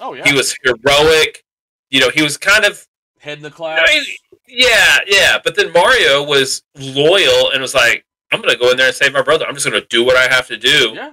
Oh 0.00 0.14
yeah, 0.14 0.24
he 0.24 0.32
was 0.32 0.56
heroic. 0.64 1.44
You 1.90 2.00
know, 2.00 2.10
he 2.10 2.22
was 2.22 2.36
kind 2.36 2.64
of 2.64 2.86
head 3.20 3.38
in 3.38 3.42
the 3.42 3.50
class. 3.50 3.80
I 3.82 3.94
mean, 3.94 4.04
yeah, 4.46 4.98
yeah. 5.06 5.38
But 5.42 5.56
then 5.56 5.72
Mario 5.72 6.22
was 6.24 6.62
loyal 6.76 7.50
and 7.50 7.60
was 7.60 7.74
like, 7.74 8.04
I'm 8.32 8.40
gonna 8.40 8.56
go 8.56 8.70
in 8.70 8.76
there 8.76 8.86
and 8.88 8.94
save 8.96 9.12
my 9.12 9.22
brother. 9.22 9.46
I'm 9.46 9.54
just 9.54 9.66
gonna 9.66 9.84
do 9.88 10.04
what 10.04 10.16
I 10.16 10.32
have 10.32 10.46
to 10.48 10.56
do. 10.56 10.92
yeah, 10.94 11.12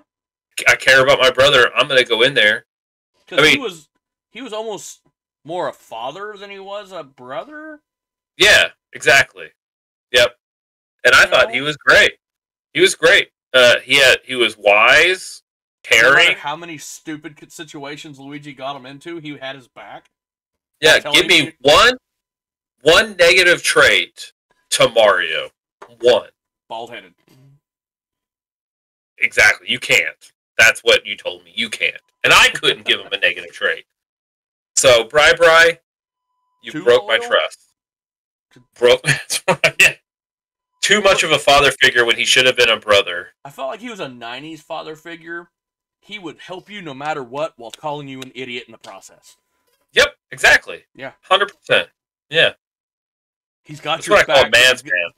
I 0.68 0.76
care 0.76 1.04
about 1.04 1.20
my 1.20 1.32
brother. 1.32 1.72
I'm 1.76 1.88
gonna 1.88 2.04
go 2.04 2.22
in 2.22 2.34
there. 2.34 2.66
because 3.26 3.44
I 3.44 3.50
he 3.50 3.56
mean- 3.56 3.64
was 3.64 3.90
he 4.32 4.42
was 4.42 4.54
almost 4.54 5.02
more 5.44 5.68
a 5.68 5.74
father 5.74 6.36
than 6.38 6.50
he 6.50 6.60
was 6.60 6.92
a 6.92 7.04
brother. 7.04 7.82
Yeah, 8.38 8.70
exactly. 8.94 9.50
Yep. 10.12 10.36
And 11.06 11.14
I 11.16 11.24
You 11.24 11.30
thought 11.30 11.48
know? 11.50 11.54
he 11.54 11.62
was 11.62 11.78
great. 11.78 12.14
He 12.74 12.82
was 12.82 12.96
great. 12.96 13.30
Uh, 13.54 13.80
he 13.82 13.96
had 13.96 14.18
he 14.26 14.36
was 14.36 14.58
wise, 14.58 15.44
No 15.92 15.98
caring. 16.14 16.36
how 16.38 16.56
many 16.56 16.78
stupid 16.78 17.52
situations 17.52 18.20
Luigi 18.20 18.54
got 18.54 18.76
him 18.76 18.86
into, 18.86 19.18
he 19.20 19.38
had 19.38 19.56
his 19.56 19.68
back. 19.68 20.10
Yeah, 20.82 21.00
give 21.00 21.28
me 21.28 21.54
one 21.62 21.98
one 22.82 23.16
negative 23.18 23.64
trait 23.64 24.34
to 24.72 24.90
Mario. 24.90 25.50
One. 26.02 26.30
Bald 26.68 26.90
headed. 26.90 27.14
Exactly. 29.18 29.70
You 29.72 29.80
can't. 29.80 30.34
That's 30.58 30.82
what 30.82 31.06
you 31.06 31.16
told 31.16 31.44
me. 31.44 31.52
You 31.56 31.70
can't. 31.70 32.00
And 32.24 32.34
I 32.34 32.50
couldn't 32.50 32.86
give 32.86 33.00
him 33.00 33.12
a 33.12 33.18
negative 33.18 33.52
trait. 33.52 33.86
So, 34.76 35.04
Bri 35.06 35.34
Bri, 35.38 35.78
you 36.64 36.72
Too 36.72 36.84
broke 36.84 37.08
my 37.08 37.18
trust. 37.18 37.60
Broke. 38.78 39.06
Yeah. 39.80 39.94
Too 40.82 41.02
much 41.02 41.24
of 41.24 41.32
a 41.32 41.40
father 41.40 41.72
figure 41.72 42.06
when 42.06 42.16
he 42.16 42.26
should 42.26 42.46
have 42.46 42.56
been 42.56 42.70
a 42.70 42.80
brother. 42.80 43.30
I 43.44 43.50
felt 43.50 43.70
like 43.70 43.80
he 43.80 43.90
was 43.90 44.00
a 44.00 44.06
'90s 44.06 44.60
father 44.60 44.96
figure. 44.96 45.50
He 46.00 46.20
would 46.20 46.40
help 46.40 46.70
you 46.70 46.82
no 46.82 46.94
matter 46.94 47.24
what, 47.24 47.54
while 47.58 47.72
calling 47.72 48.08
you 48.08 48.22
an 48.22 48.32
idiot 48.36 48.66
in 48.68 48.72
the 48.72 48.78
process. 48.78 49.38
Yep, 49.94 50.16
exactly. 50.30 50.84
Yeah. 50.94 51.14
Hundred 51.22 51.52
percent. 51.54 51.90
Yeah. 52.30 52.54
He's 53.64 53.82
got 53.82 53.98
That's 53.98 54.08
your 54.08 54.18
what 54.18 54.24
I 54.24 54.28
back. 54.28 54.36
call 54.36 54.52
but 54.52 54.52
man's 54.52 54.84
man. 54.84 55.12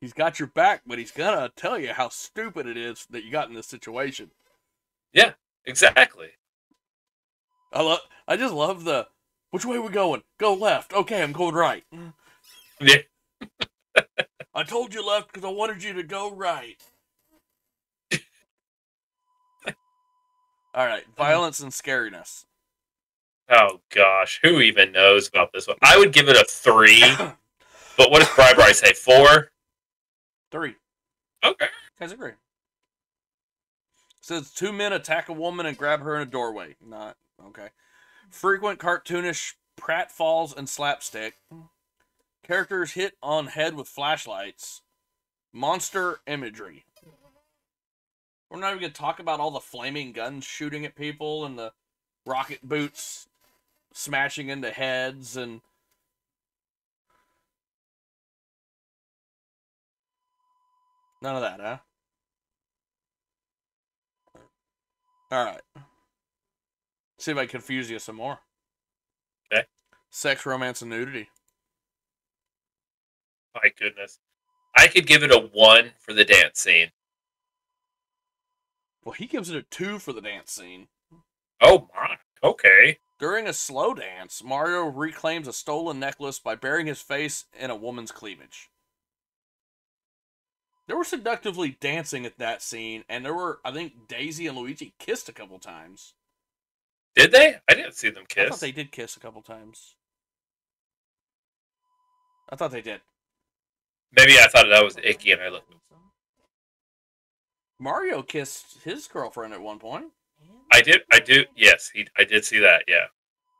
He's 0.00 0.12
got 0.14 0.38
your 0.38 0.48
back, 0.48 0.82
but 0.86 0.98
he's 0.98 1.10
gonna 1.10 1.50
tell 1.56 1.78
you 1.78 1.92
how 1.92 2.08
stupid 2.08 2.66
it 2.66 2.76
is 2.76 3.06
that 3.10 3.24
you 3.24 3.30
got 3.30 3.48
in 3.48 3.54
this 3.54 3.66
situation. 3.66 4.30
Yeah, 5.12 5.32
exactly. 5.66 6.30
I 7.72 7.82
love. 7.82 8.00
I 8.26 8.36
just 8.36 8.54
love 8.54 8.84
the. 8.84 9.08
Which 9.50 9.64
way 9.64 9.78
we 9.78 9.88
going? 9.90 10.22
Go 10.38 10.54
left. 10.54 10.92
Okay, 10.92 11.22
I'm 11.22 11.32
going 11.32 11.54
right. 11.54 11.84
Yeah. 12.80 12.98
I 14.54 14.62
told 14.62 14.94
you 14.94 15.06
left 15.06 15.32
because 15.32 15.44
I 15.44 15.52
wanted 15.52 15.82
you 15.82 15.92
to 15.94 16.02
go 16.02 16.32
right. 16.32 16.80
All 20.72 20.86
right, 20.86 21.04
violence 21.16 21.60
and 21.60 21.72
scariness. 21.72 22.44
Oh 23.50 23.80
gosh, 23.92 24.40
who 24.42 24.60
even 24.60 24.92
knows 24.92 25.28
about 25.28 25.52
this 25.52 25.66
one? 25.66 25.76
I 25.82 25.98
would 25.98 26.12
give 26.12 26.28
it 26.28 26.36
a 26.36 26.44
three. 26.48 27.02
but 27.98 28.10
what 28.10 28.20
does 28.20 28.28
Bri 28.34 28.54
Bri 28.54 28.72
say? 28.72 28.92
Four? 28.92 29.50
Three. 30.50 30.74
Okay. 31.44 31.68
Guys 31.98 32.12
agree. 32.12 32.32
Says 34.20 34.50
two 34.50 34.72
men 34.72 34.92
attack 34.92 35.28
a 35.28 35.32
woman 35.32 35.66
and 35.66 35.76
grab 35.76 36.00
her 36.00 36.16
in 36.16 36.22
a 36.22 36.30
doorway. 36.30 36.76
Not 36.84 37.16
okay. 37.48 37.68
Frequent 38.30 38.78
cartoonish 38.78 39.54
pratfalls 39.80 40.56
and 40.56 40.68
slapstick. 40.68 41.34
Characters 42.42 42.92
hit 42.92 43.16
on 43.22 43.48
head 43.48 43.74
with 43.74 43.88
flashlights. 43.88 44.82
Monster 45.52 46.20
imagery. 46.26 46.84
We're 48.50 48.60
not 48.60 48.70
even 48.70 48.80
gonna 48.80 48.92
talk 48.92 49.20
about 49.20 49.40
all 49.40 49.50
the 49.50 49.60
flaming 49.60 50.12
guns 50.12 50.44
shooting 50.44 50.84
at 50.84 50.96
people 50.96 51.44
and 51.44 51.58
the 51.58 51.72
rocket 52.26 52.60
boots 52.62 53.28
smashing 53.92 54.48
into 54.48 54.70
heads 54.70 55.36
and 55.36 55.60
none 61.22 61.36
of 61.36 61.42
that, 61.42 61.60
huh? 61.60 61.78
All 65.32 65.44
right. 65.44 65.60
See 67.18 67.30
if 67.30 67.38
I 67.38 67.46
confuse 67.46 67.90
you 67.90 67.98
some 67.98 68.16
more. 68.16 68.38
Okay. 69.52 69.64
Sex, 70.10 70.44
romance, 70.44 70.82
and 70.82 70.90
nudity. 70.90 71.28
My 73.54 73.70
goodness. 73.78 74.18
I 74.76 74.86
could 74.88 75.06
give 75.06 75.22
it 75.22 75.32
a 75.32 75.48
one 75.52 75.92
for 75.98 76.12
the 76.12 76.24
dance 76.24 76.60
scene. 76.60 76.90
Well, 79.04 79.12
he 79.12 79.26
gives 79.26 79.50
it 79.50 79.56
a 79.56 79.62
two 79.62 79.98
for 79.98 80.12
the 80.12 80.20
dance 80.20 80.52
scene. 80.52 80.88
Oh 81.60 81.88
my. 81.94 82.16
Okay. 82.42 82.98
During 83.18 83.46
a 83.46 83.52
slow 83.52 83.92
dance, 83.92 84.42
Mario 84.42 84.84
reclaims 84.84 85.46
a 85.46 85.52
stolen 85.52 86.00
necklace 86.00 86.38
by 86.38 86.54
burying 86.54 86.86
his 86.86 87.02
face 87.02 87.44
in 87.58 87.70
a 87.70 87.76
woman's 87.76 88.12
cleavage. 88.12 88.70
They 90.90 90.96
were 90.96 91.04
seductively 91.04 91.76
dancing 91.80 92.26
at 92.26 92.38
that 92.38 92.62
scene, 92.62 93.04
and 93.08 93.24
there 93.24 93.32
were, 93.32 93.60
I 93.64 93.70
think, 93.70 94.08
Daisy 94.08 94.48
and 94.48 94.58
Luigi 94.58 94.92
kissed 94.98 95.28
a 95.28 95.32
couple 95.32 95.56
times. 95.60 96.14
Did 97.14 97.30
they? 97.30 97.58
I 97.68 97.74
didn't 97.74 97.94
see 97.94 98.10
them 98.10 98.24
I 98.28 98.34
kiss. 98.34 98.50
thought 98.50 98.58
they 98.58 98.72
did 98.72 98.90
kiss 98.90 99.16
a 99.16 99.20
couple 99.20 99.40
times. 99.40 99.94
I 102.48 102.56
thought 102.56 102.72
they 102.72 102.80
did. 102.80 103.02
Maybe 104.16 104.32
I 104.40 104.48
thought 104.48 104.66
that 104.68 104.82
was 104.82 104.96
icky 105.00 105.30
and 105.30 105.40
I 105.40 105.50
looked. 105.50 105.72
Mario 107.78 108.22
kissed 108.22 108.78
his 108.82 109.06
girlfriend 109.06 109.54
at 109.54 109.62
one 109.62 109.78
point. 109.78 110.06
I 110.72 110.80
did. 110.80 111.02
I 111.12 111.20
do. 111.20 111.44
Yes, 111.54 111.92
he. 111.94 112.08
I 112.18 112.24
did 112.24 112.44
see 112.44 112.58
that. 112.58 112.82
Yeah. 112.88 113.06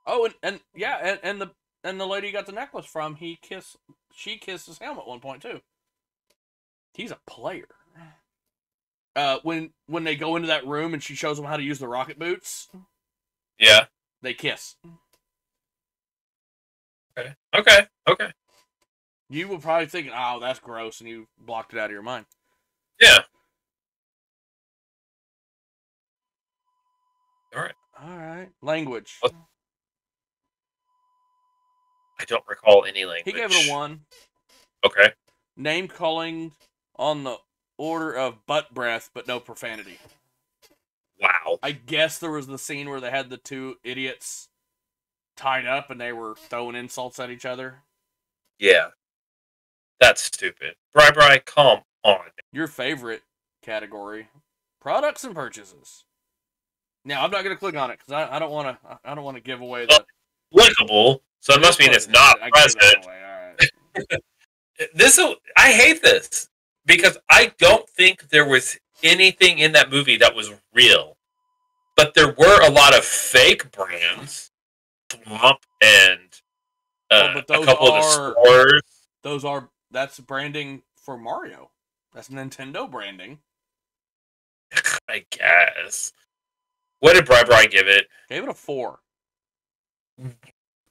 Oh, 0.05 0.25
and, 0.25 0.35
and 0.43 0.61
yeah, 0.75 0.99
and, 1.01 1.21
and 1.23 1.41
the 1.41 1.53
and 1.85 2.01
the 2.01 2.09
lady 2.09 2.27
he 2.27 2.33
got 2.33 2.47
the 2.47 2.53
necklace 2.53 2.87
from, 2.87 3.15
he 3.15 3.39
kissed, 3.41 3.77
she 4.13 4.37
kissed 4.37 4.67
his 4.67 4.79
helmet 4.79 5.03
at 5.03 5.09
one 5.09 5.21
point 5.21 5.43
too. 5.43 5.61
He's 6.95 7.11
a 7.11 7.19
player. 7.27 7.69
Uh, 9.17 9.39
when 9.43 9.73
when 9.87 10.05
they 10.05 10.15
go 10.17 10.37
into 10.37 10.49
that 10.49 10.67
room 10.67 10.95
and 10.95 11.03
she 11.03 11.15
shows 11.15 11.39
him 11.39 11.45
how 11.45 11.57
to 11.57 11.63
use 11.63 11.79
the 11.81 11.89
rocket 11.89 12.19
boots, 12.19 12.69
Yeah. 13.59 13.87
they 14.23 14.35
kiss. 14.35 14.77
Okay. 17.19 17.35
Okay. 17.55 17.87
Okay. 18.09 18.33
You 19.29 19.49
were 19.49 19.59
probably 19.59 19.87
thinking, 19.87 20.13
"Oh, 20.15 20.39
that's 20.41 20.59
gross," 20.61 21.01
and 21.01 21.09
you 21.09 21.29
blocked 21.39 21.73
it 21.75 21.79
out 21.79 21.87
of 21.87 21.93
your 21.93 22.03
mind. 22.03 22.27
Yeah. 23.01 23.25
All 27.55 27.63
right. 27.63 27.75
All 28.01 28.17
right, 28.17 28.49
language. 28.63 29.19
What- 29.21 29.35
I 32.19 32.25
don't 32.27 32.47
recall 32.47 32.85
any 32.85 33.05
language. 33.05 33.25
He 33.25 33.33
gave 33.33 33.51
it 33.51 33.69
a 33.69 33.71
one. 33.73 34.07
Okay. 34.85 35.13
Name 35.57 35.89
calling 35.89 36.55
on 37.01 37.25
the 37.25 37.39
order 37.79 38.13
of 38.13 38.47
butt 38.47 38.73
breath, 38.73 39.11
but 39.15 39.27
no 39.27 39.41
profanity. 39.41 39.99
Wow. 41.21 41.59
I 41.63 41.73
guess 41.73 42.19
there 42.19 42.31
was 42.31 42.47
the 42.47 42.59
scene 42.59 42.89
where 42.89 43.01
they 43.01 43.11
had 43.11 43.31
the 43.31 43.39
two 43.39 43.77
idiots 43.83 44.49
tied 45.37 45.67
up 45.67 45.91
and 45.91 46.01
they 46.01 46.13
were 46.13 46.35
throwing 46.35 46.77
insults 46.77 47.19
at 47.19 47.31
each 47.31 47.47
other. 47.47 47.79
Yeah. 48.59 48.89
That's 49.99 50.23
stupid. 50.23 50.77
Bri 50.93 51.11
Bri, 51.13 51.41
come 51.45 51.81
on. 52.05 52.21
Your 52.53 52.67
favorite 52.67 53.23
category: 53.63 54.29
products 54.81 55.25
and 55.25 55.35
purchases. 55.35 56.05
Now 57.05 57.23
I'm 57.23 57.31
not 57.31 57.43
gonna 57.43 57.57
click 57.57 57.77
on 57.77 57.91
it 57.91 57.99
because 57.99 58.13
I, 58.13 58.37
I 58.37 58.39
don't 58.39 58.51
want 58.51 58.79
to. 58.83 58.99
I 59.05 59.15
don't 59.15 59.25
want 59.25 59.37
to 59.37 59.43
give 59.43 59.61
away 59.61 59.85
the. 59.87 60.05
Clickable, 60.55 61.21
so 61.41 61.53
it 61.53 61.61
must 61.61 61.79
mean 61.79 61.93
it's 61.93 62.09
not 62.09 62.41
I 62.43 62.51
gave 62.51 62.75
that 62.75 63.03
present. 63.03 63.07
right. 63.97 64.21
This 64.95 65.21
I 65.59 65.73
hate 65.73 66.03
this 66.03 66.50
because 66.91 67.19
I 67.31 67.53
don't 67.59 67.89
think 67.89 68.29
there 68.31 68.45
was 68.47 68.79
anything 69.03 69.59
in 69.59 69.73
that 69.73 69.91
movie 69.91 70.17
that 70.19 70.35
was 70.35 70.51
real, 70.75 71.17
but 71.97 72.15
there 72.15 72.35
were 72.37 72.67
a 72.67 72.71
lot 72.71 72.97
of 72.97 73.05
fake 73.05 73.71
brands, 73.73 74.51
and 75.27 76.21
uh, 77.11 77.35
Oh, 77.35 77.39
a 77.39 77.43
couple 77.45 77.93
are- 77.93 77.99
of 77.99 78.03
the 78.05 78.33
stores. 78.43 78.83
Those 79.23 79.45
are 79.45 79.69
that's 79.91 80.19
branding 80.21 80.83
for 80.97 81.17
Mario. 81.19 81.71
That's 82.15 82.29
Nintendo 82.29 82.91
branding. 82.91 83.39
I 85.09 85.25
guess. 85.31 86.13
What 87.01 87.15
did 87.15 87.25
Bri 87.27 87.45
Bri 87.45 87.67
give 87.69 87.87
it? 87.89 88.09
Gave 88.29 88.43
it 88.45 88.49
a 88.49 88.55
four. 88.55 89.01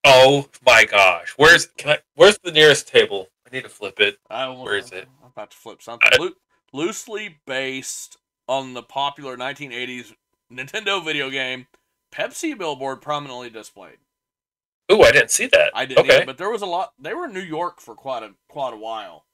Oh 0.05 0.47
my 0.65 0.85
gosh! 0.85 1.33
Where's 1.37 1.67
can 1.77 1.91
I, 1.91 1.97
where's 2.15 2.37
the 2.43 2.51
nearest 2.51 2.87
table? 2.87 3.27
I 3.51 3.55
need 3.55 3.63
to 3.63 3.69
flip 3.69 3.99
it. 3.99 4.17
I 4.29 4.47
Where 4.49 4.77
is 4.77 4.91
it? 4.91 5.07
I'm 5.23 5.31
about 5.31 5.51
to 5.51 5.57
flip 5.57 5.81
something. 5.81 6.09
I- 6.13 6.29
loosely 6.71 7.39
based 7.47 8.17
on 8.47 8.73
the 8.73 8.83
popular 8.83 9.35
1980s 9.37 10.13
Nintendo 10.51 11.03
video 11.03 11.29
game, 11.29 11.67
Pepsi 12.11 12.57
billboard 12.57 13.01
prominently 13.01 13.49
displayed. 13.49 13.97
Ooh, 14.91 15.01
I 15.01 15.11
didn't 15.11 15.31
see 15.31 15.47
that. 15.47 15.71
I 15.75 15.85
didn't, 15.85 16.05
Okay. 16.05 16.17
either, 16.17 16.25
but 16.25 16.37
there 16.37 16.49
was 16.49 16.61
a 16.63 16.65
lot. 16.65 16.93
They 16.99 17.13
were 17.13 17.25
in 17.25 17.33
New 17.33 17.39
York 17.41 17.79
for 17.79 17.95
quite 17.95 18.23
a 18.23 18.33
quite 18.47 18.73
a 18.73 18.77
while. 18.77 19.25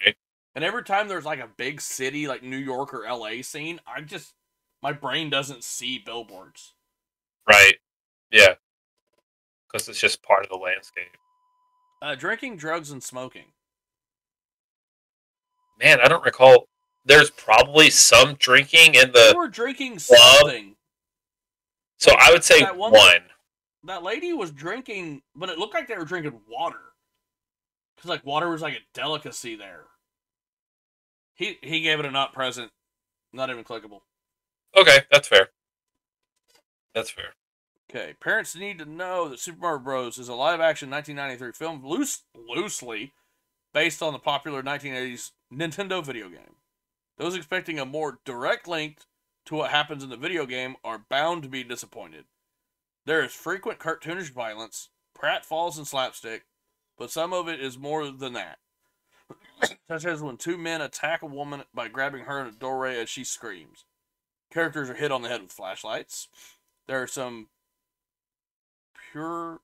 Okay. 0.00 0.14
And 0.54 0.64
every 0.64 0.84
time 0.84 1.08
there's 1.08 1.24
like 1.24 1.40
a 1.40 1.48
big 1.48 1.80
city 1.80 2.28
like 2.28 2.42
New 2.44 2.56
York 2.56 2.94
or 2.94 3.04
LA 3.04 3.42
scene, 3.42 3.80
I 3.86 4.00
just 4.02 4.34
my 4.80 4.92
brain 4.92 5.30
doesn't 5.30 5.64
see 5.64 5.98
billboards. 5.98 6.74
Right. 7.48 7.74
Yeah. 8.30 8.54
Because 9.66 9.88
it's 9.88 9.98
just 10.00 10.22
part 10.22 10.44
of 10.44 10.48
the 10.48 10.56
landscape. 10.56 11.16
Uh, 12.00 12.14
drinking, 12.14 12.56
drugs, 12.56 12.90
and 12.90 13.02
smoking. 13.02 13.46
Man, 15.80 16.00
I 16.00 16.08
don't 16.08 16.24
recall. 16.24 16.68
There's 17.04 17.30
probably 17.30 17.90
some 17.90 18.34
drinking 18.34 18.94
in 18.94 19.12
They 19.12 19.30
the. 19.30 19.34
were 19.36 19.48
drinking 19.48 19.98
club? 19.98 20.18
something. 20.40 20.76
So 21.98 22.12
I 22.18 22.30
would 22.30 22.44
say 22.44 22.60
That 22.60 22.76
one. 22.76 22.92
one- 22.92 23.24
That 23.84 24.02
lady 24.02 24.32
was 24.32 24.50
drinking, 24.52 25.22
but 25.34 25.48
it 25.48 25.58
looked 25.58 25.74
like 25.74 25.88
they 25.88 25.96
were 25.96 26.04
drinking 26.04 26.40
water. 26.48 26.80
Cause 27.96 28.08
like 28.08 28.24
water 28.24 28.48
was 28.48 28.62
like 28.62 28.74
a 28.74 28.80
delicacy 28.94 29.56
there. 29.56 29.84
He 31.34 31.58
he 31.62 31.80
gave 31.80 31.98
it 31.98 32.06
a 32.06 32.10
not 32.10 32.32
present, 32.32 32.70
not 33.32 33.50
even 33.50 33.64
clickable. 33.64 34.02
Okay, 34.76 35.00
that's 35.10 35.26
fair. 35.26 35.48
That's 36.94 37.10
fair. 37.10 37.32
Okay, 37.90 38.14
parents 38.20 38.54
need 38.54 38.78
to 38.78 38.84
know 38.84 39.28
that 39.28 39.40
Super 39.40 39.60
Mario 39.60 39.78
Bros. 39.78 40.18
is 40.18 40.28
a 40.28 40.34
live-action 40.34 40.90
1993 40.90 41.52
film 41.52 41.86
loose, 41.86 42.22
loosely 42.34 43.14
based 43.72 44.02
on 44.02 44.12
the 44.12 44.18
popular 44.18 44.62
1980s 44.62 45.30
Nintendo 45.50 46.04
video 46.04 46.28
game. 46.28 46.56
Those 47.16 47.34
expecting 47.34 47.78
a 47.78 47.86
more 47.86 48.18
direct 48.26 48.68
link 48.68 48.98
to 49.46 49.54
what 49.54 49.70
happens 49.70 50.04
in 50.04 50.10
the 50.10 50.18
video 50.18 50.44
game 50.44 50.76
are 50.84 51.06
bound 51.08 51.42
to 51.44 51.48
be 51.48 51.64
disappointed. 51.64 52.26
There 53.06 53.24
is 53.24 53.32
frequent 53.32 53.78
cartoonish 53.78 54.32
violence, 54.32 54.90
pratfalls, 55.18 55.78
and 55.78 55.86
slapstick, 55.86 56.44
but 56.98 57.10
some 57.10 57.32
of 57.32 57.48
it 57.48 57.58
is 57.58 57.78
more 57.78 58.10
than 58.10 58.34
that. 58.34 58.58
Such 59.88 60.04
as 60.04 60.20
when 60.20 60.36
two 60.36 60.58
men 60.58 60.82
attack 60.82 61.22
a 61.22 61.26
woman 61.26 61.62
by 61.72 61.88
grabbing 61.88 62.24
her 62.24 62.38
in 62.38 62.48
a 62.48 62.52
doorway 62.52 62.98
as 62.98 63.08
she 63.08 63.24
screams. 63.24 63.86
Characters 64.52 64.90
are 64.90 64.94
hit 64.94 65.10
on 65.10 65.22
the 65.22 65.30
head 65.30 65.40
with 65.40 65.52
flashlights. 65.52 66.28
There 66.86 67.02
are 67.02 67.06
some 67.06 67.48
pure 69.12 69.60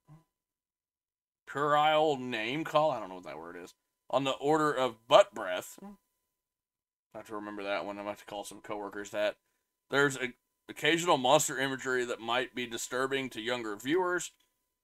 puerile 1.46 2.16
name 2.16 2.64
call. 2.64 2.90
I 2.90 3.00
don't 3.00 3.08
know 3.08 3.16
what 3.16 3.24
that 3.24 3.38
word 3.38 3.56
is. 3.62 3.74
On 4.10 4.24
the 4.24 4.32
order 4.32 4.72
of 4.72 5.06
butt 5.08 5.34
breath. 5.34 5.78
I 5.82 7.18
have 7.18 7.26
to 7.28 7.34
remember 7.34 7.62
that 7.62 7.86
one. 7.86 7.96
To 7.96 8.02
have 8.04 8.18
to 8.18 8.24
call 8.24 8.44
some 8.44 8.60
coworkers 8.60 9.10
that. 9.10 9.36
There's 9.90 10.16
a, 10.16 10.32
occasional 10.68 11.18
monster 11.18 11.58
imagery 11.58 12.04
that 12.04 12.20
might 12.20 12.54
be 12.54 12.66
disturbing 12.66 13.30
to 13.30 13.40
younger 13.40 13.76
viewers 13.76 14.32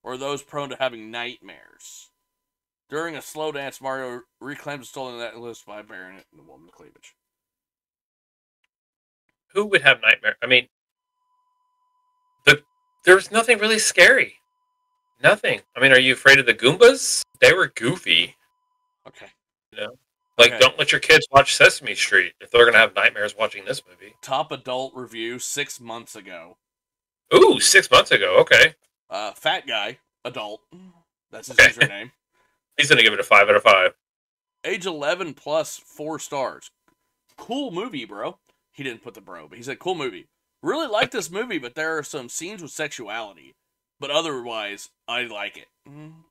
or 0.03 0.17
those 0.17 0.43
prone 0.43 0.71
to 0.71 0.77
having 0.77 1.11
nightmares. 1.11 2.11
During 2.89 3.17
a 3.17 3.23
slow 3.23 3.53
dance, 3.53 3.81
Mario 3.81 4.23
reclaims 4.41 4.89
stolen 4.89 5.19
necklace 5.19 5.63
by 5.67 5.83
burying 5.83 6.19
it 6.19 6.27
in 6.33 6.39
the 6.39 6.45
woman's 6.45 6.73
cleavage. 6.75 7.15
Who 9.55 9.67
would 9.67 9.83
have 9.83 10.01
nightmare? 10.03 10.37
I 10.43 10.47
mean, 10.47 10.69
the 12.47 12.63
there 13.05 13.15
was 13.15 13.31
nothing 13.31 13.59
really 13.59 13.79
scary. 13.79 14.40
Nothing. 15.23 15.61
I 15.77 15.81
mean, 15.81 15.93
are 15.93 15.99
you 15.99 16.15
afraid 16.15 16.39
of 16.39 16.47
the 16.47 16.55
Goombas? 16.55 17.23
They 17.41 17.53
were 17.53 17.69
goofy. 17.69 18.37
Okay. 19.07 19.27
Like, 20.39 20.53
Okay. 20.53 20.59
don't 20.59 20.79
let 20.79 20.91
your 20.91 21.01
kids 21.01 21.27
watch 21.31 21.55
Sesame 21.55 21.95
Street 21.95 22.33
if 22.41 22.51
they're 22.51 22.65
gonna 22.65 22.79
have 22.79 22.95
nightmares 22.95 23.37
watching 23.37 23.65
this 23.67 23.83
movie. 23.87 24.15
Top 24.23 24.53
adult 24.53 24.95
review 24.95 25.39
six 25.39 25.79
months 25.81 26.17
ago. 26.17 26.57
Ooh, 27.35 27.61
six 27.61 27.91
months 27.91 28.11
ago. 28.11 28.37
Okay, 28.39 28.75
Uh, 29.11 29.33
fat 29.33 29.67
guy, 29.67 29.99
adult. 30.25 30.63
That's 31.31 31.49
his 31.49 31.59
Okay. 31.59 31.69
username. 31.69 32.13
he's 32.79 32.89
gonna 32.89 33.03
give 33.03 33.13
it 33.13 33.21
a 33.21 33.25
five 33.25 33.49
out 33.49 33.57
of 33.57 33.63
five. 33.63 33.95
Age 34.65 34.87
11 34.87 35.35
plus 35.35 35.77
four 35.79 36.19
stars. 36.19 36.71
Cool 37.37 37.71
movie, 37.71 38.05
bro. 38.05 38.39
He 38.73 38.83
didn't 38.83 39.03
put 39.03 39.15
the 39.15 39.21
bro, 39.21 39.47
but 39.49 39.59
he 39.59 39.65
said 39.65 39.79
cool 39.79 39.95
movie. 39.95 40.29
Really 40.63 40.87
like 40.87 41.11
this 41.11 41.31
movie, 41.31 41.59
but 41.59 41.75
there 41.75 41.97
are 41.99 42.03
some 42.03 42.29
scenes 42.29 42.63
with 42.63 42.71
sexuality. 42.71 43.55
But 44.01 44.11
otherwise, 44.11 44.89
I 45.07 45.23
like 45.25 45.57
it. 45.59 45.69
Mhm. 45.87 46.25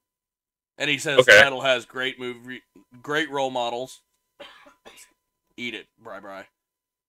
And 0.78 0.90
he 0.90 0.98
says 0.98 1.20
Okay. 1.20 1.38
the 1.38 1.42
title 1.44 1.62
has 1.62 1.86
great 1.86 2.20
movie, 2.20 2.64
great 3.02 3.30
role 3.30 3.52
models. 3.52 4.02
Eat 5.56 5.76
it, 5.76 5.88
bri 5.98 6.20
bri. 6.20 6.44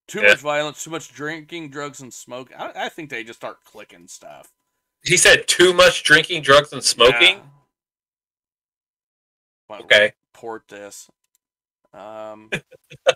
Too 0.07 0.21
Yeah. 0.21 0.29
much 0.29 0.41
violence, 0.41 0.85
too 0.85 0.91
much 0.91 1.09
drinking, 1.13 1.71
drugs, 1.71 2.01
and 2.01 2.13
smoke. 2.13 2.53
I, 2.57 2.87
I 2.87 2.89
think 2.89 3.11
they 3.11 3.25
just 3.25 3.39
start 3.39 3.65
clicking 3.65 4.09
stuff. 4.09 4.53
He 5.03 5.17
said 5.17 5.49
too 5.49 5.73
much 5.73 6.03
drinking, 6.03 6.43
drugs, 6.43 6.73
and 6.73 6.85
smoking. 6.85 7.39
Yeah. 7.39 7.47
Might 9.69 9.83
Okay. 9.83 10.13
Port 10.35 10.69
this. 10.69 11.09
Um. 11.95 12.51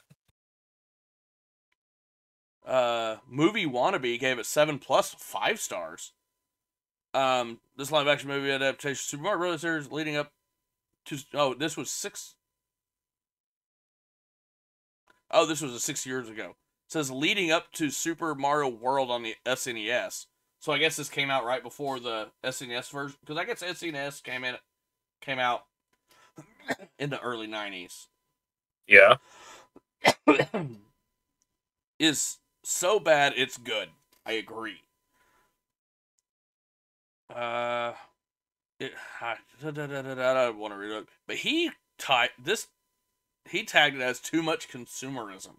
uh, 2.64 3.16
movie 3.26 3.66
wannabe 3.66 4.18
gave 4.18 4.38
it 4.38 4.46
seven 4.46 4.78
plus 4.78 5.14
five 5.14 5.60
stars. 5.60 6.12
Um, 7.14 7.60
this 7.76 7.92
live 7.92 8.08
action 8.08 8.28
movie 8.28 8.50
adaptation 8.50 8.96
Super 8.96 9.22
Mario 9.22 9.38
Bros. 9.38 9.60
series 9.60 9.90
leading 9.90 10.16
up 10.16 10.32
to 11.06 11.18
oh 11.32 11.54
this 11.54 11.76
was 11.76 11.88
six 11.90 12.34
oh 15.30 15.46
this 15.46 15.60
was 15.62 15.72
a 15.72 15.80
six 15.80 16.04
years 16.04 16.28
ago. 16.28 16.56
It 16.86 16.92
says 16.92 17.10
leading 17.10 17.52
up 17.52 17.70
to 17.72 17.90
Super 17.90 18.34
Mario 18.34 18.68
World 18.68 19.10
on 19.10 19.22
the 19.22 19.36
SNES. 19.46 20.26
So 20.58 20.72
I 20.72 20.78
guess 20.78 20.96
this 20.96 21.08
came 21.08 21.30
out 21.30 21.44
right 21.44 21.62
before 21.62 22.00
the 22.00 22.28
SNES 22.42 22.90
version 22.90 23.16
because 23.20 23.36
I 23.36 23.44
guess 23.44 23.62
SNES 23.62 24.22
came 24.22 24.42
in 24.42 24.56
came 25.20 25.38
out 25.38 25.66
in 26.98 27.10
the 27.10 27.20
early 27.20 27.46
nineties. 27.46 28.08
Yeah. 28.88 29.16
is 31.98 32.38
so 32.64 32.98
bad 32.98 33.34
it's 33.36 33.56
good. 33.56 33.90
I 34.26 34.32
agree. 34.32 34.80
Uh, 37.34 37.92
it, 38.78 38.92
I, 39.20 39.36
da, 39.60 39.70
da, 39.72 39.86
da, 39.86 40.30
I 40.30 40.34
don't 40.34 40.58
want 40.58 40.72
to 40.72 40.78
read 40.78 40.92
it, 40.92 41.08
but 41.26 41.36
he 41.36 41.70
typed 41.98 42.44
this. 42.44 42.68
He 43.48 43.64
tagged 43.64 43.96
it 43.96 44.02
as 44.02 44.20
too 44.20 44.42
much 44.42 44.68
consumerism. 44.68 45.56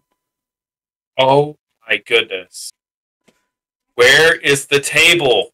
Oh 1.18 1.56
my 1.88 1.98
goodness. 1.98 2.72
Where 3.94 4.34
is 4.36 4.66
the 4.66 4.80
table? 4.80 5.50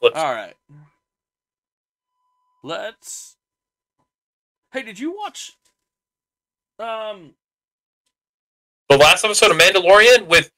Flip 0.00 0.12
All 0.16 0.34
right, 0.34 0.54
let's. 2.62 3.36
Hey, 4.72 4.82
did 4.82 4.98
you 4.98 5.16
watch? 5.16 5.52
Um, 6.78 7.34
the 8.88 8.98
last 8.98 9.24
episode 9.24 9.50
of 9.50 9.56
Mandalorian 9.56 10.26
with 10.26 10.50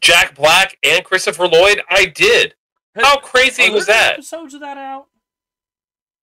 Jack 0.00 0.34
Black 0.34 0.76
and 0.82 1.04
Christopher 1.04 1.46
Lloyd? 1.46 1.82
I 1.88 2.06
did. 2.06 2.54
How 2.94 3.18
crazy 3.18 3.64
are 3.64 3.72
was 3.72 3.86
that? 3.86 4.14
Episodes 4.14 4.54
of 4.54 4.60
that 4.60 4.76
out? 4.76 5.06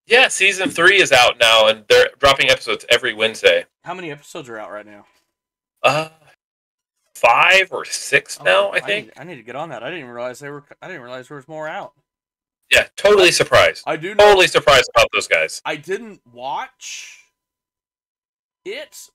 Yeah, 0.05 0.29
season 0.29 0.69
three 0.69 1.01
is 1.01 1.11
out 1.11 1.37
now, 1.39 1.67
and 1.67 1.83
they're 1.89 2.09
dropping 2.19 2.49
episodes 2.49 2.85
every 2.89 3.13
Wednesday. 3.13 3.65
How 3.83 3.93
many 3.93 4.11
episodes 4.11 4.47
are 4.49 4.57
out 4.57 4.71
right 4.71 4.85
now? 4.85 5.05
Uh, 5.83 6.09
five 7.13 7.69
or 7.71 7.83
six 7.85 8.41
now, 8.41 8.69
Oh, 8.69 8.71
I 8.71 8.79
think. 8.79 9.07
Need, 9.07 9.13
I 9.17 9.23
need 9.25 9.35
to 9.35 9.43
get 9.43 9.55
on 9.55 9.69
that. 9.69 9.83
I 9.83 9.87
didn't 9.87 9.99
even 9.99 10.11
realize 10.11 10.39
they 10.39 10.49
were. 10.49 10.63
I 10.81 10.87
didn't 10.87 11.01
realize 11.01 11.27
there 11.27 11.37
was 11.37 11.47
more 11.47 11.67
out. 11.67 11.93
Yeah, 12.71 12.87
totally 12.97 13.31
surprised. 13.31 13.83
I 13.85 13.95
do 13.95 14.09
know 14.15 14.25
Totally 14.25 14.47
surprised 14.47 14.89
about 14.93 15.07
those 15.13 15.27
guys. 15.27 15.61
I 15.63 15.77
didn't 15.77 16.21
watch 16.33 17.19
it, 18.65 19.09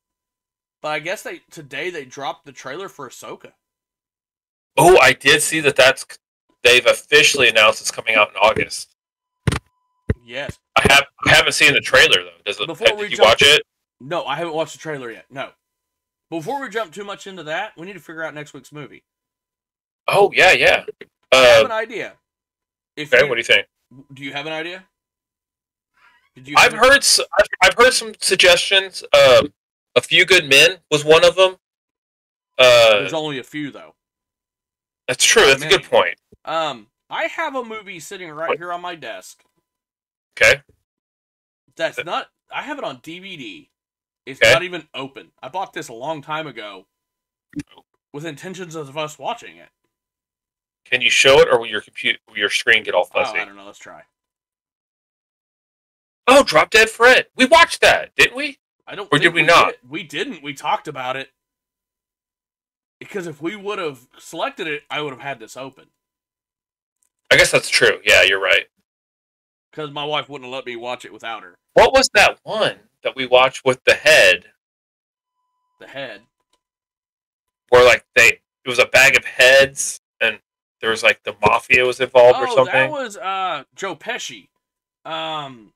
but 0.81 0.89
I 0.89 0.99
guess 1.01 1.23
they 1.23 1.41
today 1.51 1.91
they 1.91 2.05
dropped 2.05 2.47
the 2.47 2.53
trailer 2.53 2.89
for 2.89 3.09
Ahsoka. 3.09 3.53
Oh, 4.77 4.99
I 5.01 5.13
did 5.13 5.43
see 5.43 5.61
that. 5.61 5.77
That's 5.77 6.05
they've 6.63 6.87
officially 6.87 7.49
announced 7.49 7.81
it's 7.81 7.91
coming 7.91 8.15
out 8.15 8.31
in 8.31 8.37
August. 8.37 8.95
Yes. 10.25 10.59
I 10.77 10.83
have 10.93 11.05
I 11.27 11.31
haven't 11.35 11.53
seen 11.53 11.73
the 11.75 11.81
trailer 11.81 12.23
though. 12.23 12.31
Does 12.45 12.61
it? 12.61 12.67
Before 12.67 12.87
did 12.97 13.11
you 13.11 13.17
jump- 13.17 13.29
watch 13.29 13.43
it? 13.43 13.63
No, 14.01 14.25
I 14.25 14.37
haven't 14.37 14.55
watched 14.55 14.73
the 14.73 14.79
trailer 14.79 15.11
yet. 15.11 15.27
No. 15.31 15.51
Before 16.31 16.61
we 16.61 16.69
jump 16.71 16.93
too 16.93 17.05
much 17.05 17.27
into 17.27 17.43
that, 17.45 17.73
we 17.77 17.87
need 17.87 17.93
to 17.93 18.01
figure 18.01 18.25
out 18.25 18.35
next 18.35 18.55
week's 18.55 18.73
movie. 18.73 19.05
Oh 20.09 20.31
yeah, 20.35 20.53
yeah. 20.53 20.85
I 21.33 21.37
have 21.37 21.63
Uh, 21.63 21.67
an 21.67 21.73
idea. 21.73 22.15
If 22.97 23.13
okay, 23.13 23.23
you, 23.25 23.29
what 23.29 23.35
do 23.37 23.41
you 23.41 23.45
think? 23.45 23.67
do 24.15 24.25
you 24.25 24.33
have 24.33 24.47
an 24.47 24.53
idea? 24.53 24.85
Did 26.35 26.49
you? 26.49 26.55
I've 26.57 26.73
heard 26.73 27.05
I've, 27.39 27.47
I've 27.63 27.75
heard 27.75 27.93
some 27.93 28.13
suggestions. 28.21 29.05
Um, 29.13 29.53
a 29.95 30.01
few 30.01 30.25
good 30.25 30.49
men 30.49 30.79
was 30.91 31.05
one 31.05 31.25
of 31.25 31.37
them. 31.37 31.57
Uh, 32.59 33.01
There's 33.01 33.13
only 33.13 33.39
a 33.39 33.45
few 33.45 33.71
though. 33.71 33.95
That's 35.09 35.25
true. 35.25 35.47
That's 35.47 35.63
a 35.63 35.69
good 35.69 35.85
point. 35.85 36.17
Um, 36.45 36.89
I 37.11 37.25
have 37.25 37.55
a 37.55 37.65
movie 37.65 38.01
sitting 38.01 38.31
right 38.31 38.49
What? 38.51 38.59
here 38.59 38.73
on 38.73 38.81
my 38.81 38.95
desk. 38.95 39.43
Okay. 40.41 40.63
That's 41.77 42.03
not. 42.05 42.29
I 42.51 42.63
have 42.63 42.79
it 42.79 42.85
on 42.85 42.99
DVD. 42.99 43.69
It's 44.27 44.41
Okay. 44.41 44.53
not 44.53 44.63
even 44.63 44.87
open. 44.95 45.33
I 45.43 45.49
bought 45.49 45.73
this 45.73 45.89
a 45.89 45.93
long 45.95 46.23
time 46.23 46.47
ago, 46.47 46.87
with 48.13 48.25
intentions 48.25 48.75
of 48.75 48.97
us 48.97 49.19
watching 49.19 49.57
it. 49.57 49.69
Can 50.85 51.01
you 51.01 51.11
show 51.11 51.41
it, 51.41 51.49
or 51.51 51.59
will 51.59 51.67
your 51.67 51.81
computer, 51.81 52.19
will 52.29 52.37
your 52.39 52.51
screen 52.51 52.83
get 52.83 52.95
all 52.95 53.09
Oh, 53.15 53.25
fuzzy? 53.25 53.39
I 53.39 53.45
don't 53.45 53.57
know. 53.57 53.65
Let's 53.65 53.79
try. 53.79 54.03
Oh, 56.29 56.43
Drop 56.43 56.71
Dead 56.71 56.89
Fred. 56.89 57.27
We 57.37 57.47
watched 57.47 57.81
that, 57.81 58.15
didn't 58.15 58.37
we? 58.37 58.59
I 58.87 58.95
don't. 58.95 59.09
Or 59.13 59.19
did 59.19 59.35
we 59.35 59.43
not? 59.43 59.69
did. 59.81 59.91
We 59.91 60.03
didn't. 60.03 60.43
We 60.43 60.55
talked 60.55 60.89
about 60.89 61.17
it 61.17 61.31
because 63.05 63.27
if 63.27 63.41
we 63.43 63.57
would 63.57 63.79
have 63.79 64.07
selected 64.19 64.67
it, 64.67 64.83
I 64.91 65.01
would 65.01 65.13
have 65.13 65.23
had 65.23 65.39
this 65.41 65.57
open. 65.57 65.87
I 67.31 67.37
guess 67.37 67.51
that's 67.51 67.69
true. 67.71 68.01
Yeah, 68.05 68.23
you're 68.23 68.41
right. 68.41 68.67
Because 69.71 69.91
my 69.91 70.05
wife 70.05 70.29
wouldn't 70.29 70.51
let 70.51 70.67
me 70.67 70.77
watch 70.77 71.05
it 71.05 71.13
without 71.13 71.43
her. 71.43 71.55
What 71.75 71.93
was 71.93 72.09
that 72.15 72.39
one 72.43 72.77
that 73.03 73.17
we 73.17 73.27
watched 73.27 73.65
with 73.65 73.83
the 73.85 73.95
head, 73.95 74.45
The 75.81 75.87
head. 75.87 76.23
where 77.71 77.85
like 77.85 78.05
they 78.15 78.41
it 78.65 78.69
was 78.69 78.79
a 78.79 78.87
bag 78.87 79.17
of 79.17 79.25
heads 79.25 79.99
and 80.21 80.39
there 80.81 80.91
was 80.91 81.03
like 81.03 81.23
the 81.25 81.35
mafia 81.41 81.85
was 81.87 82.01
involved 82.01 82.39
or 82.39 82.49
Oh, 82.49 82.55
something? 82.57 82.73
that 82.75 82.91
was 82.91 83.17
uh 83.17 83.65
Joe 83.75 83.97
Pesci. 83.97 84.49
Um. 85.05 85.73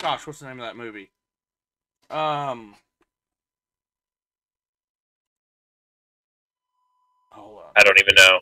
Gosh, 0.00 0.26
what's 0.26 0.40
the 0.40 0.46
name 0.46 0.58
of 0.60 0.66
that 0.66 0.76
movie? 0.76 1.10
Um. 2.10 2.74
Hold 7.34 7.58
on. 7.58 7.70
I 7.76 7.82
don't 7.82 7.98
even 8.00 8.14
know. 8.16 8.40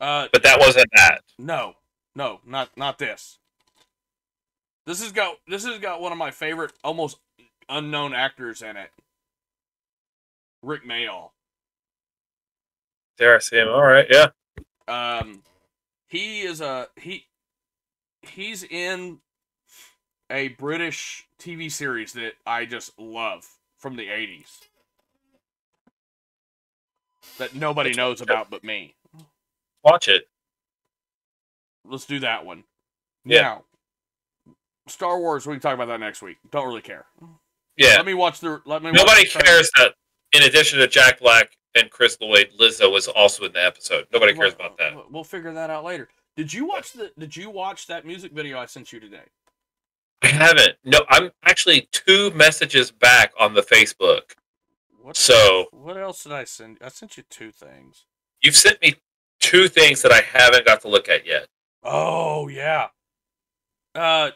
Uh, 0.00 0.28
But 0.32 0.42
that 0.44 0.60
wasn't 0.60 0.88
that. 0.94 1.20
no, 1.38 1.74
no, 2.14 2.40
not 2.46 2.70
not 2.76 2.98
this. 2.98 3.38
This 4.86 5.02
has 5.02 5.12
got 5.12 5.36
this 5.46 5.64
has 5.66 5.78
got 5.80 6.00
one 6.00 6.12
of 6.12 6.18
my 6.18 6.30
favorite, 6.30 6.72
almost 6.84 7.18
unknown 7.68 8.14
actors 8.14 8.62
in 8.62 8.76
it. 8.76 8.90
Rik 10.62 10.84
Mayall. 10.84 11.30
There 13.18 13.34
I 13.34 13.38
see 13.40 13.56
him. 13.58 13.68
All 13.68 13.82
right, 13.82 14.06
yeah. 14.08 14.28
Um, 14.86 15.42
he 16.08 16.40
is 16.42 16.60
a 16.60 16.88
he. 16.96 17.26
He's 18.22 18.62
in 18.64 19.18
a 20.30 20.48
British 20.48 21.26
TV 21.40 21.70
series 21.70 22.12
that 22.14 22.34
I 22.46 22.64
just 22.64 22.98
love 22.98 23.46
from 23.76 23.96
the 23.96 24.06
'80s 24.08 24.60
that 27.38 27.54
nobody 27.54 27.92
knows 27.92 28.20
about 28.20 28.50
but 28.50 28.62
me. 28.64 28.94
Watch 29.84 30.08
it. 30.08 30.28
Let's 31.84 32.04
do 32.06 32.18
that 32.20 32.44
one. 32.44 32.64
Yeah. 33.24 33.40
Now, 33.42 33.64
Star 34.86 35.18
Wars. 35.18 35.46
We 35.46 35.54
can 35.54 35.60
talk 35.60 35.74
about 35.74 35.86
that 35.88 36.00
next 36.00 36.22
week. 36.22 36.36
Don't 36.50 36.66
really 36.66 36.82
care. 36.82 37.06
Yeah. 37.76 37.96
Let 37.96 38.06
me 38.06 38.14
watch 38.14 38.40
the. 38.40 38.60
Let 38.66 38.82
me. 38.82 38.90
watch 38.90 38.98
Nobody 39.00 39.26
cares 39.26 39.70
that 39.78 39.94
in 40.32 40.42
addition 40.42 40.78
to 40.80 40.86
Jack 40.88 41.20
Black 41.20 41.56
and 41.74 41.90
Chris 41.90 42.18
Lloyd, 42.20 42.50
Lizzo 42.58 42.92
was 42.92 43.08
also 43.08 43.44
in 43.44 43.52
the 43.52 43.64
episode. 43.64 44.06
Nobody 44.12 44.34
cares 44.34 44.54
about 44.54 44.76
that. 44.78 44.94
We'll- 44.94 45.06
We'll 45.10 45.24
figure 45.24 45.52
that 45.54 45.70
out 45.70 45.84
later. 45.84 46.08
Did 46.36 46.52
you 46.52 46.66
watch 46.66 46.92
the? 46.92 47.12
Did 47.18 47.36
you 47.36 47.50
watch 47.50 47.86
that 47.86 48.04
music 48.06 48.32
video 48.32 48.58
I 48.58 48.66
sent 48.66 48.92
you 48.92 49.00
today? 49.00 49.24
I 50.22 50.28
haven't. 50.28 50.72
No, 50.84 51.00
I'm 51.08 51.30
actually 51.44 51.88
two 51.92 52.30
messages 52.32 52.90
back 52.90 53.32
on 53.38 53.54
the 53.54 53.62
Facebook. 53.62 54.32
What? 55.08 55.16
So 55.16 55.68
What 55.70 55.96
else 55.96 56.22
did 56.24 56.32
I 56.32 56.44
send? 56.44 56.76
I 56.84 56.90
sent 56.90 57.16
you 57.16 57.22
two 57.30 57.50
things. 57.50 58.04
you've 58.42 58.54
sent 58.54 58.82
me 58.82 58.96
two 59.40 59.66
things 59.66 60.02
that 60.02 60.12
I 60.12 60.20
haven't 60.20 60.66
got 60.66 60.82
to 60.82 60.88
look 60.88 61.08
at 61.08 61.26
yet. 61.26 61.46
Oh 61.82 62.48
yeah. 62.48 62.88
Uh, 63.94 64.32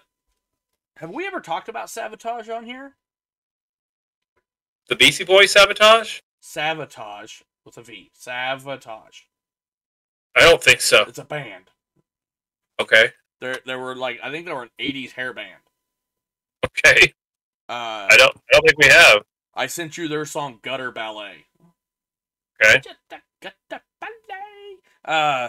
have 0.97 1.11
we 1.11 1.27
ever 1.27 1.41
talked 1.41 1.69
about 1.69 1.91
sabotage 1.91 2.49
on 2.49 2.65
here? 2.65 2.95
The 4.89 4.97
Beastie 4.97 5.25
Boys 5.25 5.53
sabotage? 5.53 6.21
Savatage 6.43 7.43
with 7.67 7.77
a 7.77 7.83
V. 7.83 8.11
Savatage. 8.19 9.25
I 10.35 10.41
don't 10.41 10.65
think 10.65 10.81
so. 10.81 11.05
It's 11.07 11.19
a 11.19 11.25
band. 11.25 11.65
Okay. 12.81 13.11
There, 13.43 13.59
there 13.67 13.79
were 13.79 13.95
like 13.95 14.21
I 14.25 14.31
think 14.31 14.47
they 14.47 14.55
were 14.55 14.63
an 14.63 14.71
'80s 14.81 15.13
hair 15.13 15.35
band. 15.35 15.61
Okay. 16.65 17.13
Uh, 17.69 18.09
I 18.09 18.17
don't. 18.17 18.35
I 18.35 18.53
don't 18.55 18.67
think 18.67 18.79
we 18.79 18.87
have. 18.87 19.23
I 19.55 19.67
sent 19.67 19.99
you 19.99 20.09
their 20.09 20.25
song 20.25 20.59
"Gutter 20.63 20.91
Ballet." 20.91 21.47
Okay. 22.63 22.81
Gutter 23.41 23.61
Ballet. 24.01 24.77
Uh, 25.05 25.49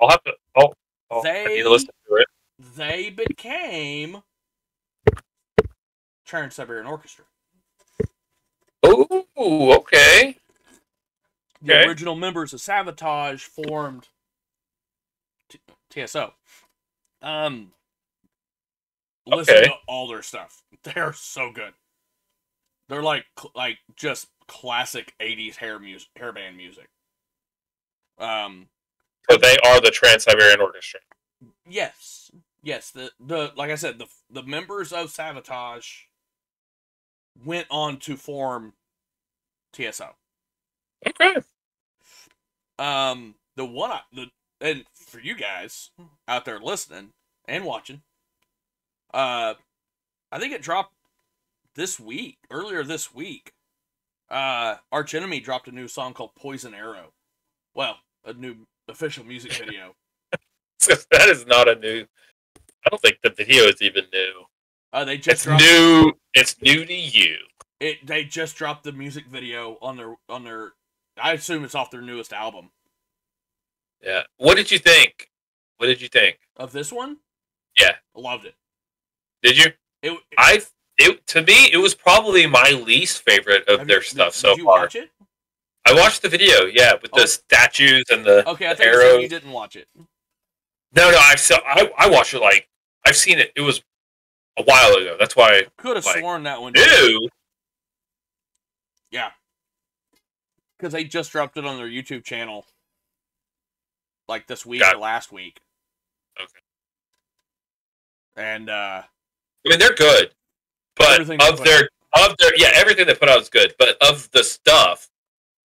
I'll 0.00 0.08
have 0.10 0.22
to. 0.24 0.32
Oh, 0.56 0.72
oh 1.10 1.20
I 1.20 1.22
They- 1.22 1.44
need 1.56 1.62
to 1.62 1.70
listen 1.70 1.90
to 2.08 2.14
it. 2.16 2.26
they 2.58 3.10
became 3.10 4.22
Trans 6.24 6.54
Siberian 6.54 6.86
Orchestra. 6.86 7.24
Ooh, 8.86 9.26
okay. 9.36 10.38
The 11.62 11.72
Okay. 11.74 11.86
original 11.88 12.14
members 12.16 12.54
of 12.54 12.60
Savatage 12.60 13.40
formed 13.42 14.08
T- 15.48 15.60
TSO. 15.90 16.34
Um, 17.20 17.74
listen 19.26 19.54
Okay. 19.56 19.64
to 19.66 19.74
all 19.86 20.08
their 20.08 20.22
stuff. 20.22 20.62
They're 20.82 21.12
so 21.12 21.50
good. 21.52 21.74
They're 22.90 23.02
like 23.04 23.24
like 23.54 23.78
just 23.96 24.26
classic 24.48 25.14
'80s 25.20 25.54
hair 25.56 25.78
music, 25.78 26.08
hair 26.16 26.32
band 26.32 26.56
music. 26.56 26.88
Um, 28.18 28.68
So 29.30 29.36
they 29.38 29.56
are 29.64 29.80
the 29.80 29.92
Trans 29.92 30.24
Siberian 30.24 30.60
Orchestra. 30.60 30.98
yes, 31.68 32.32
yes. 32.64 32.90
The 32.90 33.12
the 33.20 33.52
like 33.56 33.70
I 33.70 33.76
said, 33.76 33.98
the 34.00 34.08
the 34.28 34.42
members 34.42 34.92
of 34.92 35.06
Savatage 35.06 36.06
went 37.44 37.68
on 37.70 37.98
to 37.98 38.16
form 38.16 38.74
TSO. 39.72 40.10
Okay. 41.06 41.36
Um, 42.78 43.36
the 43.54 43.64
one 43.64 43.92
I, 43.92 44.00
the 44.12 44.26
and 44.60 44.84
for 44.94 45.20
you 45.20 45.36
guys 45.36 45.90
out 46.26 46.44
there 46.44 46.58
listening 46.58 47.12
and 47.46 47.64
watching, 47.64 48.02
uh, 49.14 49.54
I 50.32 50.38
think 50.40 50.52
it 50.52 50.60
dropped 50.62 50.92
this 51.74 51.98
week, 52.00 52.38
earlier 52.50 52.84
this 52.84 53.14
week. 53.14 53.52
Uh, 54.30 54.76
Arch 54.92 55.14
Enemy 55.14 55.40
dropped 55.40 55.68
a 55.68 55.72
new 55.72 55.88
song 55.88 56.12
called 56.14 56.34
Poison 56.36 56.74
Arrow. 56.74 57.12
Well, 57.74 57.96
a 58.24 58.32
new 58.32 58.66
official 58.88 59.24
music 59.24 59.52
video. 59.58 59.94
that 60.86 61.28
is 61.28 61.46
not 61.46 61.68
a 61.68 61.74
new. 61.74 62.06
I 62.86 62.90
don't 62.90 63.02
think 63.02 63.18
the 63.22 63.30
video 63.30 63.64
is 63.64 63.82
even 63.82 64.04
new. 64.12 64.44
Uh, 64.92 65.04
they 65.04 65.16
just 65.18 65.28
It's 65.28 65.44
dropped 65.44 65.62
new. 65.62 66.12
It's 66.34 66.60
new 66.62 66.84
to 66.84 66.94
you. 66.94 67.36
it. 67.80 68.06
They 68.06 68.24
just 68.24 68.56
dropped 68.56 68.84
the 68.84 68.92
music 68.92 69.26
video 69.26 69.76
on 69.82 69.96
their 69.96 70.14
on 70.28 70.44
their. 70.44 70.72
I 71.20 71.32
assume 71.32 71.64
it's 71.64 71.74
off 71.74 71.90
their 71.90 72.00
newest 72.00 72.32
album. 72.32 72.70
Yeah. 74.02 74.22
What 74.38 74.56
did 74.56 74.70
you 74.70 74.78
think? 74.78 75.28
What 75.76 75.86
did 75.86 76.00
you 76.00 76.08
think? 76.08 76.38
Of 76.56 76.72
this 76.72 76.90
one, 76.92 77.18
Yeah. 77.78 77.96
loved 78.14 78.46
it. 78.46 78.54
Did 79.42 79.58
you? 79.58 79.64
It, 80.02 80.12
it 80.12 80.18
I. 80.38 80.62
It 81.02 81.26
to 81.28 81.42
me, 81.42 81.70
it 81.72 81.78
was 81.78 81.94
probably 81.94 82.46
my 82.46 82.70
least 82.84 83.22
favorite 83.22 83.66
of 83.68 83.78
have 83.80 83.88
their 83.88 84.02
stuff 84.02 84.34
so 84.34 84.50
did 84.50 84.58
you 84.58 84.64
far. 84.64 84.80
watch 84.80 84.94
it? 84.96 85.10
I 85.86 85.94
watched 85.94 86.20
the 86.22 86.28
video. 86.28 86.66
Yeah, 86.66 86.92
with 87.00 87.10
the 87.12 87.22
Oh. 87.22 87.26
statues 87.26 88.04
and 88.10 88.24
the, 88.24 88.46
Okay, 88.50 88.66
I 88.66 88.74
the 88.74 88.82
think 88.84 88.94
you 88.94 89.18
you 89.22 89.28
didn't 89.28 89.50
watch 89.50 89.76
it. 89.76 89.88
No, 89.96 91.10
no, 91.10 91.18
I 91.18 91.36
saw. 91.36 91.56
I, 91.66 91.90
I 91.96 92.08
watched 92.10 92.34
it 92.34 92.40
like 92.40 92.68
I've 93.06 93.16
seen 93.16 93.38
it. 93.38 93.50
It 93.56 93.62
was 93.62 93.82
a 94.58 94.62
while 94.62 94.94
ago. 94.94 95.16
That's 95.18 95.34
why. 95.34 95.48
I 95.60 95.66
could 95.78 95.96
have 95.96 96.04
Like, 96.04 96.18
sworn 96.18 96.42
that 96.42 96.60
one. 96.60 96.74
New. 96.74 97.28
Yeah. 99.10 99.30
Because 100.78 100.92
they 100.92 101.04
just 101.04 101.32
dropped 101.32 101.56
it 101.56 101.64
on 101.64 101.78
their 101.78 101.88
YouTube 101.88 102.24
channel 102.24 102.66
like 104.28 104.46
this 104.46 104.66
week 104.66 104.80
Got 104.80 104.96
or 104.96 104.98
last 104.98 105.32
week. 105.32 105.60
Okay. 106.38 106.60
And 108.36 108.68
uh, 108.68 109.02
I 109.04 109.68
mean, 109.68 109.78
they're 109.78 109.94
good, 109.94 110.30
but 111.00 111.20
Everything 111.20 111.40
of 111.48 111.64
their 111.64 111.88
of 112.14 112.36
their 112.38 112.56
yeah, 112.56 112.70
everything 112.74 113.06
they 113.06 113.14
put 113.14 113.28
out 113.28 113.40
is 113.40 113.48
good. 113.48 113.74
But 113.78 113.96
of 114.02 114.30
the 114.32 114.44
stuff, 114.44 115.08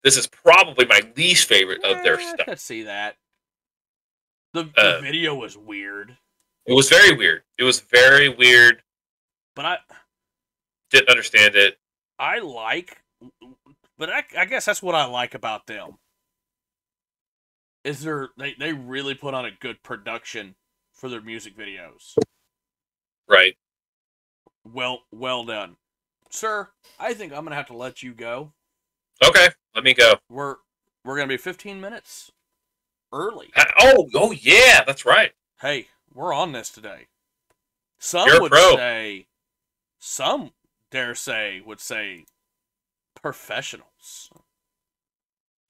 this 0.03 0.17
is 0.17 0.27
probably 0.27 0.85
my 0.85 1.01
least 1.17 1.47
favorite 1.47 1.83
of 1.83 2.03
their 2.03 2.19
eh, 2.19 2.23
I 2.39 2.43
stuff. 2.43 2.59
see 2.59 2.83
that. 2.83 3.17
The, 4.53 4.63
the 4.63 4.97
Uh, 4.97 5.01
video 5.01 5.35
was 5.35 5.57
weird, 5.57 6.17
It 6.65 6.73
was 6.73 6.87
very 6.89 7.13
weird. 7.15 7.43
It 7.57 7.63
was 7.63 7.81
very 7.81 8.29
weird. 8.29 8.81
but 9.55 9.65
I 9.65 9.77
Didn't 10.91 11.09
understand 11.09 11.55
it. 11.55 11.77
I 12.17 12.39
like, 12.39 13.01
but 13.97 14.09
I, 14.09 14.23
I 14.37 14.45
guess 14.45 14.63
that's 14.65 14.81
what 14.81 14.95
I 14.95 15.03
like 15.05 15.35
about 15.35 15.67
them. 15.67 15.97
Is 17.83 18.01
there 18.01 18.29
they 18.37 18.55
they 18.57 18.71
really 18.73 19.13
put 19.15 19.33
on 19.33 19.45
a 19.45 19.51
good 19.51 19.83
production 19.83 20.55
for 20.93 21.09
their 21.09 21.21
music 21.21 21.57
videos. 21.57 22.15
Right. 23.27 23.57
Well, 24.71 25.03
well 25.11 25.43
done, 25.43 25.77
sir. 26.29 26.69
I 26.99 27.13
think 27.13 27.33
I'm 27.33 27.43
gonna 27.43 27.55
have 27.55 27.67
to 27.67 27.77
let 27.77 28.01
you 28.03 28.13
go. 28.13 28.51
Okay. 29.23 29.47
Let 29.73 29.83
me 29.83 29.93
go. 29.93 30.15
We're 30.29 30.55
we're 31.03 31.15
gonna 31.15 31.27
be 31.27 31.37
15 31.37 31.79
minutes 31.79 32.31
early. 33.13 33.51
Uh, 33.55 33.63
Oh, 33.79 34.09
oh 34.15 34.31
yeah, 34.31 34.83
that's 34.85 35.05
right. 35.05 35.31
Hey, 35.61 35.87
we're 36.13 36.33
on 36.33 36.51
this 36.51 36.69
today. 36.69 37.07
Some 37.99 38.27
You're 38.27 38.41
would 38.41 38.53
say, 38.53 39.27
some 39.99 40.51
dare 40.91 41.15
say 41.15 41.61
would 41.65 41.79
say, 41.79 42.25
professionals. 43.15 44.29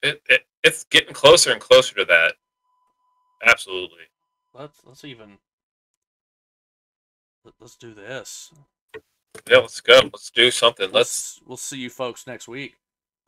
It, 0.01 0.21
it 0.27 0.45
it's 0.63 0.83
getting 0.85 1.13
closer 1.13 1.51
and 1.51 1.61
closer 1.61 1.95
to 1.95 2.05
that. 2.05 2.35
Absolutely. 3.45 4.03
Let's 4.53 4.79
let's 4.85 5.03
even 5.03 5.37
let- 7.43 7.55
let's 7.59 7.75
do 7.75 7.93
this. 7.93 8.51
Yeah, 9.49 9.57
let's 9.57 9.81
go. 9.81 9.99
Let's 10.03 10.29
do 10.31 10.51
something. 10.51 10.91
Let's. 10.91 11.39
We'll 11.45 11.57
see 11.57 11.77
you 11.77 11.89
folks 11.89 12.25
next 12.27 12.47
week. 12.47 12.75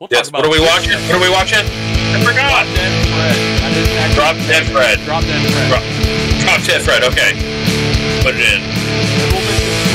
We'll 0.00 0.08
Yes. 0.12 0.30
What 0.30 0.44
are 0.44 0.50
we 0.50 0.60
watching? 0.60 0.92
What 0.92 1.16
are 1.16 1.20
we 1.20 1.30
watching? 1.30 1.64
I 1.64 2.24
forgot. 2.24 2.48
Drop 2.54 2.66
Dead 2.76 2.94
Fred. 3.06 4.08
I 4.08 4.14
Drop 4.14 4.34
Dead. 4.34 4.66
Fred. 4.72 4.98
Drop 5.04 5.22
Dead 5.22 5.52
Fred. 5.52 5.68
Drop- 6.40 6.62
10 6.62 6.80
Fred. 6.82 7.04
Okay. 7.04 7.32
Put 8.22 8.34
it 8.36 8.40
in. 8.40 9.87